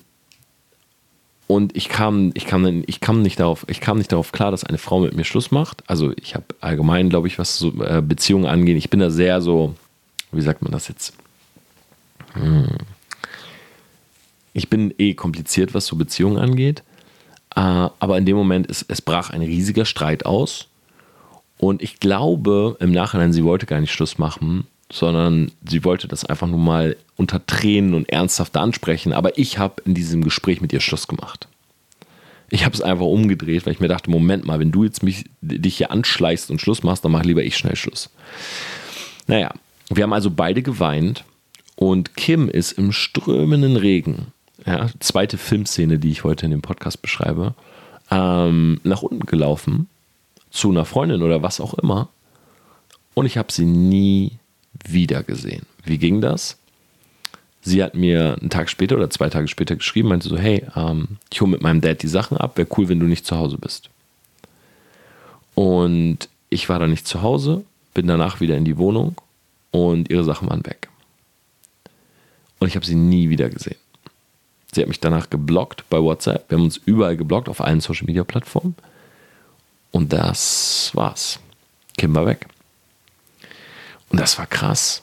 und 1.50 1.76
ich 1.76 1.88
kam, 1.88 2.30
ich 2.34 2.46
kam, 2.46 2.84
ich 2.86 3.00
kam 3.00 3.22
nicht 3.22 3.40
darauf, 3.40 3.66
ich 3.68 3.80
kam 3.80 3.98
nicht 3.98 4.12
darauf 4.12 4.30
klar, 4.30 4.52
dass 4.52 4.62
eine 4.62 4.78
Frau 4.78 5.00
mit 5.00 5.16
mir 5.16 5.24
Schluss 5.24 5.50
macht. 5.50 5.82
Also 5.88 6.12
ich 6.12 6.36
habe 6.36 6.44
allgemein, 6.60 7.08
glaube 7.08 7.26
ich, 7.26 7.40
was 7.40 7.58
so 7.58 7.72
äh, 7.82 8.00
Beziehungen 8.00 8.46
angeht, 8.46 8.76
ich 8.76 8.88
bin 8.88 9.00
da 9.00 9.10
sehr 9.10 9.40
so, 9.40 9.74
wie 10.30 10.42
sagt 10.42 10.62
man 10.62 10.70
das 10.70 10.86
jetzt? 10.86 11.12
Hm. 12.34 12.68
Ich 14.52 14.70
bin 14.70 14.94
eh 14.96 15.14
kompliziert, 15.14 15.74
was 15.74 15.86
so 15.86 15.96
Beziehungen 15.96 16.38
angeht. 16.38 16.84
Äh, 17.56 17.58
aber 17.58 18.16
in 18.16 18.26
dem 18.26 18.36
Moment, 18.36 18.68
ist, 18.68 18.84
es 18.86 19.02
brach 19.02 19.30
ein 19.30 19.42
riesiger 19.42 19.86
Streit 19.86 20.26
aus. 20.26 20.68
Und 21.58 21.82
ich 21.82 21.98
glaube 21.98 22.76
im 22.78 22.92
Nachhinein, 22.92 23.32
sie 23.32 23.42
wollte 23.42 23.66
gar 23.66 23.80
nicht 23.80 23.92
Schluss 23.92 24.18
machen, 24.18 24.68
sondern 24.92 25.52
sie 25.66 25.84
wollte 25.84 26.08
das 26.08 26.24
einfach 26.24 26.46
nur 26.46 26.58
mal 26.58 26.96
unter 27.16 27.44
Tränen 27.46 27.94
und 27.94 28.08
ernsthaft 28.08 28.56
ansprechen. 28.56 29.12
Aber 29.12 29.38
ich 29.38 29.58
habe 29.58 29.82
in 29.84 29.94
diesem 29.94 30.22
Gespräch 30.24 30.60
mit 30.60 30.72
ihr 30.72 30.80
Schluss 30.80 31.06
gemacht. 31.06 31.48
Ich 32.50 32.64
habe 32.64 32.74
es 32.74 32.82
einfach 32.82 33.04
umgedreht, 33.04 33.64
weil 33.64 33.72
ich 33.72 33.80
mir 33.80 33.88
dachte, 33.88 34.10
Moment 34.10 34.44
mal, 34.44 34.58
wenn 34.58 34.72
du 34.72 34.84
jetzt 34.84 35.02
mich, 35.02 35.26
dich 35.40 35.76
hier 35.76 35.92
anschleichst 35.92 36.50
und 36.50 36.60
Schluss 36.60 36.82
machst, 36.82 37.04
dann 37.04 37.12
mach 37.12 37.24
lieber 37.24 37.44
ich 37.44 37.56
schnell 37.56 37.76
Schluss. 37.76 38.10
Naja, 39.28 39.52
wir 39.88 40.02
haben 40.02 40.12
also 40.12 40.30
beide 40.30 40.62
geweint 40.62 41.24
und 41.76 42.16
Kim 42.16 42.48
ist 42.48 42.72
im 42.72 42.90
strömenden 42.90 43.76
Regen, 43.76 44.26
ja, 44.66 44.88
zweite 44.98 45.38
Filmszene, 45.38 45.98
die 45.98 46.10
ich 46.10 46.24
heute 46.24 46.44
in 46.44 46.50
dem 46.50 46.62
Podcast 46.62 47.00
beschreibe, 47.00 47.54
ähm, 48.10 48.80
nach 48.82 49.02
unten 49.02 49.26
gelaufen 49.26 49.88
zu 50.50 50.70
einer 50.70 50.84
Freundin 50.84 51.22
oder 51.22 51.42
was 51.42 51.60
auch 51.60 51.74
immer 51.74 52.08
und 53.14 53.26
ich 53.26 53.36
habe 53.36 53.52
sie 53.52 53.64
nie 53.64 54.39
wieder 54.86 55.22
gesehen. 55.22 55.66
Wie 55.84 55.98
ging 55.98 56.20
das? 56.20 56.56
Sie 57.62 57.82
hat 57.82 57.94
mir 57.94 58.38
einen 58.40 58.50
Tag 58.50 58.70
später 58.70 58.96
oder 58.96 59.10
zwei 59.10 59.28
Tage 59.28 59.48
später 59.48 59.76
geschrieben, 59.76 60.08
meinte 60.08 60.28
so, 60.28 60.38
hey, 60.38 60.64
ähm, 60.76 61.18
ich 61.30 61.40
hole 61.40 61.50
mit 61.50 61.62
meinem 61.62 61.80
Dad 61.80 62.02
die 62.02 62.08
Sachen 62.08 62.36
ab, 62.36 62.56
wäre 62.56 62.68
cool, 62.76 62.88
wenn 62.88 63.00
du 63.00 63.06
nicht 63.06 63.26
zu 63.26 63.36
Hause 63.36 63.58
bist. 63.58 63.90
Und 65.54 66.28
ich 66.48 66.68
war 66.68 66.78
dann 66.78 66.90
nicht 66.90 67.06
zu 67.06 67.20
Hause, 67.22 67.64
bin 67.92 68.06
danach 68.06 68.40
wieder 68.40 68.56
in 68.56 68.64
die 68.64 68.78
Wohnung 68.78 69.16
und 69.72 70.10
ihre 70.10 70.24
Sachen 70.24 70.48
waren 70.48 70.64
weg. 70.64 70.88
Und 72.58 72.68
ich 72.68 72.76
habe 72.76 72.86
sie 72.86 72.94
nie 72.94 73.28
wieder 73.28 73.50
gesehen. 73.50 73.76
Sie 74.72 74.80
hat 74.80 74.88
mich 74.88 75.00
danach 75.00 75.28
geblockt 75.30 75.84
bei 75.90 76.00
WhatsApp. 76.00 76.48
Wir 76.48 76.56
haben 76.56 76.64
uns 76.64 76.80
überall 76.84 77.16
geblockt, 77.16 77.48
auf 77.48 77.60
allen 77.60 77.80
Social 77.80 78.06
Media 78.06 78.24
Plattformen. 78.24 78.76
Und 79.90 80.12
das 80.12 80.92
war's. 80.94 81.40
Kim 81.98 82.14
war 82.14 82.26
weg. 82.26 82.46
Und 84.10 84.20
das 84.20 84.38
war 84.38 84.46
krass. 84.46 85.02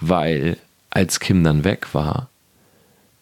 Weil 0.00 0.58
als 0.90 1.20
Kim 1.20 1.42
dann 1.42 1.64
weg 1.64 1.94
war, 1.94 2.28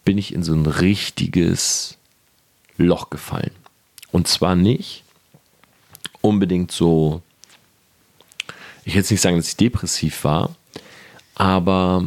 bin 0.03 0.17
ich 0.17 0.33
in 0.33 0.43
so 0.43 0.53
ein 0.53 0.65
richtiges 0.65 1.97
Loch 2.77 3.09
gefallen. 3.09 3.51
Und 4.11 4.27
zwar 4.27 4.55
nicht 4.55 5.03
unbedingt 6.21 6.71
so, 6.71 7.21
ich 8.83 8.93
will 8.93 9.01
jetzt 9.01 9.11
nicht 9.11 9.21
sagen, 9.21 9.37
dass 9.37 9.49
ich 9.49 9.57
depressiv 9.57 10.23
war, 10.23 10.55
aber 11.35 12.05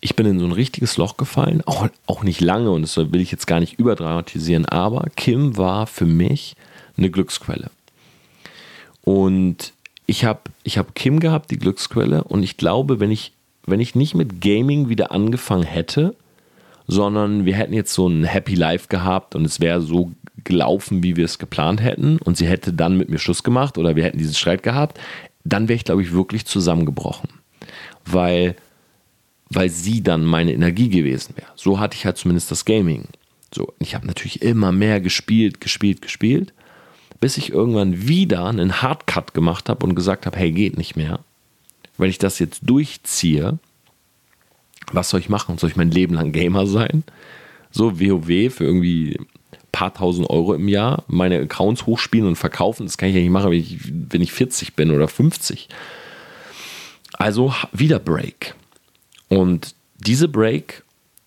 ich 0.00 0.16
bin 0.16 0.26
in 0.26 0.38
so 0.40 0.44
ein 0.44 0.52
richtiges 0.52 0.96
Loch 0.96 1.16
gefallen, 1.16 1.62
auch, 1.64 1.88
auch 2.06 2.22
nicht 2.22 2.40
lange 2.40 2.70
und 2.70 2.82
das 2.82 2.96
will 2.96 3.20
ich 3.20 3.30
jetzt 3.30 3.46
gar 3.46 3.60
nicht 3.60 3.78
überdramatisieren, 3.78 4.66
aber 4.66 5.08
Kim 5.16 5.56
war 5.56 5.86
für 5.86 6.06
mich 6.06 6.56
eine 6.96 7.10
Glücksquelle. 7.10 7.70
Und 9.02 9.72
ich 10.06 10.24
habe 10.24 10.40
ich 10.64 10.78
hab 10.78 10.94
Kim 10.94 11.20
gehabt, 11.20 11.50
die 11.50 11.58
Glücksquelle, 11.58 12.24
und 12.24 12.42
ich 12.42 12.56
glaube, 12.56 13.00
wenn 13.00 13.10
ich, 13.10 13.32
wenn 13.66 13.80
ich 13.80 13.94
nicht 13.94 14.14
mit 14.14 14.40
Gaming 14.40 14.88
wieder 14.88 15.12
angefangen 15.12 15.64
hätte, 15.64 16.16
sondern 16.86 17.44
wir 17.44 17.54
hätten 17.54 17.72
jetzt 17.72 17.94
so 17.94 18.08
ein 18.08 18.24
Happy 18.24 18.54
Life 18.54 18.88
gehabt 18.88 19.34
und 19.34 19.44
es 19.44 19.60
wäre 19.60 19.80
so 19.80 20.12
gelaufen, 20.44 21.02
wie 21.02 21.16
wir 21.16 21.24
es 21.24 21.38
geplant 21.38 21.80
hätten 21.80 22.18
und 22.18 22.36
sie 22.36 22.46
hätte 22.46 22.72
dann 22.72 22.96
mit 22.96 23.08
mir 23.08 23.18
Schluss 23.18 23.42
gemacht 23.42 23.78
oder 23.78 23.96
wir 23.96 24.04
hätten 24.04 24.18
diesen 24.18 24.34
Streit 24.34 24.62
gehabt, 24.62 24.98
dann 25.44 25.68
wäre 25.68 25.76
ich, 25.76 25.84
glaube 25.84 26.02
ich, 26.02 26.12
wirklich 26.12 26.46
zusammengebrochen. 26.46 27.28
Weil, 28.04 28.56
weil 29.48 29.68
sie 29.68 30.02
dann 30.02 30.24
meine 30.24 30.52
Energie 30.52 30.88
gewesen 30.88 31.36
wäre. 31.36 31.48
So 31.54 31.78
hatte 31.78 31.96
ich 31.96 32.04
halt 32.04 32.16
zumindest 32.16 32.50
das 32.50 32.64
Gaming. 32.64 33.08
So, 33.54 33.72
ich 33.78 33.94
habe 33.94 34.06
natürlich 34.06 34.42
immer 34.42 34.72
mehr 34.72 35.00
gespielt, 35.00 35.60
gespielt, 35.60 36.02
gespielt, 36.02 36.52
bis 37.22 37.36
ich 37.36 37.52
irgendwann 37.52 38.08
wieder 38.08 38.46
einen 38.46 38.82
Hardcut 38.82 39.32
gemacht 39.32 39.68
habe 39.68 39.86
und 39.86 39.94
gesagt 39.94 40.26
habe, 40.26 40.36
hey, 40.36 40.50
geht 40.50 40.76
nicht 40.76 40.96
mehr. 40.96 41.20
Weil 41.96 42.08
ich 42.08 42.18
das 42.18 42.40
jetzt 42.40 42.62
durchziehe, 42.64 43.60
was 44.90 45.08
soll 45.08 45.20
ich 45.20 45.28
machen? 45.28 45.56
Soll 45.56 45.70
ich 45.70 45.76
mein 45.76 45.92
Leben 45.92 46.16
lang 46.16 46.32
Gamer 46.32 46.66
sein? 46.66 47.04
So 47.70 48.00
WoW 48.00 48.52
für 48.52 48.64
irgendwie 48.64 49.20
paar 49.70 49.94
tausend 49.94 50.30
Euro 50.30 50.52
im 50.52 50.66
Jahr, 50.66 51.04
meine 51.06 51.38
Accounts 51.38 51.86
hochspielen 51.86 52.26
und 52.26 52.34
verkaufen, 52.34 52.86
das 52.86 52.98
kann 52.98 53.10
ich 53.10 53.14
ja 53.14 53.20
nicht 53.20 53.30
machen, 53.30 53.52
wenn 53.52 53.60
ich, 53.60 53.78
wenn 53.84 54.20
ich 54.20 54.32
40 54.32 54.74
bin 54.74 54.90
oder 54.90 55.06
50. 55.06 55.68
Also 57.12 57.54
wieder 57.70 58.00
Break. 58.00 58.56
Und 59.28 59.76
diese 59.96 60.26
Break 60.26 60.82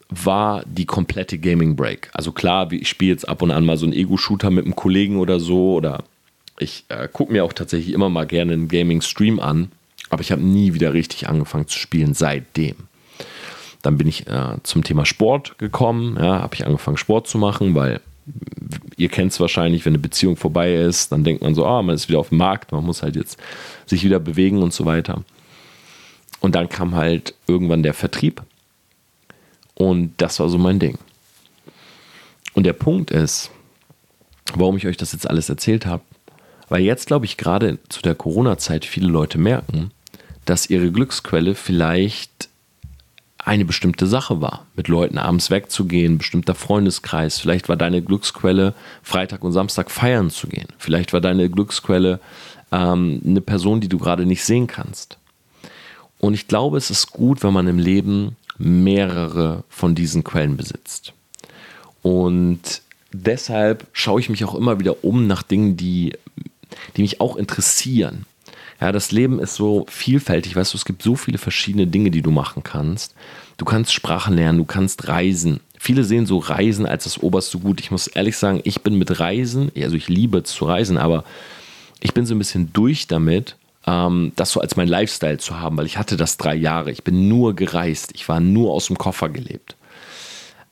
war 0.09 0.63
die 0.65 0.85
komplette 0.85 1.37
Gaming 1.37 1.75
Break. 1.75 2.09
Also 2.13 2.31
klar, 2.31 2.71
ich 2.71 2.87
spiele 2.87 3.11
jetzt 3.11 3.27
ab 3.27 3.41
und 3.41 3.51
an 3.51 3.65
mal 3.65 3.77
so 3.77 3.85
einen 3.85 3.93
Ego-Shooter 3.93 4.51
mit 4.51 4.65
einem 4.65 4.75
Kollegen 4.75 5.17
oder 5.17 5.39
so 5.39 5.73
oder 5.73 6.03
ich 6.59 6.85
äh, 6.89 7.07
gucke 7.11 7.33
mir 7.33 7.43
auch 7.43 7.53
tatsächlich 7.53 7.93
immer 7.93 8.09
mal 8.09 8.25
gerne 8.25 8.53
einen 8.53 8.67
Gaming-Stream 8.67 9.39
an, 9.39 9.71
aber 10.09 10.21
ich 10.21 10.31
habe 10.31 10.41
nie 10.41 10.73
wieder 10.73 10.93
richtig 10.93 11.27
angefangen 11.27 11.67
zu 11.67 11.77
spielen 11.77 12.13
seitdem. 12.13 12.75
Dann 13.81 13.97
bin 13.97 14.07
ich 14.07 14.27
äh, 14.27 14.57
zum 14.63 14.83
Thema 14.83 15.05
Sport 15.05 15.57
gekommen, 15.57 16.17
ja, 16.17 16.41
habe 16.41 16.55
ich 16.55 16.65
angefangen 16.65 16.97
Sport 16.97 17.27
zu 17.27 17.37
machen, 17.37 17.75
weil 17.75 17.99
ihr 18.97 19.09
kennt 19.09 19.31
es 19.31 19.39
wahrscheinlich, 19.39 19.85
wenn 19.85 19.91
eine 19.91 19.99
Beziehung 19.99 20.37
vorbei 20.37 20.75
ist, 20.75 21.11
dann 21.11 21.23
denkt 21.23 21.43
man 21.43 21.53
so, 21.53 21.65
ah, 21.65 21.81
man 21.81 21.95
ist 21.95 22.09
wieder 22.09 22.19
auf 22.19 22.29
dem 22.29 22.39
Markt, 22.39 22.71
man 22.71 22.83
muss 22.83 23.03
halt 23.03 23.15
jetzt 23.15 23.37
sich 23.85 24.03
wieder 24.03 24.19
bewegen 24.19 24.63
und 24.63 24.73
so 24.73 24.85
weiter. 24.85 25.23
Und 26.39 26.55
dann 26.55 26.69
kam 26.69 26.95
halt 26.95 27.35
irgendwann 27.47 27.83
der 27.83 27.93
Vertrieb 27.93 28.41
und 29.75 30.13
das 30.17 30.39
war 30.39 30.49
so 30.49 30.57
mein 30.57 30.79
Ding. 30.79 30.97
Und 32.53 32.65
der 32.65 32.73
Punkt 32.73 33.11
ist, 33.11 33.51
warum 34.53 34.77
ich 34.77 34.87
euch 34.87 34.97
das 34.97 35.11
jetzt 35.11 35.29
alles 35.29 35.49
erzählt 35.49 35.85
habe, 35.85 36.03
weil 36.69 36.81
jetzt 36.81 37.07
glaube 37.07 37.25
ich 37.25 37.37
gerade 37.37 37.77
zu 37.89 38.01
der 38.01 38.15
Corona-Zeit 38.15 38.85
viele 38.85 39.07
Leute 39.07 39.37
merken, 39.37 39.91
dass 40.45 40.69
ihre 40.69 40.91
Glücksquelle 40.91 41.55
vielleicht 41.55 42.49
eine 43.37 43.65
bestimmte 43.65 44.07
Sache 44.07 44.41
war, 44.41 44.65
mit 44.75 44.87
Leuten 44.87 45.19
abends 45.19 45.51
wegzugehen, 45.51 46.17
bestimmter 46.17 46.55
Freundeskreis. 46.55 47.39
Vielleicht 47.39 47.69
war 47.69 47.75
deine 47.75 48.01
Glücksquelle, 48.01 48.73
Freitag 49.03 49.43
und 49.43 49.51
Samstag 49.51 49.91
feiern 49.91 50.31
zu 50.31 50.47
gehen. 50.47 50.67
Vielleicht 50.79 51.13
war 51.13 51.21
deine 51.21 51.47
Glücksquelle 51.49 52.19
ähm, 52.71 53.21
eine 53.23 53.41
Person, 53.41 53.81
die 53.81 53.87
du 53.87 53.99
gerade 53.99 54.25
nicht 54.25 54.43
sehen 54.43 54.65
kannst. 54.65 55.19
Und 56.19 56.33
ich 56.33 56.47
glaube, 56.47 56.77
es 56.77 56.89
ist 56.89 57.11
gut, 57.11 57.43
wenn 57.43 57.53
man 57.53 57.67
im 57.67 57.77
Leben 57.77 58.35
mehrere 58.57 59.63
von 59.69 59.95
diesen 59.95 60.23
Quellen 60.23 60.57
besitzt. 60.57 61.13
Und 62.01 62.81
deshalb 63.11 63.87
schaue 63.93 64.19
ich 64.19 64.29
mich 64.29 64.43
auch 64.45 64.55
immer 64.55 64.79
wieder 64.79 65.03
um 65.03 65.27
nach 65.27 65.43
Dingen, 65.43 65.77
die, 65.77 66.13
die 66.95 67.01
mich 67.01 67.21
auch 67.21 67.35
interessieren. 67.35 68.25
Ja, 68.81 68.91
das 68.91 69.11
Leben 69.11 69.39
ist 69.39 69.55
so 69.55 69.85
vielfältig, 69.89 70.55
weißt 70.55 70.73
du, 70.73 70.77
es 70.77 70.85
gibt 70.85 71.01
so 71.01 71.15
viele 71.15 71.37
verschiedene 71.37 71.87
Dinge, 71.87 72.11
die 72.11 72.21
du 72.21 72.31
machen 72.31 72.61
kannst. 72.63 73.15
Du 73.57 73.63
kannst 73.63 73.93
Sprachen 73.93 74.35
lernen, 74.35 74.57
du 74.57 74.65
kannst 74.65 75.07
reisen. 75.07 75.61
Viele 75.79 76.03
sehen 76.03 76.25
so 76.25 76.39
Reisen 76.39 76.85
als 76.85 77.05
das 77.05 77.21
oberste 77.21 77.59
Gut. 77.59 77.79
Ich 77.79 77.91
muss 77.91 78.07
ehrlich 78.07 78.37
sagen, 78.37 78.59
ich 78.63 78.81
bin 78.81 78.97
mit 78.97 79.19
Reisen, 79.19 79.71
also 79.77 79.95
ich 79.95 80.09
liebe 80.09 80.43
zu 80.43 80.65
reisen, 80.65 80.97
aber 80.97 81.23
ich 82.01 82.13
bin 82.13 82.25
so 82.25 82.35
ein 82.35 82.39
bisschen 82.39 82.73
durch 82.73 83.07
damit, 83.07 83.55
ähm, 83.87 84.31
das 84.35 84.51
so 84.51 84.59
als 84.59 84.75
mein 84.75 84.87
Lifestyle 84.87 85.37
zu 85.37 85.59
haben, 85.59 85.77
weil 85.77 85.85
ich 85.85 85.97
hatte 85.97 86.17
das 86.17 86.37
drei 86.37 86.55
Jahre. 86.55 86.91
Ich 86.91 87.03
bin 87.03 87.27
nur 87.27 87.55
gereist, 87.55 88.11
ich 88.13 88.27
war 88.27 88.39
nur 88.39 88.71
aus 88.71 88.87
dem 88.87 88.97
Koffer 88.97 89.29
gelebt. 89.29 89.75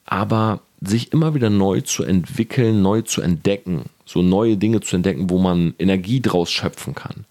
Aber 0.05 0.61
sich 0.81 1.13
immer 1.13 1.33
wieder 1.33 1.49
neu 1.49 1.81
zu 1.81 2.03
entwickeln, 2.03 2.81
neu 2.81 3.01
zu 3.01 3.21
entdecken, 3.21 3.85
so 4.05 4.21
neue 4.21 4.57
Dinge 4.57 4.81
zu 4.81 4.95
entdecken, 4.97 5.29
wo 5.29 5.39
man 5.39 5.73
Energie 5.79 6.21
draus 6.21 6.51
schöpfen 6.51 6.93
kann 6.93 7.25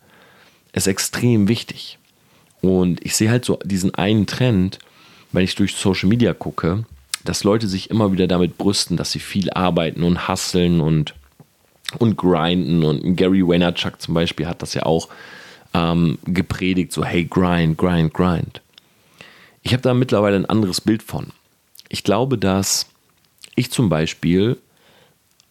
ist 0.72 0.86
extrem 0.86 1.48
wichtig. 1.48 1.98
Und 2.60 3.04
ich 3.04 3.14
sehe 3.14 3.30
halt 3.30 3.44
so 3.44 3.58
diesen 3.64 3.94
einen 3.94 4.26
Trend, 4.26 4.78
wenn 5.32 5.44
ich 5.44 5.54
durch 5.54 5.74
Social 5.74 6.08
Media 6.08 6.32
gucke, 6.32 6.84
dass 7.24 7.44
Leute 7.44 7.68
sich 7.68 7.90
immer 7.90 8.12
wieder 8.12 8.26
damit 8.26 8.58
brüsten, 8.58 8.96
dass 8.96 9.12
sie 9.12 9.20
viel 9.20 9.50
arbeiten 9.50 10.02
und 10.02 10.28
hasseln 10.28 10.80
und, 10.80 11.14
und 11.98 12.16
grinden. 12.16 12.84
Und 12.84 13.16
Gary 13.16 13.46
Vaynerchuk 13.46 14.00
zum 14.00 14.14
Beispiel 14.14 14.46
hat 14.46 14.62
das 14.62 14.74
ja 14.74 14.84
auch 14.84 15.08
ähm, 15.74 16.18
gepredigt, 16.24 16.92
so 16.92 17.04
hey, 17.04 17.24
grind, 17.24 17.78
grind, 17.78 18.12
grind. 18.12 18.60
Ich 19.62 19.72
habe 19.72 19.82
da 19.82 19.94
mittlerweile 19.94 20.36
ein 20.36 20.46
anderes 20.46 20.80
Bild 20.80 21.02
von. 21.02 21.28
Ich 21.88 22.04
glaube, 22.04 22.38
dass 22.38 22.86
ich 23.54 23.70
zum 23.70 23.88
Beispiel 23.88 24.58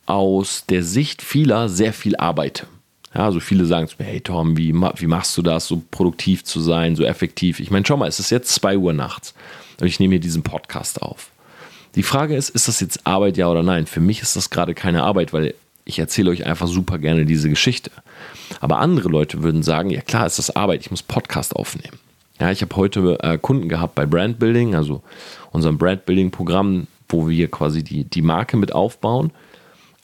aus 0.06 0.66
der 0.68 0.84
Sicht 0.84 1.22
vieler 1.22 1.70
sehr 1.70 1.94
viel 1.94 2.16
arbeite. 2.18 2.68
Ja, 3.14 3.26
also 3.26 3.40
viele 3.40 3.66
sagen 3.66 3.88
zu 3.88 3.96
mir, 4.00 4.06
hey 4.06 4.22
Tom, 4.22 4.58
wie, 4.58 4.74
wie 4.74 5.08
machst 5.08 5.38
du 5.38 5.42
das, 5.42 5.68
so 5.68 5.82
produktiv 5.92 6.44
zu 6.44 6.62
sein, 6.62 6.96
so 6.96 7.04
effektiv? 7.04 7.60
Ich 7.60 7.72
meine, 7.72 7.86
schau 7.86 7.98
mal, 7.98 8.08
es 8.08 8.20
ist 8.20 8.30
jetzt 8.30 8.54
2 8.56 8.78
Uhr 8.78 8.94
nachts 8.94 9.34
und 9.80 9.88
ich 9.88 10.00
nehme 10.00 10.14
hier 10.14 10.22
diesen 10.22 10.44
Podcast 10.44 11.02
auf. 11.02 11.30
Die 11.96 12.04
Frage 12.04 12.36
ist, 12.36 12.50
ist 12.50 12.70
das 12.70 12.80
jetzt 12.80 13.06
Arbeit, 13.06 13.36
ja 13.36 13.50
oder 13.50 13.64
nein? 13.64 13.86
Für 13.86 14.00
mich 14.00 14.22
ist 14.22 14.38
das 14.38 14.50
gerade 14.50 14.74
keine 14.74 15.04
Arbeit, 15.04 15.34
weil 15.34 15.54
ich 15.86 16.00
erzähle 16.00 16.32
euch 16.32 16.46
einfach 16.46 16.68
super 16.68 16.98
gerne 16.98 17.26
diese 17.26 17.50
Geschichte. 17.50 17.92
Aber 18.60 18.80
andere 18.80 19.10
Leute 19.10 19.44
würden 19.44 19.64
sagen, 19.64 19.90
ja 19.90 20.02
klar, 20.02 20.26
ist 20.26 20.40
das 20.40 20.56
Arbeit, 20.56 20.82
ich 20.82 20.92
muss 20.92 21.04
Podcast 21.04 21.56
aufnehmen. 21.56 22.00
Ja, 22.40 22.52
ich 22.52 22.62
habe 22.62 22.76
heute 22.76 23.20
äh, 23.22 23.38
Kunden 23.38 23.70
gehabt 23.70 23.96
bei 23.96 24.06
Brandbuilding, 24.06 24.76
also 24.76 25.04
unserem 25.52 25.78
Brandbuilding-Programm, 25.78 26.88
wo 27.08 27.30
wir 27.30 27.50
quasi 27.50 27.84
die, 27.84 28.04
die 28.04 28.22
Marke 28.22 28.58
mit 28.58 28.74
aufbauen. 28.74 29.32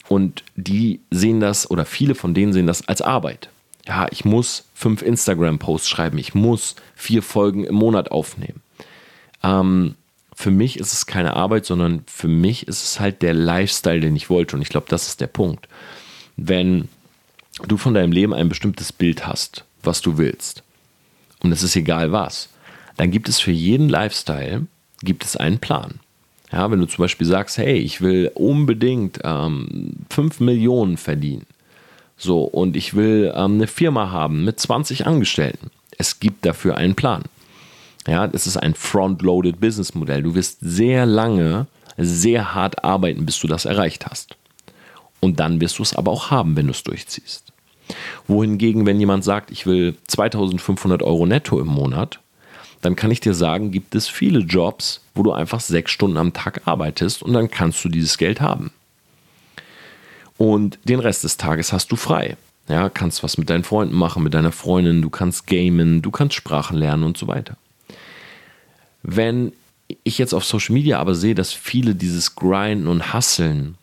Und 0.08 0.44
die 0.56 1.00
sehen 1.10 1.40
das, 1.40 1.70
oder 1.70 1.84
viele 1.84 2.14
von 2.14 2.34
denen 2.34 2.52
sehen 2.52 2.66
das 2.66 2.86
als 2.86 3.02
Arbeit. 3.02 3.50
Ja, 3.86 4.06
ich 4.10 4.24
muss 4.24 4.64
fünf 4.74 5.02
Instagram-Posts 5.02 5.88
schreiben, 5.88 6.18
ich 6.18 6.34
muss 6.34 6.76
vier 6.94 7.22
Folgen 7.22 7.64
im 7.64 7.74
Monat 7.74 8.10
aufnehmen. 8.10 8.62
Ähm, 9.42 9.96
für 10.38 10.52
mich 10.52 10.78
ist 10.78 10.92
es 10.92 11.06
keine 11.06 11.34
Arbeit, 11.34 11.66
sondern 11.66 12.04
für 12.06 12.28
mich 12.28 12.68
ist 12.68 12.84
es 12.84 13.00
halt 13.00 13.22
der 13.22 13.34
Lifestyle, 13.34 13.98
den 13.98 14.14
ich 14.14 14.30
wollte. 14.30 14.54
Und 14.54 14.62
ich 14.62 14.68
glaube, 14.68 14.86
das 14.88 15.08
ist 15.08 15.20
der 15.20 15.26
Punkt. 15.26 15.66
Wenn 16.36 16.86
du 17.66 17.76
von 17.76 17.92
deinem 17.92 18.12
Leben 18.12 18.32
ein 18.32 18.48
bestimmtes 18.48 18.92
Bild 18.92 19.26
hast, 19.26 19.64
was 19.82 20.00
du 20.00 20.16
willst, 20.16 20.62
und 21.40 21.50
es 21.50 21.64
ist 21.64 21.74
egal 21.74 22.12
was, 22.12 22.50
dann 22.96 23.10
gibt 23.10 23.28
es 23.28 23.40
für 23.40 23.50
jeden 23.50 23.88
Lifestyle 23.88 24.68
gibt 25.02 25.24
es 25.24 25.36
einen 25.36 25.58
Plan. 25.58 25.98
Ja, 26.52 26.70
wenn 26.70 26.78
du 26.78 26.86
zum 26.86 27.02
Beispiel 27.02 27.26
sagst, 27.26 27.58
hey, 27.58 27.76
ich 27.76 28.00
will 28.00 28.30
unbedingt 28.34 29.18
ähm, 29.24 29.94
5 30.10 30.38
Millionen 30.38 30.98
verdienen. 30.98 31.46
So, 32.16 32.44
und 32.44 32.76
ich 32.76 32.94
will 32.94 33.32
ähm, 33.34 33.54
eine 33.54 33.66
Firma 33.66 34.12
haben 34.12 34.44
mit 34.44 34.60
20 34.60 35.04
Angestellten. 35.04 35.72
Es 35.98 36.20
gibt 36.20 36.46
dafür 36.46 36.76
einen 36.76 36.94
Plan. 36.94 37.24
Ja, 38.08 38.26
das 38.26 38.46
ist 38.46 38.56
ein 38.56 38.74
front-loaded 38.74 39.60
Business-Modell. 39.60 40.22
Du 40.22 40.34
wirst 40.34 40.58
sehr 40.62 41.04
lange, 41.04 41.66
sehr 41.98 42.54
hart 42.54 42.82
arbeiten, 42.82 43.26
bis 43.26 43.38
du 43.38 43.46
das 43.46 43.66
erreicht 43.66 44.06
hast. 44.06 44.34
Und 45.20 45.40
dann 45.40 45.60
wirst 45.60 45.78
du 45.78 45.82
es 45.82 45.94
aber 45.94 46.10
auch 46.10 46.30
haben, 46.30 46.56
wenn 46.56 46.66
du 46.66 46.70
es 46.70 46.82
durchziehst. 46.82 47.52
Wohingegen, 48.26 48.86
wenn 48.86 48.98
jemand 48.98 49.24
sagt, 49.24 49.50
ich 49.50 49.66
will 49.66 49.94
2500 50.06 51.02
Euro 51.02 51.26
netto 51.26 51.60
im 51.60 51.66
Monat, 51.66 52.20
dann 52.80 52.96
kann 52.96 53.10
ich 53.10 53.20
dir 53.20 53.34
sagen, 53.34 53.72
gibt 53.72 53.94
es 53.94 54.08
viele 54.08 54.38
Jobs, 54.38 55.02
wo 55.14 55.22
du 55.22 55.32
einfach 55.32 55.60
sechs 55.60 55.90
Stunden 55.90 56.16
am 56.16 56.32
Tag 56.32 56.62
arbeitest 56.64 57.22
und 57.22 57.34
dann 57.34 57.50
kannst 57.50 57.84
du 57.84 57.90
dieses 57.90 58.16
Geld 58.16 58.40
haben. 58.40 58.70
Und 60.38 60.78
den 60.84 61.00
Rest 61.00 61.24
des 61.24 61.36
Tages 61.36 61.74
hast 61.74 61.92
du 61.92 61.96
frei. 61.96 62.38
Ja, 62.68 62.88
kannst 62.88 63.22
was 63.22 63.36
mit 63.36 63.50
deinen 63.50 63.64
Freunden 63.64 63.96
machen, 63.96 64.22
mit 64.22 64.32
deiner 64.32 64.52
Freundin, 64.52 65.02
du 65.02 65.10
kannst 65.10 65.46
gamen, 65.46 66.00
du 66.00 66.10
kannst 66.10 66.36
Sprachen 66.36 66.78
lernen 66.78 67.02
und 67.02 67.18
so 67.18 67.26
weiter. 67.26 67.56
Wenn 69.02 69.52
ich 70.04 70.18
jetzt 70.18 70.34
auf 70.34 70.44
Social 70.44 70.74
Media 70.74 70.98
aber 70.98 71.14
sehe, 71.14 71.34
dass 71.34 71.52
viele 71.52 71.94
dieses 71.94 72.34
Grinden 72.34 72.86
und 72.88 73.14
Hustlen 73.14 73.76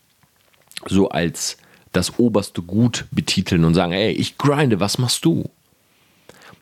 so 0.88 1.10
als 1.10 1.58
das 1.92 2.20
oberste 2.20 2.62
Gut 2.62 3.06
betiteln 3.12 3.64
und 3.64 3.74
sagen, 3.74 3.94
ey, 3.94 4.12
ich 4.12 4.38
grinde, 4.38 4.80
was 4.80 4.98
machst 4.98 5.26
du? 5.26 5.50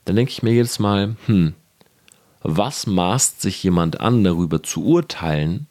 Dann 0.05 0.15
denke 0.15 0.31
ich 0.31 0.43
mir 0.43 0.53
jedes 0.53 0.79
Mal, 0.79 1.15
hm, 1.25 1.53
was 2.41 2.87
maßt 2.87 3.41
sich 3.41 3.63
jemand 3.63 3.99
an, 3.99 4.23
darüber 4.23 4.61
zu 4.61 4.83
urteilen, 4.85 5.67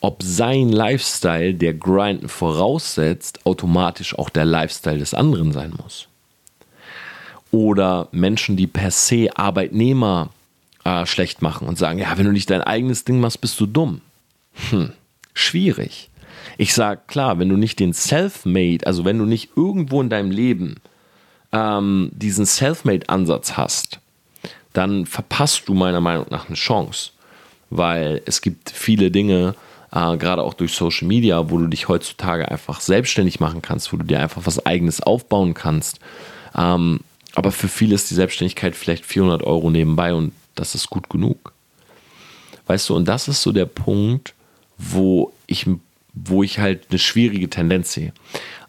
ob 0.00 0.22
sein 0.22 0.70
Lifestyle, 0.70 1.54
der 1.54 1.74
Grinden 1.74 2.28
voraussetzt, 2.28 3.46
automatisch 3.46 4.18
auch 4.18 4.28
der 4.28 4.44
Lifestyle 4.44 4.98
des 4.98 5.14
anderen 5.14 5.52
sein 5.52 5.72
muss. 5.82 6.08
Oder 7.50 8.08
Menschen, 8.10 8.56
die 8.56 8.66
per 8.66 8.90
se 8.90 9.28
Arbeitnehmer 9.34 10.30
äh, 10.84 11.06
schlecht 11.06 11.42
machen 11.42 11.66
und 11.66 11.78
sagen, 11.78 11.98
ja, 11.98 12.16
wenn 12.16 12.26
du 12.26 12.32
nicht 12.32 12.50
dein 12.50 12.62
eigenes 12.62 13.04
Ding 13.04 13.20
machst, 13.20 13.40
bist 13.40 13.58
du 13.60 13.66
dumm. 13.66 14.00
Hm, 14.70 14.92
schwierig. 15.32 16.10
Ich 16.58 16.74
sage 16.74 17.00
klar, 17.06 17.38
wenn 17.38 17.48
du 17.48 17.56
nicht 17.56 17.80
den 17.80 17.92
Self-Made, 17.92 18.86
also 18.86 19.04
wenn 19.04 19.18
du 19.18 19.24
nicht 19.24 19.50
irgendwo 19.56 20.00
in 20.00 20.10
deinem 20.10 20.30
Leben 20.30 20.76
ähm, 21.52 22.10
diesen 22.12 22.46
Self-Made-Ansatz 22.46 23.56
hast, 23.56 24.00
dann 24.72 25.06
verpasst 25.06 25.68
du 25.68 25.74
meiner 25.74 26.00
Meinung 26.00 26.26
nach 26.30 26.46
eine 26.46 26.56
Chance. 26.56 27.10
Weil 27.70 28.22
es 28.26 28.40
gibt 28.40 28.70
viele 28.70 29.10
Dinge, 29.10 29.54
äh, 29.92 30.16
gerade 30.16 30.42
auch 30.42 30.54
durch 30.54 30.74
Social 30.74 31.08
Media, 31.08 31.50
wo 31.50 31.58
du 31.58 31.66
dich 31.66 31.88
heutzutage 31.88 32.50
einfach 32.50 32.80
selbstständig 32.80 33.40
machen 33.40 33.62
kannst, 33.62 33.92
wo 33.92 33.96
du 33.96 34.04
dir 34.04 34.20
einfach 34.20 34.42
was 34.44 34.64
eigenes 34.66 35.00
aufbauen 35.00 35.54
kannst. 35.54 35.98
Ähm, 36.56 37.00
aber 37.34 37.50
für 37.50 37.68
viele 37.68 37.94
ist 37.94 38.10
die 38.10 38.14
Selbstständigkeit 38.14 38.76
vielleicht 38.76 39.04
400 39.04 39.42
Euro 39.42 39.70
nebenbei 39.70 40.14
und 40.14 40.32
das 40.54 40.74
ist 40.74 40.90
gut 40.90 41.08
genug. 41.08 41.52
Weißt 42.66 42.88
du, 42.88 42.96
und 42.96 43.06
das 43.06 43.28
ist 43.28 43.42
so 43.42 43.52
der 43.52 43.66
Punkt, 43.66 44.34
wo 44.78 45.32
ich, 45.46 45.66
wo 46.14 46.42
ich 46.42 46.58
halt 46.58 46.86
eine 46.90 46.98
schwierige 46.98 47.50
Tendenz 47.50 47.92
sehe. 47.92 48.12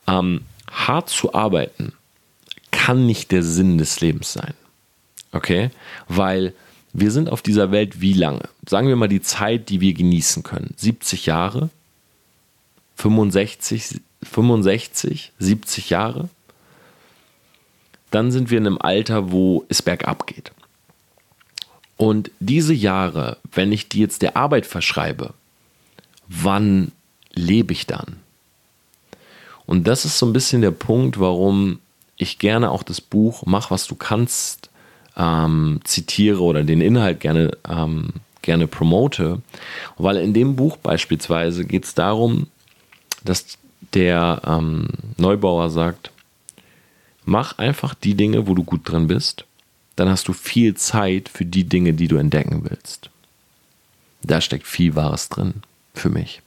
Ähm, 0.07 0.41
hart 0.69 1.09
zu 1.09 1.33
arbeiten 1.33 1.93
kann 2.71 3.05
nicht 3.05 3.31
der 3.31 3.41
Sinn 3.41 3.77
des 3.77 4.01
Lebens 4.01 4.33
sein. 4.33 4.53
Okay? 5.31 5.71
Weil 6.07 6.53
wir 6.93 7.11
sind 7.11 7.29
auf 7.29 7.41
dieser 7.41 7.71
Welt 7.71 8.01
wie 8.01 8.13
lange? 8.13 8.47
Sagen 8.67 8.87
wir 8.87 8.95
mal 8.95 9.07
die 9.07 9.21
Zeit, 9.21 9.69
die 9.69 9.81
wir 9.81 9.93
genießen 9.93 10.43
können. 10.43 10.73
70 10.77 11.25
Jahre? 11.25 11.69
65, 12.95 14.01
65, 14.23 15.31
70 15.39 15.89
Jahre? 15.89 16.29
Dann 18.11 18.31
sind 18.31 18.49
wir 18.49 18.57
in 18.57 18.67
einem 18.67 18.77
Alter, 18.77 19.31
wo 19.31 19.65
es 19.67 19.81
bergab 19.81 20.27
geht. 20.27 20.51
Und 21.97 22.31
diese 22.39 22.73
Jahre, 22.73 23.37
wenn 23.51 23.71
ich 23.71 23.87
die 23.87 23.99
jetzt 23.99 24.21
der 24.21 24.35
Arbeit 24.35 24.65
verschreibe, 24.65 25.33
wann 26.27 26.91
lebe 27.33 27.73
ich 27.73 27.85
dann? 27.85 28.17
Und 29.65 29.87
das 29.87 30.05
ist 30.05 30.19
so 30.19 30.25
ein 30.25 30.33
bisschen 30.33 30.61
der 30.61 30.71
Punkt, 30.71 31.19
warum 31.19 31.79
ich 32.17 32.39
gerne 32.39 32.71
auch 32.71 32.83
das 32.83 33.01
Buch 33.01 33.43
Mach, 33.45 33.71
was 33.71 33.87
du 33.87 33.95
kannst 33.95 34.69
ähm, 35.17 35.79
zitiere 35.83 36.41
oder 36.41 36.63
den 36.63 36.81
Inhalt 36.81 37.19
gerne, 37.19 37.57
ähm, 37.67 38.09
gerne 38.41 38.67
promote. 38.67 39.41
Weil 39.97 40.17
in 40.17 40.33
dem 40.33 40.55
Buch 40.55 40.77
beispielsweise 40.77 41.65
geht 41.65 41.85
es 41.85 41.93
darum, 41.93 42.47
dass 43.23 43.57
der 43.93 44.41
ähm, 44.45 44.87
Neubauer 45.17 45.69
sagt, 45.69 46.11
mach 47.23 47.57
einfach 47.57 47.93
die 47.93 48.15
Dinge, 48.15 48.47
wo 48.47 48.53
du 48.53 48.63
gut 48.63 48.81
drin 48.83 49.07
bist, 49.07 49.45
dann 49.95 50.09
hast 50.09 50.27
du 50.27 50.33
viel 50.33 50.75
Zeit 50.75 51.29
für 51.29 51.45
die 51.45 51.63
Dinge, 51.63 51.93
die 51.93 52.07
du 52.07 52.17
entdecken 52.17 52.65
willst. 52.69 53.09
Da 54.23 54.41
steckt 54.41 54.67
viel 54.67 54.95
Wahres 54.95 55.29
drin 55.29 55.55
für 55.93 56.09
mich. 56.09 56.41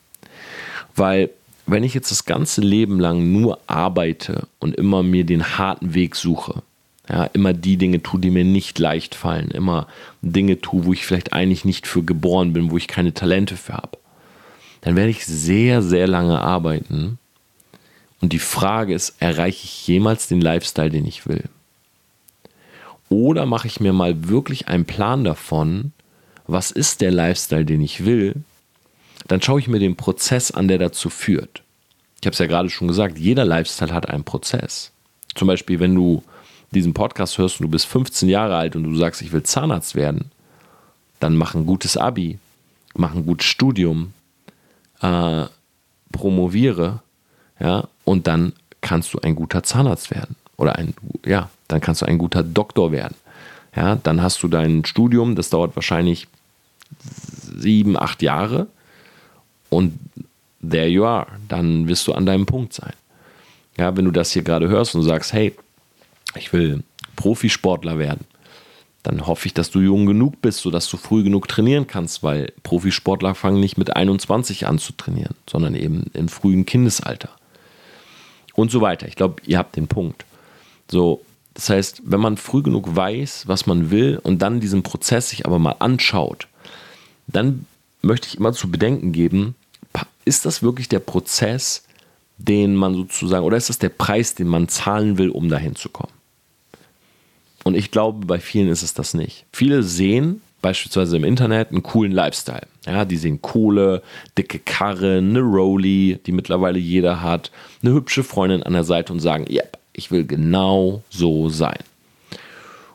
Weil 0.95 1.31
wenn 1.67 1.85
ich 1.85 1.95
jetzt 1.95 2.11
das 2.11 2.25
ganze 2.25 2.61
Leben 2.61 2.99
lang 2.99 3.33
nur 3.33 3.61
arbeite 3.67 4.49
und 4.59 4.75
immer 4.75 5.03
mir 5.03 5.25
den 5.25 5.59
harten 5.59 5.95
Weg 5.95 6.17
suche, 6.17 6.63
ja, 7.09 7.25
immer 7.25 7.53
die 7.55 7.77
Dinge 7.77 8.03
tue, 8.03 8.21
die 8.21 8.31
mir 8.31 8.45
nicht 8.45 8.79
leicht 8.79 9.15
fallen, 9.15 9.51
immer 9.51 9.87
Dinge 10.21 10.61
tue, 10.61 10.85
wo 10.85 10.93
ich 10.93 11.07
vielleicht 11.07 11.33
eigentlich 11.33 11.65
nicht 11.65 11.87
für 11.87 12.03
geboren 12.03 12.53
bin, 12.53 12.71
wo 12.71 12.77
ich 12.77 12.89
keine 12.89 13.15
Talente 13.15 13.57
für 13.57 13.75
habe, 13.75 13.99
dann 14.83 14.97
werde 14.97 15.11
ich 15.11 15.25
sehr, 15.25 15.83
sehr 15.83 16.07
lange 16.07 16.41
arbeiten. 16.41 17.19
Und 18.21 18.33
die 18.33 18.39
Frage 18.39 18.95
ist, 18.95 19.15
erreiche 19.21 19.65
ich 19.65 19.87
jemals 19.87 20.29
den 20.29 20.41
Lifestyle, 20.41 20.91
den 20.91 21.07
ich 21.07 21.27
will? 21.27 21.45
Oder 23.09 23.47
mache 23.47 23.67
ich 23.67 23.81
mir 23.81 23.93
mal 23.93 24.29
wirklich 24.29 24.69
einen 24.69 24.85
Plan 24.85 25.25
davon, 25.25 25.93
was 26.47 26.71
ist 26.71 27.01
der 27.01 27.11
Lifestyle, 27.11 27.65
den 27.65 27.81
ich 27.81 28.05
will? 28.05 28.35
Dann 29.27 29.43
schaue 29.43 29.61
ich 29.61 29.69
mir 29.69 29.79
den 29.79 29.97
Prozess 29.97 30.51
an, 30.51 30.69
der 30.69 30.79
dazu 30.79 31.11
führt. 31.11 31.63
Ich 32.21 32.27
habe 32.27 32.33
es 32.33 32.39
ja 32.39 32.47
gerade 32.47 32.71
schon 32.71 32.89
gesagt, 32.89 33.19
jeder 33.19 33.45
Lifestyle 33.45 33.93
hat 33.93 34.09
einen 34.09 34.25
Prozess. 34.25 34.91
Zum 35.35 35.47
Beispiel, 35.47 35.79
wenn 35.79 35.95
du 35.95 36.23
diesen 36.73 36.95
Podcast 36.95 37.39
hörst 37.39 37.61
und 37.61 37.65
du 37.65 37.71
bist 37.71 37.87
15 37.87 38.29
Jahre 38.29 38.57
alt 38.57 38.77
und 38.77 38.85
du 38.85 38.95
sagst, 38.97 39.23
ich 39.23 39.33
will 39.33 39.43
Zahnarzt 39.43 39.95
werden, 39.95 40.31
dann 41.21 41.37
mach 41.37 41.55
ein 41.55 41.67
gutes 41.67 41.97
Abi, 41.97 42.39
mach 42.95 43.15
ein 43.15 43.25
gutes 43.25 43.47
Studium, 43.47 44.13
äh, 45.01 45.47
promoviere, 46.13 47.03
ja, 47.61 47.89
und 48.05 48.27
dann 48.27 48.53
kannst 48.81 49.15
du 49.15 49.21
ein 49.21 49.35
guter 49.35 49.63
Zahnarzt 49.63 50.11
werden. 50.11 50.37
Oder 50.59 50.77
ein, 50.77 50.93
ja, 51.25 51.49
dann 51.69 51.81
kannst 51.81 52.03
du 52.03 52.07
ein 52.07 52.19
guter 52.19 52.43
Doktor 52.43 52.93
werden. 52.93 53.15
Ja, 53.75 53.97
dann 53.97 54.21
hast 54.21 54.43
du 54.43 54.49
dein 54.49 54.85
Studium, 54.85 55.35
das 55.35 55.51
dauert 55.51 55.77
wahrscheinlich 55.77 56.27
sieben, 57.57 57.99
acht 57.99 58.23
Jahre 58.23 58.67
und 59.71 59.99
there 60.69 60.89
you 60.89 61.05
are. 61.05 61.27
Dann 61.49 61.89
wirst 61.89 62.07
du 62.07 62.13
an 62.13 62.27
deinem 62.27 62.45
Punkt 62.45 62.73
sein. 62.73 62.93
Ja, 63.77 63.97
wenn 63.97 64.05
du 64.05 64.11
das 64.11 64.33
hier 64.33 64.43
gerade 64.43 64.69
hörst 64.69 64.95
und 64.95 65.03
sagst, 65.03 65.33
hey, 65.33 65.55
ich 66.35 66.53
will 66.53 66.83
Profisportler 67.15 67.99
werden, 67.99 68.27
dann 69.05 69.27
hoffe 69.27 69.47
ich, 69.47 69.55
dass 69.55 69.71
du 69.71 69.79
jung 69.79 70.07
genug 70.07 70.43
bist, 70.43 70.61
sodass 70.61 70.91
du 70.91 70.97
früh 70.97 71.23
genug 71.23 71.47
trainieren 71.47 71.87
kannst, 71.87 72.23
weil 72.23 72.53
Profisportler 72.65 73.35
fangen 73.35 73.61
nicht 73.61 73.79
mit 73.79 73.95
21 73.95 74.67
an 74.67 74.79
zu 74.79 74.93
trainieren, 74.93 75.35
sondern 75.49 75.75
eben 75.75 76.11
im 76.15 76.29
frühen 76.29 76.67
Kindesalter. 76.67 77.31
Und 78.55 78.73
so 78.73 78.81
weiter. 78.81 79.07
Ich 79.07 79.15
glaube, 79.15 79.41
ihr 79.47 79.57
habt 79.57 79.77
den 79.77 79.87
Punkt. 79.87 80.25
So, 80.91 81.23
das 81.55 81.69
heißt, 81.69 82.03
wenn 82.05 82.21
man 82.21 82.37
früh 82.37 82.63
genug 82.63 82.95
weiß, 82.95 83.45
was 83.47 83.67
man 83.67 83.91
will 83.91 84.21
und 84.23 84.41
dann 84.41 84.61
diesen 84.61 84.83
Prozess 84.83 85.31
sich 85.31 85.47
aber 85.47 85.59
mal 85.59 85.77
anschaut, 85.79 86.47
dann 87.27 87.67
möchte 88.03 88.29
ich 88.29 88.39
immer 88.39 88.53
zu 88.53 88.71
bedenken 88.71 89.13
geben, 89.13 89.55
ist 90.25 90.45
das 90.45 90.63
wirklich 90.63 90.89
der 90.89 91.01
Prozess, 91.01 91.85
den 92.37 92.77
man 92.77 92.95
sozusagen, 92.95 93.45
oder 93.45 93.57
ist 93.57 93.71
das 93.71 93.79
der 93.79 93.89
Preis, 93.89 94.35
den 94.35 94.47
man 94.47 94.69
zahlen 94.69 95.19
will, 95.19 95.31
um 95.31 95.49
dahin 95.49 95.75
zu 95.75 95.89
kommen? 95.89 96.13
Und 97.65 97.75
ich 97.75 97.91
glaube, 97.91 98.25
bei 98.25 98.39
vielen 98.39 98.69
ist 98.69 98.83
es 98.83 98.95
das 98.95 99.15
nicht. 99.15 99.45
Viele 99.53 99.83
sehen 99.83 100.41
beispielsweise 100.63 101.17
im 101.17 101.25
Internet 101.25 101.71
einen 101.71 101.83
coolen 101.83 102.13
Lifestyle. 102.13 102.67
Ja, 102.87 103.05
die 103.05 103.17
sehen 103.17 103.43
Kohle, 103.43 104.03
dicke 104.37 104.59
Karre, 104.59 105.19
eine 105.19 105.41
Rolli, 105.41 106.19
die 106.25 106.33
mittlerweile 106.33 106.79
jeder 106.79 107.21
hat, 107.23 107.51
eine 107.83 107.93
hübsche 107.93 108.25
Freundin 108.25 108.63
an 108.63 108.73
der 108.73 108.85
Seite 108.85 109.13
und 109.13 109.21
sagen, 109.21 109.47
yep, 109.51 109.79
ich 109.99 110.11
will 110.11 110.25
genau 110.25 111.03
so 111.11 111.49
sein. 111.49 111.79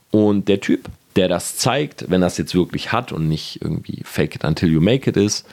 Und 0.10 0.48
der 0.48 0.62
Typ, 0.62 0.90
der 1.16 1.28
das 1.28 1.58
zeigt, 1.58 2.10
wenn 2.10 2.24
es 2.24 2.38
jetzt 2.38 2.56
wirklich 2.56 2.92
hat 2.92 3.12
und 3.12 3.28
nicht 3.28 3.62
irgendwie 3.62 4.02
fake 4.04 4.36
it 4.36 4.46
until 4.46 4.72
you 4.72 4.82
make 4.82 5.10
it 5.10 5.18
ist, 5.18 5.46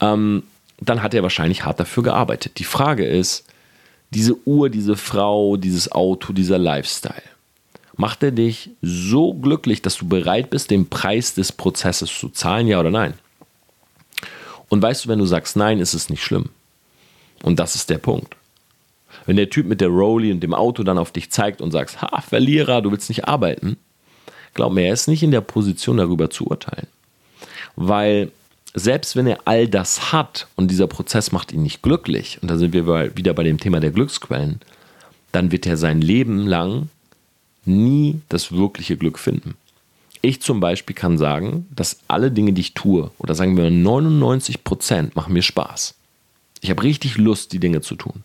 ähm, 0.00 0.42
dann 0.80 1.02
hat 1.02 1.14
er 1.14 1.22
wahrscheinlich 1.22 1.64
hart 1.64 1.80
dafür 1.80 2.02
gearbeitet. 2.02 2.58
Die 2.58 2.64
Frage 2.64 3.06
ist, 3.06 3.44
diese 4.10 4.36
Uhr, 4.46 4.70
diese 4.70 4.96
Frau, 4.96 5.56
dieses 5.56 5.90
Auto, 5.92 6.32
dieser 6.32 6.58
Lifestyle, 6.58 7.22
macht 7.96 8.22
er 8.22 8.30
dich 8.30 8.70
so 8.82 9.34
glücklich, 9.34 9.82
dass 9.82 9.96
du 9.96 10.06
bereit 10.06 10.50
bist, 10.50 10.70
den 10.70 10.88
Preis 10.88 11.34
des 11.34 11.52
Prozesses 11.52 12.16
zu 12.16 12.28
zahlen, 12.28 12.66
ja 12.66 12.78
oder 12.78 12.90
nein? 12.90 13.14
Und 14.68 14.82
weißt 14.82 15.04
du, 15.04 15.08
wenn 15.08 15.18
du 15.18 15.26
sagst 15.26 15.56
nein, 15.56 15.78
ist 15.78 15.94
es 15.94 16.10
nicht 16.10 16.22
schlimm. 16.22 16.50
Und 17.42 17.58
das 17.58 17.74
ist 17.74 17.90
der 17.90 17.98
Punkt. 17.98 18.36
Wenn 19.26 19.36
der 19.36 19.50
Typ 19.50 19.66
mit 19.66 19.80
der 19.80 19.88
Rolli 19.88 20.32
und 20.32 20.40
dem 20.40 20.54
Auto 20.54 20.82
dann 20.82 20.98
auf 20.98 21.12
dich 21.12 21.30
zeigt 21.30 21.60
und 21.60 21.72
sagst, 21.72 22.00
ha, 22.00 22.20
Verlierer, 22.20 22.80
du 22.80 22.92
willst 22.92 23.08
nicht 23.08 23.26
arbeiten, 23.26 23.76
glaub 24.54 24.72
mir, 24.72 24.86
er 24.86 24.94
ist 24.94 25.08
nicht 25.08 25.22
in 25.22 25.32
der 25.32 25.40
Position, 25.40 25.96
darüber 25.96 26.30
zu 26.30 26.46
urteilen. 26.46 26.86
Weil 27.74 28.30
selbst 28.72 29.16
wenn 29.16 29.26
er 29.26 29.40
all 29.44 29.68
das 29.68 30.12
hat 30.12 30.46
und 30.54 30.70
dieser 30.70 30.86
Prozess 30.86 31.32
macht 31.32 31.52
ihn 31.52 31.62
nicht 31.62 31.82
glücklich, 31.82 32.38
und 32.40 32.50
da 32.50 32.56
sind 32.56 32.72
wir 32.72 33.16
wieder 33.16 33.34
bei 33.34 33.42
dem 33.42 33.58
Thema 33.58 33.80
der 33.80 33.90
Glücksquellen, 33.90 34.60
dann 35.32 35.50
wird 35.50 35.66
er 35.66 35.76
sein 35.76 36.00
Leben 36.00 36.46
lang 36.46 36.88
nie 37.64 38.20
das 38.28 38.52
wirkliche 38.52 38.96
Glück 38.96 39.18
finden. 39.18 39.54
Ich 40.22 40.40
zum 40.40 40.60
Beispiel 40.60 40.94
kann 40.94 41.18
sagen, 41.18 41.66
dass 41.74 42.00
alle 42.08 42.30
Dinge, 42.30 42.52
die 42.52 42.60
ich 42.60 42.74
tue, 42.74 43.10
oder 43.18 43.34
sagen 43.34 43.56
wir 43.56 43.70
99 43.70 44.64
Prozent, 44.64 45.16
machen 45.16 45.32
mir 45.32 45.42
Spaß. 45.42 45.94
Ich 46.60 46.70
habe 46.70 46.82
richtig 46.82 47.16
Lust, 47.16 47.52
die 47.52 47.60
Dinge 47.60 47.80
zu 47.80 47.96
tun. 47.96 48.24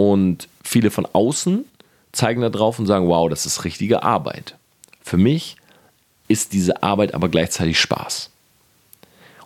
Und 0.00 0.48
viele 0.62 0.92
von 0.92 1.06
außen 1.12 1.64
zeigen 2.12 2.40
da 2.40 2.50
drauf 2.50 2.78
und 2.78 2.86
sagen, 2.86 3.08
wow, 3.08 3.28
das 3.28 3.46
ist 3.46 3.64
richtige 3.64 4.04
Arbeit. 4.04 4.54
Für 5.02 5.16
mich 5.16 5.56
ist 6.28 6.52
diese 6.52 6.84
Arbeit 6.84 7.14
aber 7.14 7.28
gleichzeitig 7.28 7.80
Spaß. 7.80 8.30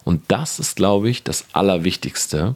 Und 0.04 0.22
das 0.28 0.58
ist, 0.58 0.76
glaube 0.76 1.08
ich, 1.08 1.22
das 1.22 1.46
Allerwichtigste, 1.54 2.54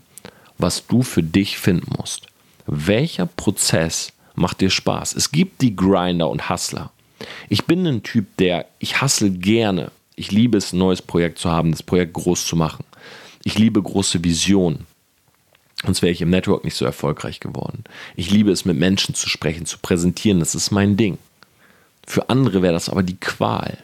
was 0.59 0.87
du 0.87 1.01
für 1.01 1.23
dich 1.23 1.57
finden 1.57 1.91
musst. 1.97 2.27
Welcher 2.67 3.25
Prozess 3.25 4.13
macht 4.35 4.61
dir 4.61 4.71
Spaß? 4.71 5.15
Es 5.15 5.33
gibt 5.33 5.63
die 5.63 5.75
Grinder 5.75 6.29
und 6.29 6.51
Hustler. 6.51 6.91
Ich 7.49 7.65
bin 7.65 7.87
ein 7.87 8.03
Typ, 8.03 8.37
der, 8.37 8.67
ich 8.79 9.01
hustle 9.01 9.31
gerne. 9.31 9.91
Ich 10.17 10.33
liebe 10.33 10.59
es, 10.59 10.75
ein 10.75 10.79
neues 10.79 11.01
Projekt 11.01 11.39
zu 11.39 11.51
haben, 11.51 11.71
das 11.71 11.83
Projekt 11.83 12.13
groß 12.13 12.47
zu 12.47 12.57
machen. 12.57 12.85
Ich 13.43 13.57
liebe 13.57 13.81
große 13.83 14.23
Visionen. 14.23 14.87
Sonst 15.87 16.03
wäre 16.03 16.13
ich 16.13 16.21
im 16.21 16.31
Network 16.31 16.65
nicht 16.65 16.77
so 16.77 16.85
erfolgreich 16.85 17.41
geworden. 17.41 17.85
Ich 18.17 18.31
liebe 18.31 18.51
es, 18.51 18.65
mit 18.65 18.77
Menschen 18.77 19.15
zu 19.15 19.29
sprechen, 19.29 19.67
zu 19.67 19.79
präsentieren. 19.79 20.41
Das 20.41 20.55
ist 20.55 20.73
mein 20.73 20.97
Ding. 20.97 21.19
Für 22.07 22.29
andere 22.29 22.61
wäre 22.61 22.75
das 22.75 22.89
aber 22.89 23.03
die 23.03 23.17
Qual. 23.17 23.79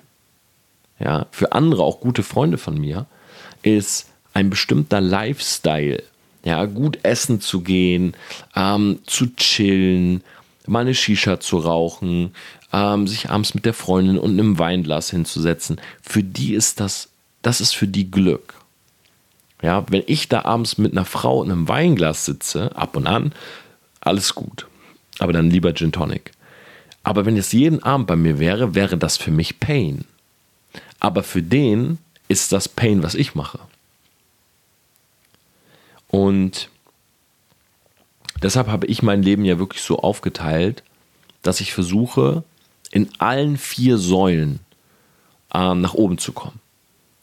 Ja, 0.99 1.27
für 1.31 1.53
andere, 1.53 1.83
auch 1.83 2.01
gute 2.01 2.23
Freunde 2.23 2.59
von 2.59 2.79
mir, 2.79 3.07
ist 3.63 4.09
ein 4.35 4.51
bestimmter 4.51 5.01
Lifestyle. 5.01 6.03
Ja, 6.45 6.65
gut 6.65 6.99
essen 7.05 7.41
zu 7.41 7.61
gehen, 7.61 8.15
ähm, 8.57 8.99
zu 9.07 9.35
chillen, 9.37 10.25
mal 10.67 10.81
eine 10.81 10.95
Shisha 10.95 11.39
zu 11.39 11.59
rauchen, 11.59 12.35
ähm, 12.73 13.07
sich 13.07 13.31
abends 13.31 13.55
mit 13.55 13.65
der 13.65 13.75
Freundin 13.75 14.19
und 14.19 14.33
einem 14.33 14.59
Weinglas 14.59 15.11
hinzusetzen. 15.11 15.81
Für 16.03 16.23
die 16.23 16.55
ist 16.55 16.81
das, 16.81 17.11
das 17.43 17.61
ist 17.61 17.75
für 17.75 17.87
die 17.87 18.11
Glück. 18.11 18.55
Ja, 19.63 19.85
wenn 19.89 20.03
ich 20.07 20.29
da 20.29 20.45
abends 20.45 20.77
mit 20.77 20.93
einer 20.93 21.05
Frau 21.05 21.41
und 21.41 21.51
einem 21.51 21.69
Weinglas 21.69 22.25
sitze, 22.25 22.77
ab 22.77 22.97
und 22.97 23.07
an, 23.07 23.33
alles 24.01 24.35
gut. 24.35 24.67
Aber 25.19 25.33
dann 25.33 25.51
lieber 25.51 25.73
Gin 25.73 25.93
Tonic. 25.93 26.33
Aber 27.05 27.25
wenn 27.25 27.37
es 27.37 27.53
jeden 27.53 27.83
Abend 27.83 28.07
bei 28.09 28.17
mir 28.17 28.39
wäre, 28.39 28.75
wäre 28.75 28.99
das 28.99 29.17
für 29.17 29.31
mich 29.31 29.61
Pain. 29.61 30.05
Aber 31.01 31.23
für 31.23 31.43
den 31.43 31.99
ist 32.29 32.53
das 32.53 32.69
Pain, 32.69 33.03
was 33.03 33.15
ich 33.15 33.35
mache. 33.35 33.61
Und 36.09 36.69
deshalb 38.43 38.69
habe 38.69 38.87
ich 38.87 39.03
mein 39.03 39.23
Leben 39.23 39.45
ja 39.45 39.59
wirklich 39.59 39.83
so 39.83 39.99
aufgeteilt, 39.99 40.83
dass 41.43 41.61
ich 41.61 41.73
versuche, 41.73 42.45
in 42.91 43.09
allen 43.19 43.57
vier 43.57 43.99
Säulen 43.99 44.61
ähm, 45.55 45.81
nach 45.81 45.95
oben 45.95 46.19
zu 46.19 46.33
kommen. 46.33 46.61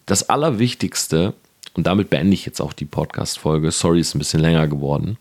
Das 0.05 0.29
Allerwichtigste, 0.29 1.33
und 1.73 1.87
damit 1.87 2.09
beende 2.09 2.33
ich 2.33 2.45
jetzt 2.45 2.61
auch 2.61 2.73
die 2.73 2.85
Podcast-Folge, 2.85 3.71
sorry, 3.71 3.99
ist 3.99 4.15
ein 4.15 4.19
bisschen 4.19 4.41
länger 4.41 4.67
geworden. 4.67 5.17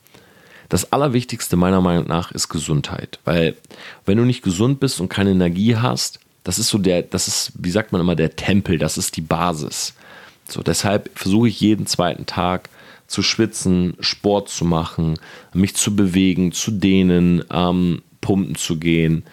Das 0.68 0.92
Allerwichtigste 0.92 1.56
meiner 1.56 1.80
Meinung 1.80 2.06
nach 2.06 2.30
ist 2.32 2.48
Gesundheit. 2.48 3.20
Weil, 3.24 3.56
wenn 4.04 4.18
du 4.18 4.24
nicht 4.24 4.42
gesund 4.42 4.80
bist 4.80 5.00
und 5.00 5.08
keine 5.08 5.30
Energie 5.30 5.76
hast, 5.76 6.20
das 6.44 6.58
ist 6.58 6.68
so 6.68 6.78
der, 6.78 7.02
das 7.02 7.28
ist, 7.28 7.52
wie 7.58 7.70
sagt 7.70 7.92
man 7.92 8.00
immer, 8.00 8.16
der 8.16 8.36
Tempel, 8.36 8.78
das 8.78 8.98
ist 8.98 9.16
die 9.16 9.22
Basis. 9.22 9.94
So, 10.46 10.62
deshalb 10.62 11.10
versuche 11.14 11.48
ich 11.48 11.60
jeden 11.60 11.86
zweiten 11.86 12.26
Tag 12.26 12.70
zu 13.06 13.22
schwitzen, 13.22 13.96
Sport 14.00 14.48
zu 14.48 14.64
machen, 14.64 15.18
mich 15.52 15.74
zu 15.74 15.96
bewegen, 15.96 16.52
zu 16.52 16.70
dehnen, 16.70 17.44
ähm, 17.50 18.02
pumpen 18.20 18.54
zu 18.54 18.78
gehen 18.78 19.24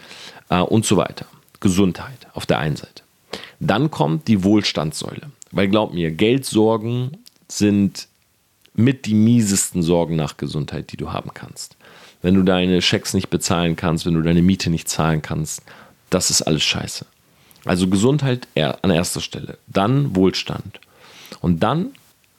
äh, 0.50 0.60
und 0.60 0.86
so 0.86 0.98
weiter. 0.98 1.26
Gesundheit 1.60 2.28
auf 2.34 2.46
der 2.46 2.60
einen 2.60 2.76
Seite. 2.76 3.04
Dann 3.60 3.92
kommt 3.92 4.28
die 4.28 4.44
Wohlstandssäule. 4.44 5.32
Weil 5.56 5.70
glaub 5.70 5.94
mir, 5.94 6.12
Geldsorgen 6.12 7.18
sind 7.48 8.10
mit 8.74 9.06
die 9.06 9.14
miesesten 9.14 9.82
Sorgen 9.82 10.18
nach 10.18 10.36
Gesundheit, 10.36 10.92
die 10.92 10.98
du 10.98 11.14
haben 11.14 11.32
kannst. 11.34 11.78
Wenn 12.22 12.36
du 12.36 12.44
deine 12.44 12.82
Schecks 12.82 13.14
nicht 13.14 13.30
bezahlen 13.30 13.78
kannst, 13.78 14.06
wenn 14.06 14.16
du 14.16 14.22
deine 14.22 14.42
Miete 14.42 14.70
nicht 14.70 14.90
zahlen 14.90 15.22
kannst, 15.22 15.62
das 16.10 16.30
ist 16.30 16.42
alles 16.42 16.64
scheiße. 16.64 17.06
Also 17.64 17.88
Gesundheit 17.88 18.50
an 18.56 18.92
erster 18.92 19.22
Stelle, 19.22 19.58
dann 19.68 20.14
Wohlstand. 20.14 20.82
Und 21.40 21.64
dann 21.64 21.92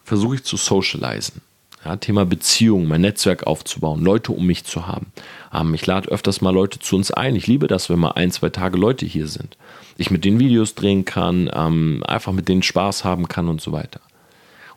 versuche 0.04 0.34
ich 0.34 0.44
zu 0.44 0.58
socialisen. 0.58 1.40
Ja, 1.87 1.95
Thema 1.95 2.26
Beziehung, 2.26 2.89
mein 2.89 3.03
Netzwerk 3.03 3.47
aufzubauen, 3.47 4.03
Leute 4.03 4.32
um 4.32 4.45
mich 4.45 4.64
zu 4.64 4.89
haben. 4.89 5.12
Ähm, 5.55 5.72
ich 5.72 5.87
lade 5.87 6.09
öfters 6.09 6.41
mal 6.41 6.51
Leute 6.51 6.80
zu 6.80 6.97
uns 6.97 7.12
ein. 7.12 7.37
Ich 7.37 7.47
liebe 7.47 7.68
das, 7.68 7.89
wenn 7.89 8.01
mal 8.01 8.11
ein, 8.11 8.32
zwei 8.32 8.49
Tage 8.49 8.76
Leute 8.76 9.07
hier 9.07 9.28
sind. 9.28 9.57
Ich 9.97 10.11
mit 10.11 10.24
den 10.24 10.41
Videos 10.41 10.74
drehen 10.74 11.05
kann, 11.05 11.49
ähm, 11.55 12.03
einfach 12.05 12.32
mit 12.32 12.49
denen 12.49 12.64
Spaß 12.64 13.05
haben 13.05 13.28
kann 13.28 13.47
und 13.47 13.61
so 13.61 13.70
weiter. 13.70 14.01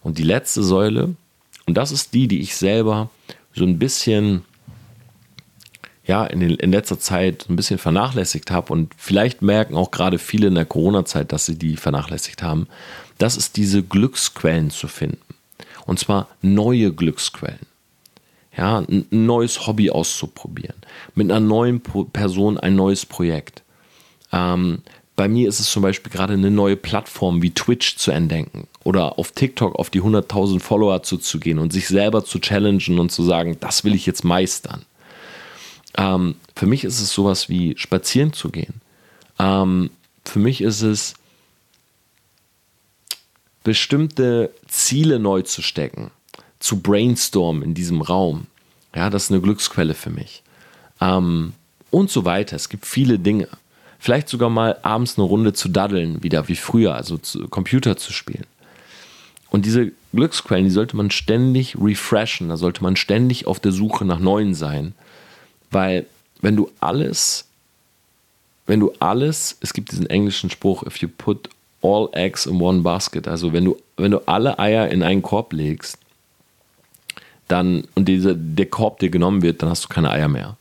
Und 0.04 0.20
die 0.20 0.24
letzte 0.24 0.62
Säule, 0.62 1.16
und 1.66 1.78
das 1.78 1.92
ist 1.92 2.14
die, 2.14 2.28
die 2.28 2.42
ich 2.42 2.56
selber 2.56 3.10
so 3.56 3.64
ein 3.64 3.80
bisschen 3.80 4.44
ja, 6.06 6.28
in, 6.28 6.42
den, 6.42 6.52
in 6.58 6.72
letzter 6.72 7.00
Zeit 7.00 7.50
ein 7.50 7.56
bisschen 7.56 7.80
vernachlässigt 7.80 8.52
habe 8.52 8.72
und 8.72 8.94
vielleicht 8.98 9.42
merken 9.42 9.76
auch 9.76 9.90
gerade 9.90 10.20
viele 10.20 10.46
in 10.46 10.54
der 10.54 10.66
Corona-Zeit, 10.66 11.32
dass 11.32 11.48
sie 11.48 11.58
die 11.58 11.76
vernachlässigt 11.76 12.44
haben, 12.44 12.68
das 13.18 13.36
ist 13.36 13.58
diese 13.58 13.82
Glücksquellen 13.82 14.70
zu 14.70 14.88
finden. 14.88 15.29
Und 15.90 15.98
zwar 15.98 16.28
neue 16.44 16.94
Glücksquellen. 16.94 17.66
Ja, 18.56 18.78
ein 18.78 19.08
neues 19.10 19.66
Hobby 19.66 19.90
auszuprobieren. 19.90 20.76
Mit 21.16 21.32
einer 21.32 21.40
neuen 21.40 21.82
Person 21.82 22.60
ein 22.60 22.76
neues 22.76 23.08
Projekt. 23.08 23.64
Ähm, 24.32 24.84
bei 25.16 25.28
mir 25.28 25.50
ist 25.50 25.60
es 25.60 25.72
zum 25.72 25.82
Beispiel 25.82 26.12
gerade 26.12 26.34
eine 26.34 26.52
neue 26.52 26.76
Plattform 26.76 27.42
wie 27.42 27.50
Twitch 27.50 27.98
zu 27.98 28.12
entdecken 28.12 28.68
oder 28.84 29.18
auf 29.18 29.32
TikTok 29.32 29.80
auf 29.80 29.90
die 29.90 30.04
100.000 30.04 30.60
Follower 30.60 31.02
zuzugehen 31.02 31.58
und 31.58 31.74
sich 31.74 31.88
selber 31.88 32.24
zu 32.24 32.38
challengen 32.38 33.00
und 33.00 33.12
zu 33.12 33.24
sagen, 33.24 33.58
das 33.60 33.84
will 33.84 33.96
ich 33.96 34.06
jetzt 34.06 34.24
meistern. 34.24 34.86
Ähm, 35.98 36.36
für 36.56 36.68
mich 36.68 36.84
ist 36.84 37.02
es 37.02 37.12
sowas 37.12 37.50
wie 37.50 37.76
spazieren 37.80 38.32
zu 38.32 38.52
gehen. 38.52 38.76
Ähm, 39.40 39.90
für 40.24 40.38
mich 40.38 40.62
ist 40.62 40.84
es 40.84 41.16
bestimmte 43.64 44.52
Ziele 44.68 45.20
neu 45.20 45.42
zu 45.42 45.62
stecken, 45.62 46.12
zu 46.60 46.80
brainstormen 46.82 47.64
in 47.64 47.74
diesem 47.74 48.02
Raum. 48.02 48.48
Ja, 48.96 49.10
das 49.10 49.26
ist 49.26 49.32
eine 49.32 49.42
Glücksquelle 49.42 49.94
für 49.94 50.10
mich. 50.10 50.44
Ähm, 51.02 51.54
und 51.92 52.10
so 52.10 52.26
weiter. 52.26 52.56
Es 52.56 52.70
gibt 52.70 52.86
viele 52.86 53.20
Dinge. 53.20 53.48
Vielleicht 54.00 54.30
sogar 54.30 54.50
mal 54.50 54.78
abends 54.82 55.18
eine 55.18 55.28
Runde 55.28 55.54
zu 55.54 55.70
daddeln, 55.70 56.24
wieder 56.24 56.48
wie 56.48 56.56
früher, 56.56 56.96
also 56.96 57.18
zu, 57.18 57.48
Computer 57.48 57.98
zu 57.98 58.14
spielen. 58.14 58.46
Und 59.50 59.66
diese 59.66 59.92
Glücksquellen, 60.14 60.66
die 60.66 60.72
sollte 60.72 60.96
man 60.96 61.12
ständig 61.12 61.76
refreshen, 61.80 62.50
da 62.50 62.58
sollte 62.58 62.84
man 62.84 62.96
ständig 62.96 63.48
auf 63.48 63.60
der 63.60 63.72
Suche 63.72 64.06
nach 64.06 64.20
neuen 64.20 64.54
sein. 64.54 64.94
Weil 65.72 66.06
wenn 66.42 66.56
du 66.56 66.72
alles, 66.80 67.46
wenn 68.68 68.80
du 68.80 68.94
alles, 69.00 69.58
es 69.60 69.74
gibt 69.74 69.92
diesen 69.92 70.06
englischen 70.06 70.50
Spruch, 70.50 70.84
if 70.84 70.98
you 70.98 71.10
put 71.10 71.50
all 71.82 72.10
eggs 72.14 72.46
in 72.46 72.62
one 72.62 72.82
basket, 72.82 73.28
also 73.28 73.54
wenn 73.54 73.66
du, 73.66 73.78
wenn 73.98 74.12
du 74.12 74.20
alle 74.28 74.60
Eier 74.60 74.90
in 74.90 75.04
einen 75.04 75.22
Korb 75.22 75.54
legst, 75.54 75.98
dann, 77.48 77.88
und 77.96 78.06
dieser, 78.06 78.36
der 78.36 78.68
Korb 78.68 79.00
dir 79.00 79.10
genommen 79.10 79.42
wird, 79.42 79.62
dann 79.62 79.70
hast 79.70 79.86
du 79.86 79.88
keine 79.88 80.12
Eier 80.12 80.28
mehr. 80.28 80.58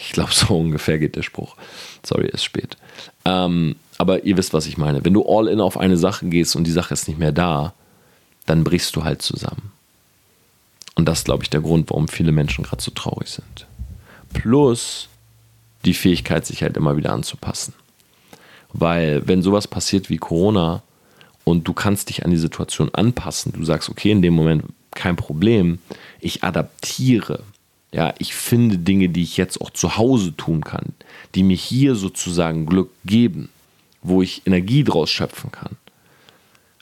Ich 0.00 0.12
glaube, 0.12 0.32
so 0.32 0.54
ungefähr 0.58 0.98
geht 0.98 1.16
der 1.16 1.22
Spruch. 1.22 1.56
Sorry, 2.04 2.28
ist 2.28 2.44
spät. 2.44 2.76
Ähm, 3.24 3.76
aber 3.98 4.24
ihr 4.24 4.36
wisst, 4.36 4.54
was 4.54 4.66
ich 4.66 4.78
meine. 4.78 5.04
Wenn 5.04 5.14
du 5.14 5.24
all 5.26 5.48
in 5.48 5.60
auf 5.60 5.76
eine 5.76 5.96
Sache 5.96 6.26
gehst 6.26 6.56
und 6.56 6.64
die 6.64 6.72
Sache 6.72 6.94
ist 6.94 7.08
nicht 7.08 7.18
mehr 7.18 7.32
da, 7.32 7.74
dann 8.46 8.64
brichst 8.64 8.94
du 8.96 9.04
halt 9.04 9.22
zusammen. 9.22 9.72
Und 10.94 11.06
das 11.06 11.18
ist, 11.18 11.24
glaube 11.24 11.42
ich, 11.42 11.50
der 11.50 11.60
Grund, 11.60 11.90
warum 11.90 12.08
viele 12.08 12.32
Menschen 12.32 12.64
gerade 12.64 12.82
so 12.82 12.90
traurig 12.92 13.28
sind 13.28 13.66
plus 14.32 15.08
die 15.84 15.94
Fähigkeit, 15.94 16.46
sich 16.46 16.62
halt 16.62 16.76
immer 16.76 16.96
wieder 16.96 17.12
anzupassen. 17.12 17.74
Weil 18.72 19.26
wenn 19.26 19.42
sowas 19.42 19.66
passiert 19.66 20.10
wie 20.10 20.18
Corona 20.18 20.82
und 21.44 21.66
du 21.66 21.72
kannst 21.72 22.10
dich 22.10 22.24
an 22.24 22.30
die 22.30 22.36
Situation 22.36 22.94
anpassen, 22.94 23.52
du 23.52 23.64
sagst, 23.64 23.88
okay, 23.88 24.10
in 24.10 24.22
dem 24.22 24.34
Moment 24.34 24.64
kein 24.94 25.16
Problem, 25.16 25.78
ich 26.20 26.44
adaptiere. 26.44 27.42
Ja, 27.92 28.12
ich 28.18 28.34
finde 28.34 28.76
Dinge, 28.76 29.08
die 29.08 29.22
ich 29.22 29.38
jetzt 29.38 29.60
auch 29.60 29.70
zu 29.70 29.96
Hause 29.96 30.36
tun 30.36 30.62
kann, 30.62 30.92
die 31.34 31.42
mir 31.42 31.56
hier 31.56 31.94
sozusagen 31.94 32.66
Glück 32.66 32.90
geben, 33.06 33.48
wo 34.02 34.20
ich 34.20 34.46
Energie 34.46 34.84
draus 34.84 35.08
schöpfen 35.08 35.50
kann. 35.50 35.76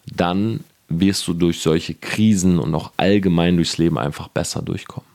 Dann 0.06 0.64
wirst 0.88 1.26
du 1.28 1.34
durch 1.34 1.60
solche 1.60 1.94
Krisen 1.94 2.58
und 2.58 2.74
auch 2.74 2.92
allgemein 2.96 3.56
durchs 3.56 3.78
Leben 3.78 3.98
einfach 3.98 4.28
besser 4.28 4.62
durchkommen. 4.62 5.08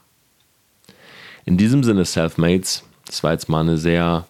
In 1.46 1.58
diesem 1.58 1.84
Sinne, 1.84 2.06
Selfmates, 2.06 2.84
das 3.06 3.24
war 3.24 3.34
jetzt 3.34 3.50
mal 3.50 3.62
eine 3.62 3.78
sehr 3.78 4.26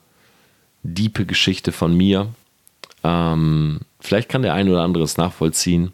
diepe 0.83 1.25
Geschichte 1.25 1.71
von 1.71 1.95
mir. 1.95 2.27
Ähm, 3.03 3.79
vielleicht 3.99 4.29
kann 4.29 4.41
der 4.41 4.53
ein 4.53 4.69
oder 4.69 4.81
andere 4.81 5.03
es 5.03 5.17
nachvollziehen. 5.17 5.91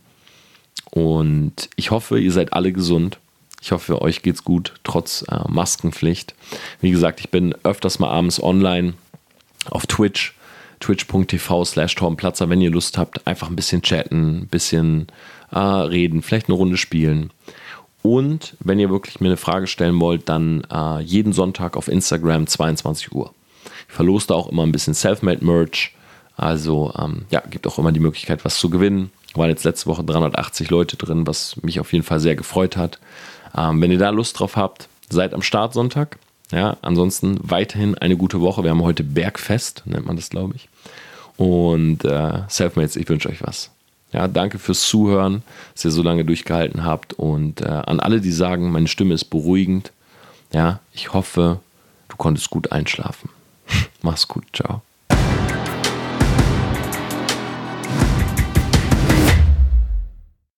Und 0.92 1.70
ich 1.76 1.92
hoffe, 1.92 2.20
ihr 2.20 2.32
seid 2.32 2.54
alle 2.54 2.72
gesund. 2.72 3.20
Ich 3.62 3.72
hoffe, 3.72 4.02
euch 4.02 4.22
geht's 4.22 4.44
gut, 4.44 4.76
trotz 4.84 5.24
äh, 5.30 5.40
Maskenpflicht. 5.48 6.36
Wie 6.80 6.92
gesagt, 6.92 7.20
ich 7.20 7.30
bin 7.30 7.56
öfters 7.64 8.00
mal 8.00 8.10
abends 8.10 8.42
online 8.42 8.94
auf 9.70 9.88
Twitch. 9.88 10.36
twitch.tv 10.80 11.66
slash 11.66 11.96
Torbenplatzer, 11.96 12.50
wenn 12.50 12.62
ihr 12.62 12.70
Lust 12.70 12.98
habt, 12.98 13.26
einfach 13.26 13.50
ein 13.50 13.56
bisschen 13.56 13.82
chatten, 13.82 14.42
ein 14.42 14.48
bisschen 14.48 15.08
äh, 15.52 15.58
reden, 15.58 16.22
vielleicht 16.22 16.50
eine 16.50 16.56
Runde 16.56 16.78
spielen. 16.78 17.32
Und 18.04 18.56
wenn 18.60 18.80
ihr 18.80 18.90
wirklich 18.90 19.20
mir 19.20 19.28
eine 19.28 19.38
Frage 19.38 19.68
stellen 19.68 20.00
wollt, 20.00 20.30
dann 20.30 20.64
äh, 20.72 21.02
jeden 21.02 21.34
Sonntag 21.34 21.76
auf 21.76 21.88
Instagram 21.88 22.48
22 22.48 23.12
Uhr. 23.12 23.34
Ich 23.88 23.94
verloste 23.94 24.36
auch 24.36 24.50
immer 24.50 24.64
ein 24.64 24.72
bisschen 24.72 24.94
Selfmade-Merch. 24.94 25.94
Also 26.36 26.94
ähm, 26.98 27.26
ja, 27.30 27.42
gibt 27.50 27.66
auch 27.68 27.80
immer 27.80 27.92
die 27.92 28.00
Möglichkeit, 28.00 28.46
was 28.46 28.60
zu 28.60 28.70
gewinnen. 28.70 29.12
Waren 29.34 29.50
jetzt 29.50 29.64
letzte 29.64 29.88
Woche 29.88 30.04
380 30.04 30.70
Leute 30.70 30.98
drin, 30.98 31.26
was 31.28 31.62
mich 31.64 31.80
auf 31.80 31.94
jeden 31.94 32.06
Fall 32.06 32.20
sehr 32.20 32.36
gefreut 32.36 32.78
hat. 32.78 33.00
Ähm, 33.56 33.82
wenn 33.82 33.92
ihr 33.92 33.98
da 33.98 34.10
Lust 34.10 34.40
drauf 34.40 34.56
habt, 34.56 34.88
seid 35.10 35.34
am 35.34 35.42
Start 35.42 35.74
Sonntag. 35.74 36.18
Ja, 36.52 36.78
ansonsten 36.82 37.40
weiterhin 37.42 37.98
eine 37.98 38.16
gute 38.16 38.40
Woche. 38.40 38.64
Wir 38.64 38.72
haben 38.72 38.84
heute 38.84 39.04
Bergfest, 39.04 39.84
nennt 39.86 40.06
man 40.06 40.16
das, 40.16 40.30
glaube 40.30 40.56
ich. 40.56 40.70
Und 41.36 42.06
äh, 42.06 42.42
Selfmates, 42.48 42.96
ich 42.96 43.10
wünsche 43.10 43.30
euch 43.30 43.44
was. 43.44 43.70
Ja, 44.14 44.28
danke 44.28 44.58
fürs 44.58 44.88
Zuhören, 44.88 45.44
dass 45.74 45.86
ihr 45.86 45.92
so 45.92 46.02
lange 46.02 46.24
durchgehalten 46.24 46.86
habt. 46.86 47.14
Und 47.14 47.62
äh, 47.62 47.66
an 47.66 48.00
alle, 48.00 48.22
die 48.22 48.32
sagen, 48.32 48.72
meine 48.72 48.88
Stimme 48.88 49.14
ist 49.14 49.26
beruhigend, 49.26 49.92
ja, 50.54 50.80
ich 50.94 51.14
hoffe, 51.14 51.60
du 52.08 52.16
konntest 52.16 52.50
gut 52.50 52.72
einschlafen. 52.72 53.30
Mach's 54.02 54.28
gut, 54.28 54.46
ciao. 54.54 54.82